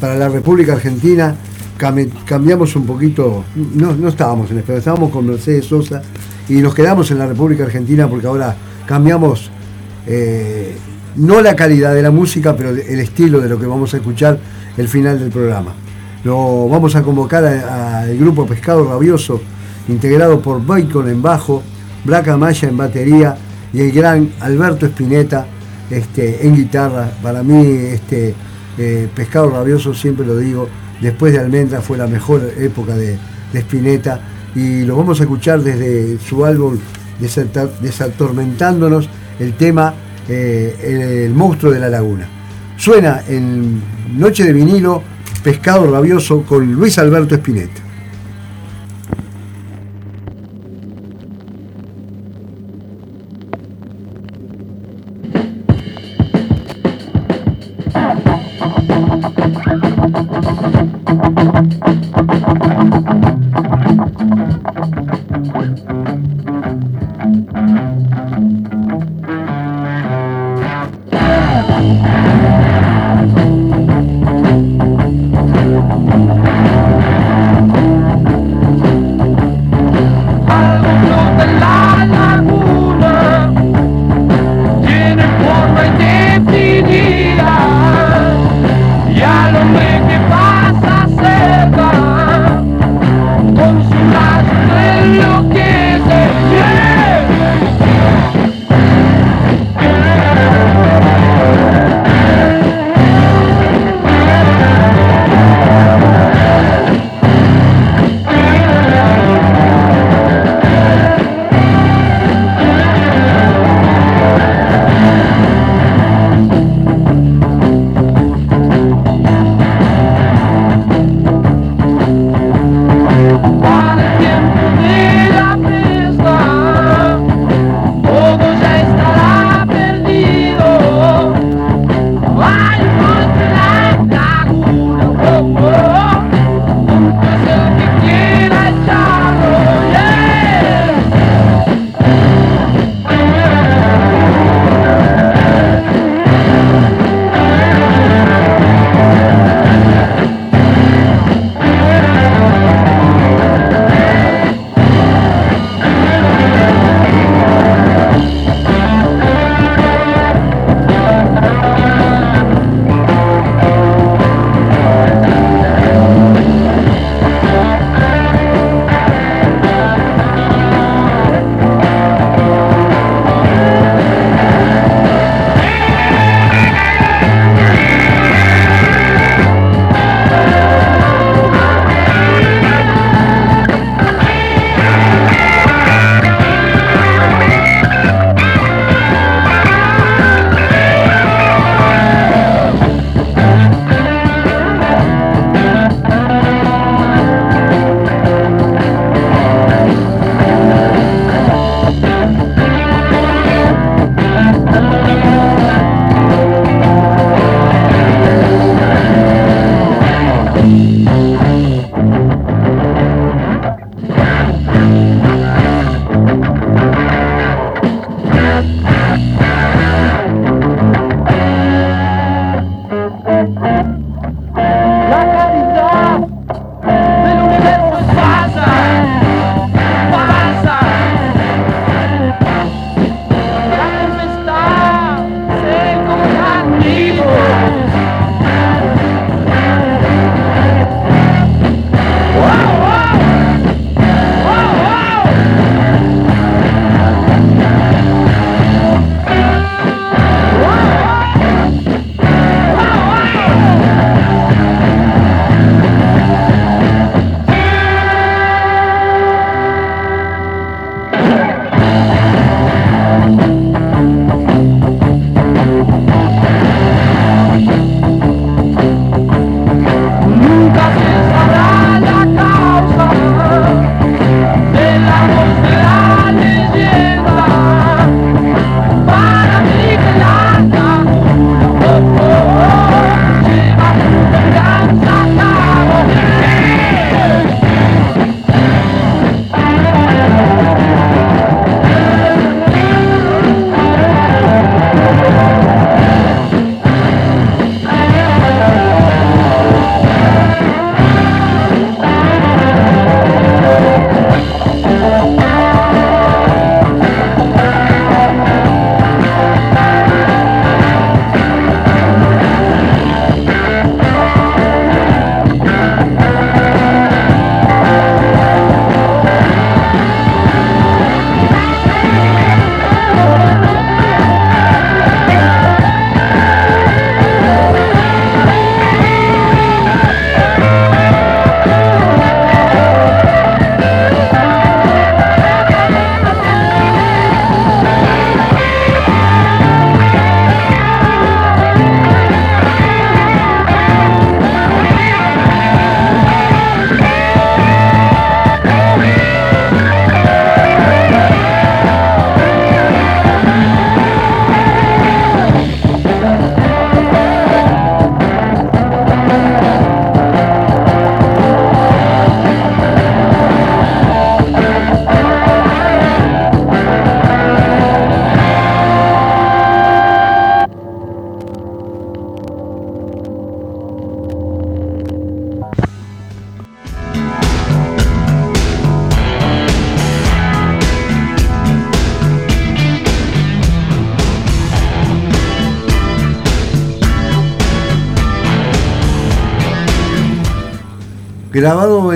para 0.00 0.14
la 0.16 0.28
República 0.28 0.74
Argentina. 0.74 1.34
Cam- 1.78 2.10
cambiamos 2.24 2.76
un 2.76 2.86
poquito. 2.86 3.44
No, 3.74 3.94
no 3.96 4.08
estábamos 4.08 4.50
en 4.52 4.58
España, 4.58 4.78
estábamos 4.78 5.10
con 5.10 5.26
Mercedes 5.26 5.64
Sosa. 5.66 6.02
Y 6.48 6.54
nos 6.54 6.74
quedamos 6.74 7.10
en 7.10 7.18
la 7.18 7.26
República 7.26 7.64
Argentina 7.64 8.08
porque 8.08 8.26
ahora 8.26 8.54
cambiamos. 8.86 9.50
eh, 10.06 10.76
no 11.16 11.40
la 11.40 11.56
calidad 11.56 11.94
de 11.94 12.02
la 12.02 12.10
música, 12.10 12.54
pero 12.56 12.70
el 12.70 13.00
estilo 13.00 13.40
de 13.40 13.48
lo 13.48 13.58
que 13.58 13.66
vamos 13.66 13.94
a 13.94 13.96
escuchar 13.96 14.38
el 14.76 14.88
final 14.88 15.18
del 15.18 15.30
programa. 15.30 15.72
Lo 16.24 16.68
vamos 16.68 16.94
a 16.94 17.02
convocar 17.02 17.44
al 17.44 18.16
grupo 18.18 18.46
Pescado 18.46 18.84
Rabioso, 18.84 19.40
integrado 19.88 20.40
por 20.40 20.64
Bacon 20.64 21.08
en 21.08 21.22
bajo, 21.22 21.62
Braca 22.04 22.36
Maya 22.36 22.68
en 22.68 22.76
batería 22.76 23.36
y 23.72 23.80
el 23.80 23.92
gran 23.92 24.30
Alberto 24.40 24.86
Espineta 24.86 25.46
este, 25.90 26.46
en 26.46 26.54
guitarra. 26.54 27.10
Para 27.22 27.42
mí, 27.42 27.64
este, 27.64 28.34
eh, 28.76 29.08
Pescado 29.14 29.50
Rabioso, 29.50 29.94
siempre 29.94 30.26
lo 30.26 30.36
digo, 30.36 30.68
después 31.00 31.32
de 31.32 31.38
Almendra 31.38 31.80
fue 31.80 31.96
la 31.96 32.06
mejor 32.06 32.42
época 32.58 32.94
de 32.94 33.18
Spinetta 33.54 34.20
y 34.56 34.86
lo 34.86 34.96
vamos 34.96 35.20
a 35.20 35.24
escuchar 35.24 35.60
desde 35.60 36.18
su 36.18 36.44
álbum 36.44 36.78
Desatormentándonos, 37.80 39.08
el 39.38 39.54
tema 39.54 39.94
eh, 40.28 41.24
El 41.26 41.34
monstruo 41.34 41.72
de 41.72 41.80
la 41.80 41.88
laguna. 41.88 42.28
Suena 42.76 43.22
en 43.28 43.80
Noche 44.16 44.44
de 44.44 44.52
vinilo 44.52 45.02
Pescado 45.42 45.90
Rabioso 45.90 46.42
con 46.42 46.72
Luis 46.72 46.98
Alberto 46.98 47.34
Spinetta. 47.34 47.85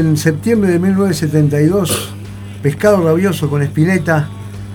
En 0.00 0.16
septiembre 0.16 0.70
de 0.70 0.78
1972, 0.78 2.08
Pescado 2.62 3.04
Rabioso 3.04 3.50
con 3.50 3.62
Espineta, 3.62 4.28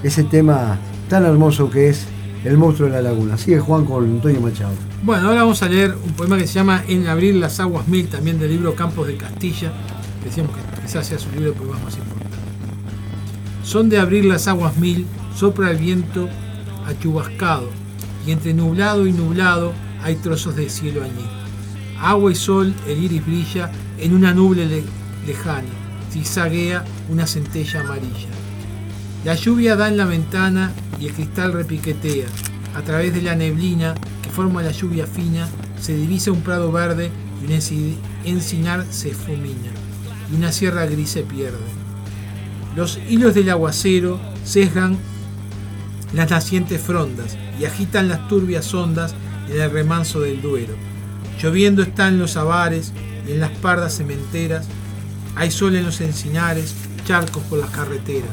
ese 0.03 0.23
tema 0.23 0.77
tan 1.09 1.25
hermoso 1.25 1.69
que 1.69 1.89
es 1.89 2.05
El 2.43 2.57
monstruo 2.57 2.87
de 2.89 2.95
la 2.95 3.01
laguna. 3.01 3.35
Sigue 3.37 3.59
Juan 3.59 3.85
con 3.85 4.05
Antonio 4.05 4.39
Machado. 4.39 4.73
Bueno, 5.01 5.29
ahora 5.29 5.41
vamos 5.41 5.63
a 5.63 5.67
leer 5.67 5.95
un 6.05 6.11
poema 6.13 6.37
que 6.37 6.45
se 6.45 6.53
llama 6.53 6.83
En 6.87 7.07
abrir 7.07 7.35
las 7.35 7.59
aguas 7.59 7.87
mil, 7.87 8.07
también 8.07 8.39
del 8.39 8.51
libro 8.51 8.75
Campos 8.75 9.07
de 9.07 9.17
Castilla. 9.17 9.71
Decíamos 10.23 10.55
que 10.55 10.81
quizás 10.83 11.07
sea 11.07 11.17
su 11.17 11.31
libro 11.31 11.51
de 11.51 11.53
poemas 11.53 11.83
más 11.83 11.97
importante. 11.97 12.37
Son 13.63 13.89
de 13.89 13.97
abrir 13.97 14.25
las 14.25 14.47
aguas 14.47 14.77
mil, 14.77 15.07
sopra 15.35 15.71
el 15.71 15.77
viento 15.77 16.29
achubascado, 16.85 17.69
y 18.27 18.31
entre 18.31 18.53
nublado 18.53 19.07
y 19.07 19.11
nublado 19.11 19.73
hay 20.03 20.17
trozos 20.17 20.55
de 20.55 20.69
cielo 20.69 21.01
añil. 21.03 21.29
Agua 21.99 22.31
y 22.31 22.35
sol, 22.35 22.75
el 22.87 23.03
iris 23.03 23.25
brilla 23.25 23.71
en 23.97 24.13
una 24.13 24.33
nube 24.33 24.83
le- 25.25 25.33
lejana, 25.33 25.67
zigzaguea 26.11 26.83
una 27.09 27.27
centella 27.27 27.81
amarilla. 27.81 28.29
La 29.23 29.35
lluvia 29.35 29.75
da 29.75 29.87
en 29.87 29.97
la 29.97 30.05
ventana 30.05 30.71
y 30.99 31.07
el 31.07 31.13
cristal 31.13 31.53
repiquetea. 31.53 32.27
A 32.75 32.81
través 32.81 33.13
de 33.13 33.21
la 33.21 33.35
neblina 33.35 33.95
que 34.21 34.29
forma 34.29 34.61
la 34.61 34.71
lluvia 34.71 35.07
fina 35.07 35.47
se 35.81 35.95
divisa 35.95 36.31
un 36.31 36.41
prado 36.41 36.71
verde 36.71 37.09
y 37.41 37.45
un 37.45 37.51
enci- 37.59 37.95
encinar 38.25 38.85
se 38.89 39.11
esfumina 39.11 39.71
y 40.31 40.35
una 40.35 40.51
sierra 40.51 40.85
gris 40.85 41.09
se 41.09 41.21
pierde. 41.23 41.57
Los 42.75 42.99
hilos 43.09 43.33
del 43.33 43.49
aguacero 43.49 44.19
sesgan 44.43 44.97
las 46.13 46.29
nacientes 46.29 46.81
frondas 46.81 47.37
y 47.59 47.65
agitan 47.65 48.09
las 48.09 48.27
turbias 48.27 48.73
ondas 48.73 49.15
en 49.49 49.61
el 49.61 49.71
remanso 49.71 50.19
del 50.19 50.41
Duero. 50.41 50.73
Lloviendo 51.41 51.81
están 51.81 52.17
los 52.19 52.35
avares 52.37 52.91
y 53.27 53.31
en 53.31 53.39
las 53.39 53.51
pardas 53.51 53.95
cementeras 53.97 54.67
hay 55.35 55.51
sol 55.51 55.75
en 55.75 55.85
los 55.85 56.01
encinares, 56.01 56.73
charcos 57.05 57.43
por 57.43 57.59
las 57.59 57.69
carreteras. 57.69 58.29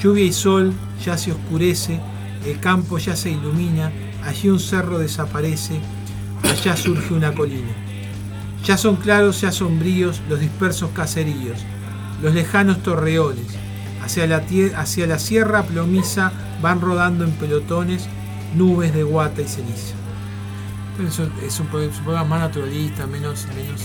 Lluvia 0.00 0.24
y 0.24 0.32
sol 0.32 0.72
ya 1.04 1.16
se 1.16 1.32
oscurece, 1.32 2.00
el 2.46 2.60
campo 2.60 2.98
ya 2.98 3.16
se 3.16 3.30
ilumina, 3.30 3.90
allí 4.24 4.48
un 4.48 4.60
cerro 4.60 4.98
desaparece, 4.98 5.80
allá 6.42 6.76
surge 6.76 7.14
una 7.14 7.34
colina. 7.34 7.70
Ya 8.64 8.76
son 8.76 8.96
claros, 8.96 9.40
ya 9.40 9.52
sombríos 9.52 10.20
los 10.28 10.40
dispersos 10.40 10.90
caseríos, 10.90 11.58
los 12.22 12.34
lejanos 12.34 12.82
torreones. 12.82 13.46
Hacia 14.02 14.26
la, 14.26 14.42
hacia 14.76 15.06
la 15.06 15.18
sierra 15.18 15.62
plomiza 15.62 16.32
van 16.62 16.80
rodando 16.80 17.24
en 17.24 17.32
pelotones 17.32 18.08
nubes 18.54 18.94
de 18.94 19.02
guata 19.02 19.42
y 19.42 19.48
ceniza. 19.48 19.94
Es 21.46 21.60
un 21.60 21.68
es 21.80 22.02
más 22.02 22.40
naturalista, 22.40 23.06
menos, 23.06 23.46
menos, 23.54 23.80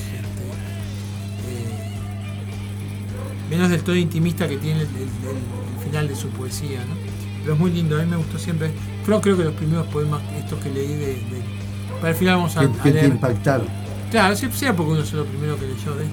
menos 3.56 3.70
del 3.70 3.82
todo 3.82 3.96
intimista 3.96 4.48
que 4.48 4.58
tiene 4.58 4.82
el, 4.82 4.88
el- 4.88 4.96
el- 4.96 5.78
el 5.78 5.84
final 5.84 6.08
de 6.08 6.16
su 6.16 6.28
poesía, 6.30 6.80
¿no? 6.80 6.96
Pero 7.42 7.54
es 7.54 7.60
muy 7.60 7.72
lindo, 7.72 7.98
a 8.00 8.04
mí 8.04 8.10
me 8.10 8.18
gustó 8.18 8.38
siempre. 8.40 8.72
Creo, 9.06 9.22
creo 9.22 9.38
que 9.38 9.44
los 9.44 9.54
primeros 9.54 9.86
poemas, 9.88 10.22
estos 10.38 10.60
que 10.64 10.70
leí 10.70 10.88
de. 10.96 11.08
de- 11.08 11.56
para 12.02 12.10
el 12.10 12.16
final 12.16 12.36
vamos 12.38 12.58
a, 12.58 12.60
Que, 12.62 12.66
a 12.90 12.94
te 12.94 13.06
impactaron. 13.06 13.68
Claro, 14.12 14.36
sea 14.36 14.76
porque 14.76 14.92
uno 14.92 15.02
es 15.02 15.14
lo 15.14 15.26
primero 15.26 15.56
que 15.60 15.66
leyó 15.68 15.96
de. 15.96 16.06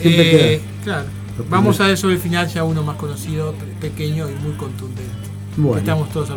Siempre 0.00 0.54
Eh, 0.54 0.60
claro. 0.84 1.06
Vamos 1.48 1.80
a 1.80 1.86
ver 1.86 1.96
sobre 1.96 2.14
el 2.14 2.20
final 2.20 2.46
ya 2.48 2.64
uno 2.64 2.82
más 2.82 2.96
conocido, 2.96 3.52
pe- 3.52 3.88
pequeño 3.88 4.28
y 4.28 4.34
muy 4.34 4.52
contundente. 4.52 5.10
Bueno. 5.56 5.78
Estamos 5.78 6.10
todos 6.12 6.30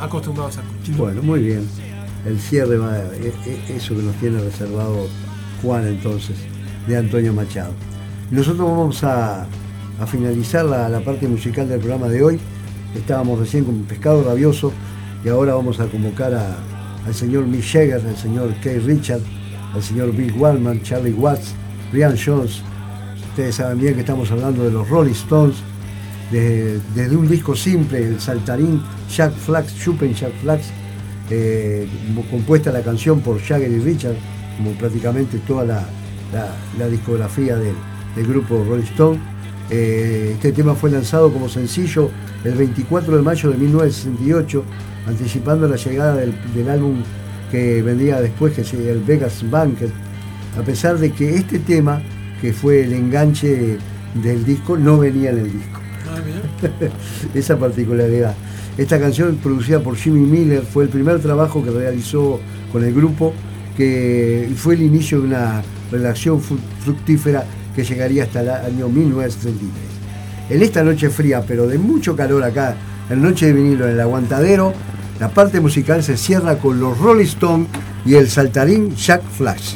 acostumbrados, 0.00 0.58
a 0.58 0.60
escuchar. 0.62 0.96
Bueno, 0.96 1.22
muy 1.22 1.40
bien. 1.42 1.66
El 2.26 2.38
cierre 2.38 2.76
va, 2.76 2.98
e- 2.98 3.32
e- 3.46 3.76
eso 3.76 3.96
que 3.96 4.02
nos 4.02 4.14
tiene 4.16 4.38
reservado 4.40 5.08
Juan 5.62 5.86
entonces, 5.88 6.36
de 6.86 6.96
Antonio 6.96 7.32
Machado. 7.32 7.72
Nosotros 8.30 8.68
vamos 8.68 9.02
a, 9.04 9.46
a 10.02 10.06
finalizar 10.06 10.64
la, 10.64 11.00
parte 11.00 11.28
musical 11.28 11.68
del 11.68 11.78
programa 11.78 12.08
de 12.08 12.22
hoy. 12.22 12.38
Estábamos 12.94 13.38
recién 13.38 13.64
con 13.64 13.82
Pescado 13.84 14.24
Rabioso 14.24 14.72
y 15.24 15.28
ahora 15.28 15.54
vamos 15.54 15.78
a 15.78 15.86
convocar 15.86 16.34
al 17.06 17.14
señor 17.14 17.46
Mick 17.46 17.62
Jagger, 17.62 18.02
al 18.04 18.16
señor 18.16 18.52
Kay 18.62 18.80
Richard, 18.80 19.20
al 19.72 19.82
señor 19.82 20.12
Bill 20.12 20.32
Wallman, 20.36 20.82
Charlie 20.82 21.12
Watts, 21.12 21.54
Brian 21.92 22.16
Jones. 22.16 22.62
Ustedes 23.30 23.54
saben 23.54 23.78
bien 23.78 23.94
que 23.94 24.00
estamos 24.00 24.28
hablando 24.32 24.64
de 24.64 24.72
los 24.72 24.88
Rolling 24.88 25.12
Stones, 25.12 25.56
de- 26.32 26.80
desde 26.94 27.16
un 27.16 27.28
disco 27.28 27.54
simple, 27.54 27.98
el 28.04 28.20
saltarín 28.20 28.82
Jack 29.08 29.32
Flax, 29.34 29.78
Chupen 29.78 30.14
Jack 30.14 30.32
Flax, 30.42 30.64
eh, 31.30 31.86
compuesta 32.28 32.72
la 32.72 32.82
canción 32.82 33.20
por 33.20 33.40
Jagger 33.40 33.70
y 33.70 33.78
Richard, 33.78 34.16
como 34.56 34.72
prácticamente 34.72 35.38
toda 35.46 35.64
la, 35.64 36.88
discografía 36.88 37.56
del 37.56 38.26
grupo 38.26 38.64
Rolling 38.68 38.84
Stone. 38.84 39.31
Eh, 39.74 40.32
este 40.34 40.52
tema 40.52 40.74
fue 40.74 40.90
lanzado 40.90 41.32
como 41.32 41.48
sencillo 41.48 42.10
el 42.44 42.52
24 42.52 43.16
de 43.16 43.22
mayo 43.22 43.50
de 43.50 43.56
1968, 43.56 44.64
anticipando 45.06 45.66
la 45.66 45.76
llegada 45.76 46.16
del, 46.16 46.34
del 46.54 46.68
álbum 46.68 46.96
que 47.50 47.80
vendría 47.80 48.20
después, 48.20 48.52
que 48.52 48.64
sería 48.64 48.92
el 48.92 49.00
Vegas 49.00 49.48
Banquet, 49.48 49.90
a 50.58 50.62
pesar 50.62 50.98
de 50.98 51.10
que 51.12 51.36
este 51.36 51.58
tema, 51.58 52.02
que 52.42 52.52
fue 52.52 52.84
el 52.84 52.92
enganche 52.92 53.78
del 54.22 54.44
disco, 54.44 54.76
no 54.76 54.98
venía 54.98 55.30
en 55.30 55.38
el 55.38 55.52
disco. 55.52 55.80
Ah, 56.06 56.18
esa 57.34 57.58
particularidad. 57.58 58.34
Esta 58.76 59.00
canción, 59.00 59.36
producida 59.36 59.80
por 59.80 59.96
Jimmy 59.96 60.20
Miller, 60.20 60.64
fue 60.64 60.84
el 60.84 60.90
primer 60.90 61.20
trabajo 61.20 61.64
que 61.64 61.70
realizó 61.70 62.40
con 62.70 62.84
el 62.84 62.92
grupo, 62.92 63.32
que 63.74 64.50
fue 64.54 64.74
el 64.74 64.82
inicio 64.82 65.20
de 65.20 65.28
una 65.28 65.62
relación 65.90 66.42
fructífera 66.42 67.46
que 67.74 67.84
llegaría 67.84 68.24
hasta 68.24 68.40
el 68.40 68.50
año 68.50 68.88
1963. 68.88 69.70
En 70.50 70.62
esta 70.62 70.82
noche 70.82 71.10
fría, 71.10 71.42
pero 71.46 71.66
de 71.66 71.78
mucho 71.78 72.14
calor 72.16 72.44
acá, 72.44 72.76
en 73.08 73.22
Noche 73.22 73.46
de 73.46 73.52
Vinilo, 73.52 73.86
en 73.86 73.92
el 73.92 74.00
Aguantadero, 74.00 74.72
la 75.20 75.28
parte 75.28 75.60
musical 75.60 76.02
se 76.02 76.16
cierra 76.16 76.58
con 76.58 76.80
los 76.80 76.98
Rolling 76.98 77.24
Stones 77.24 77.68
y 78.04 78.14
el 78.14 78.28
saltarín 78.28 78.94
Jack 78.96 79.22
Flash. 79.22 79.74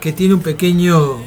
Que 0.00 0.12
tiene 0.12 0.34
un 0.34 0.40
pequeño 0.40 1.18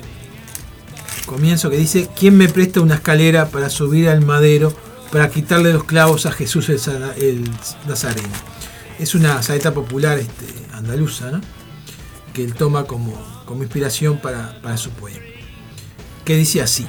comienzo 1.25 1.69
que 1.69 1.77
dice, 1.77 2.09
¿quién 2.17 2.37
me 2.37 2.49
presta 2.49 2.81
una 2.81 2.95
escalera 2.95 3.49
para 3.49 3.69
subir 3.69 4.09
al 4.09 4.25
madero 4.25 4.73
para 5.11 5.29
quitarle 5.29 5.71
los 5.71 5.83
clavos 5.83 6.25
a 6.25 6.31
Jesús 6.31 6.69
el, 6.69 7.49
Nazareno? 7.87 8.29
Es 8.99 9.15
una 9.15 9.41
saeta 9.43 9.73
popular 9.73 10.17
este, 10.19 10.45
andaluza, 10.73 11.31
¿no? 11.31 11.41
que 12.33 12.43
él 12.43 12.53
toma 12.53 12.85
como, 12.85 13.13
como 13.45 13.63
inspiración 13.63 14.19
para, 14.19 14.59
para 14.61 14.77
su 14.77 14.89
poema. 14.89 15.19
Que 16.25 16.35
dice 16.35 16.61
así, 16.61 16.87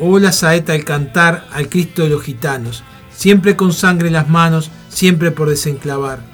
Oh 0.00 0.18
la 0.18 0.32
saeta 0.32 0.72
al 0.72 0.84
cantar 0.84 1.46
al 1.52 1.68
Cristo 1.68 2.02
de 2.02 2.08
los 2.08 2.22
gitanos, 2.22 2.82
siempre 3.14 3.56
con 3.56 3.72
sangre 3.72 4.08
en 4.08 4.14
las 4.14 4.28
manos, 4.28 4.70
siempre 4.88 5.30
por 5.30 5.48
desenclavar. 5.48 6.31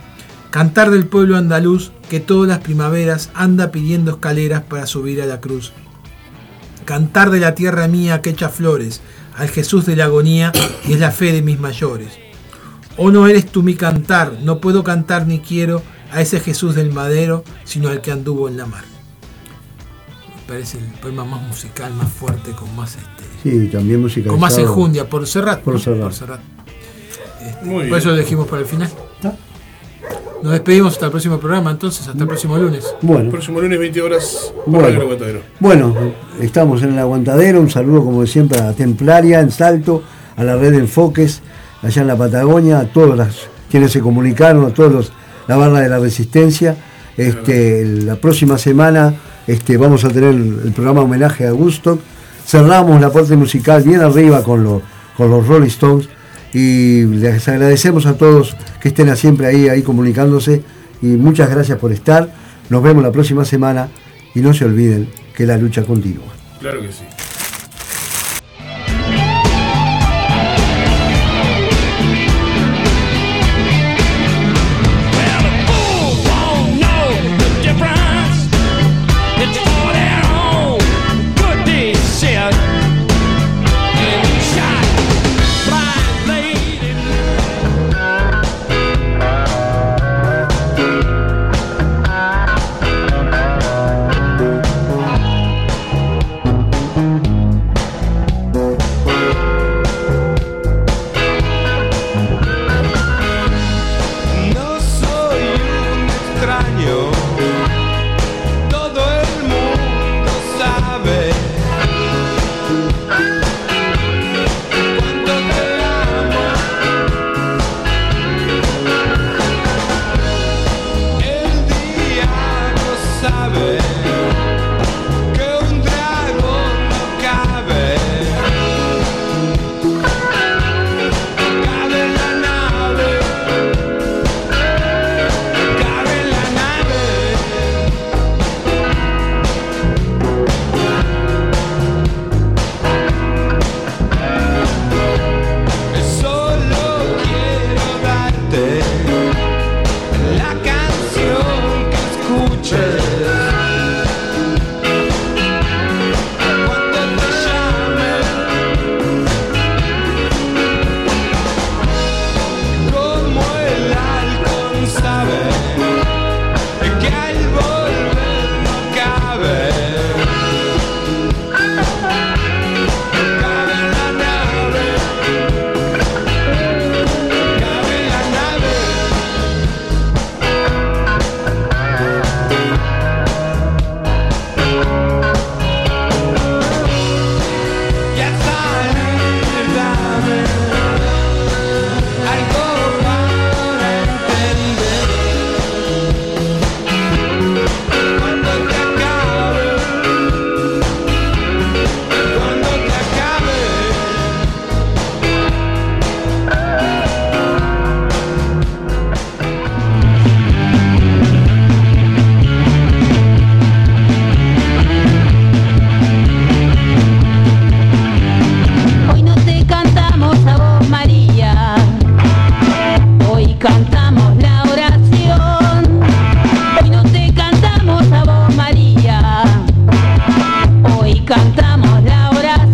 Cantar 0.51 0.91
del 0.91 1.07
pueblo 1.07 1.37
andaluz 1.37 1.93
que 2.09 2.21
todas 2.21 2.49
las 2.49 2.59
primaveras 2.61 3.31
anda 3.35 3.71
pidiendo 3.71 4.13
escaleras 4.13 4.63
para 4.63 4.87
subir 4.87 5.21
a 5.21 5.27
la 5.27 5.41
cruz. 5.41 5.73
Cantar 6.87 7.31
de 7.31 7.41
la 7.41 7.55
tierra 7.55 7.87
mía 7.87 8.23
que 8.23 8.31
echa 8.31 8.49
flores, 8.49 9.03
al 9.37 9.49
Jesús 9.51 9.85
de 9.85 9.95
la 9.95 10.05
agonía 10.05 10.53
y 10.87 10.95
es 10.95 11.01
la 11.01 11.11
fe 11.11 11.33
de 11.33 11.43
mis 11.43 11.61
mayores. 11.61 12.13
Oh 12.97 13.11
no 13.11 13.27
eres 13.29 13.47
tú 13.47 13.63
mi 13.63 13.75
cantar, 13.75 14.39
no 14.43 14.59
puedo 14.61 14.83
cantar 14.83 15.27
ni 15.27 15.39
quiero 15.41 15.83
a 16.11 16.23
ese 16.23 16.41
Jesús 16.41 16.75
del 16.75 16.93
madero, 16.93 17.45
sino 17.65 17.91
al 17.91 18.01
que 18.01 18.11
anduvo 18.11 18.49
en 18.49 18.57
la 18.57 18.65
mar. 18.67 18.85
Me 20.35 20.43
parece 20.55 20.79
el 20.79 20.85
poema 20.95 21.25
más 21.25 21.43
musical, 21.43 21.93
más 21.93 22.11
fuerte, 22.11 22.53
con 22.53 22.75
más 22.75 22.97
este, 22.97 23.25
Sí, 23.43 23.69
también 23.69 24.01
musicalizado. 24.01 24.33
con 24.33 24.41
más 24.41 24.57
enjundia, 24.59 25.09
por 25.09 25.27
Serrat. 25.27 25.61
Por. 25.61 25.79
Serrat. 25.79 26.13
Serrat. 26.13 26.41
Muy 27.63 27.77
bien. 27.81 27.89
Por 27.91 27.99
eso 27.99 28.09
lo 28.09 28.15
elegimos 28.15 28.49
para 28.49 28.63
el 28.63 28.67
final. 28.67 28.91
Nos 30.43 30.53
despedimos 30.53 30.93
hasta 30.93 31.07
el 31.07 31.11
próximo 31.11 31.39
programa, 31.39 31.71
entonces, 31.73 32.07
hasta 32.07 32.21
el 32.23 32.29
próximo 32.29 32.57
lunes. 32.57 32.85
Bueno, 33.03 33.31
Próximo 33.31 33.61
lunes, 33.61 33.79
20 33.79 34.01
horas, 34.03 34.53
por 34.65 34.75
Bueno. 34.75 34.89
El 34.89 35.01
Aguantadero. 35.01 35.41
bueno, 35.59 35.95
estamos 36.41 36.83
en 36.83 36.93
el 36.93 36.99
aguantadero. 36.99 37.61
Un 37.61 37.71
saludo, 37.71 38.05
como 38.05 38.25
siempre, 38.27 38.61
a 38.61 38.73
Templaria 38.73 39.41
en 39.41 39.51
Salto, 39.51 40.03
a 40.37 40.45
la 40.45 40.57
red 40.57 40.71
de 40.73 40.79
Enfoques, 40.79 41.43
allá 41.83 42.03
en 42.03 42.09
la 42.09 42.17
Patagonia, 42.17 42.79
a 42.79 42.85
todos 42.87 43.17
las, 43.17 43.37
quienes 43.71 43.91
se 43.91 44.01
comunicaron, 44.01 44.65
a 44.67 44.71
todos 44.75 44.93
los, 44.93 45.13
la 45.49 45.57
barra 45.57 45.81
de 45.81 45.89
la 45.89 45.99
Resistencia. 45.99 46.77
Este, 47.17 47.85
la 47.85 48.15
próxima 48.15 48.59
semana 48.59 49.13
este, 49.49 49.77
vamos 49.77 50.05
a 50.05 50.09
tener 50.09 50.31
el, 50.31 50.61
el 50.67 50.73
programa 50.73 51.01
homenaje 51.01 51.47
a 51.49 51.51
Gusto. 51.51 51.99
Cerramos 52.47 53.01
la 53.01 53.11
parte 53.13 53.37
musical 53.37 53.83
bien 53.83 54.01
arriba 54.03 54.43
con, 54.45 54.63
lo- 54.63 54.83
con 55.17 55.31
los 55.31 55.47
Rolling 55.49 55.67
Stones 55.67 56.09
y 56.53 57.05
les 57.05 57.47
agradecemos 57.49 58.07
a 58.07 58.17
todos 58.17 58.57
que 58.81 58.89
estén 58.89 59.15
siempre 59.17 59.47
ahí, 59.47 59.69
ahí 59.69 59.83
comunicándose 59.83 60.63
y 61.03 61.07
muchas 61.07 61.51
gracias 61.51 61.79
por 61.79 61.93
estar. 61.93 62.33
Nos 62.71 62.83
vemos 62.83 63.03
la 63.03 63.13
próxima 63.13 63.45
semana 63.45 63.89
y 64.35 64.41
no 64.41 64.53
se 64.55 64.65
olviden 64.65 65.09
que 65.35 65.47
la 65.47 65.57
lucha 65.57 65.85
continúa. 65.85 66.33
Claro 66.61 66.81
que 66.81 66.93
sí. 66.93 67.05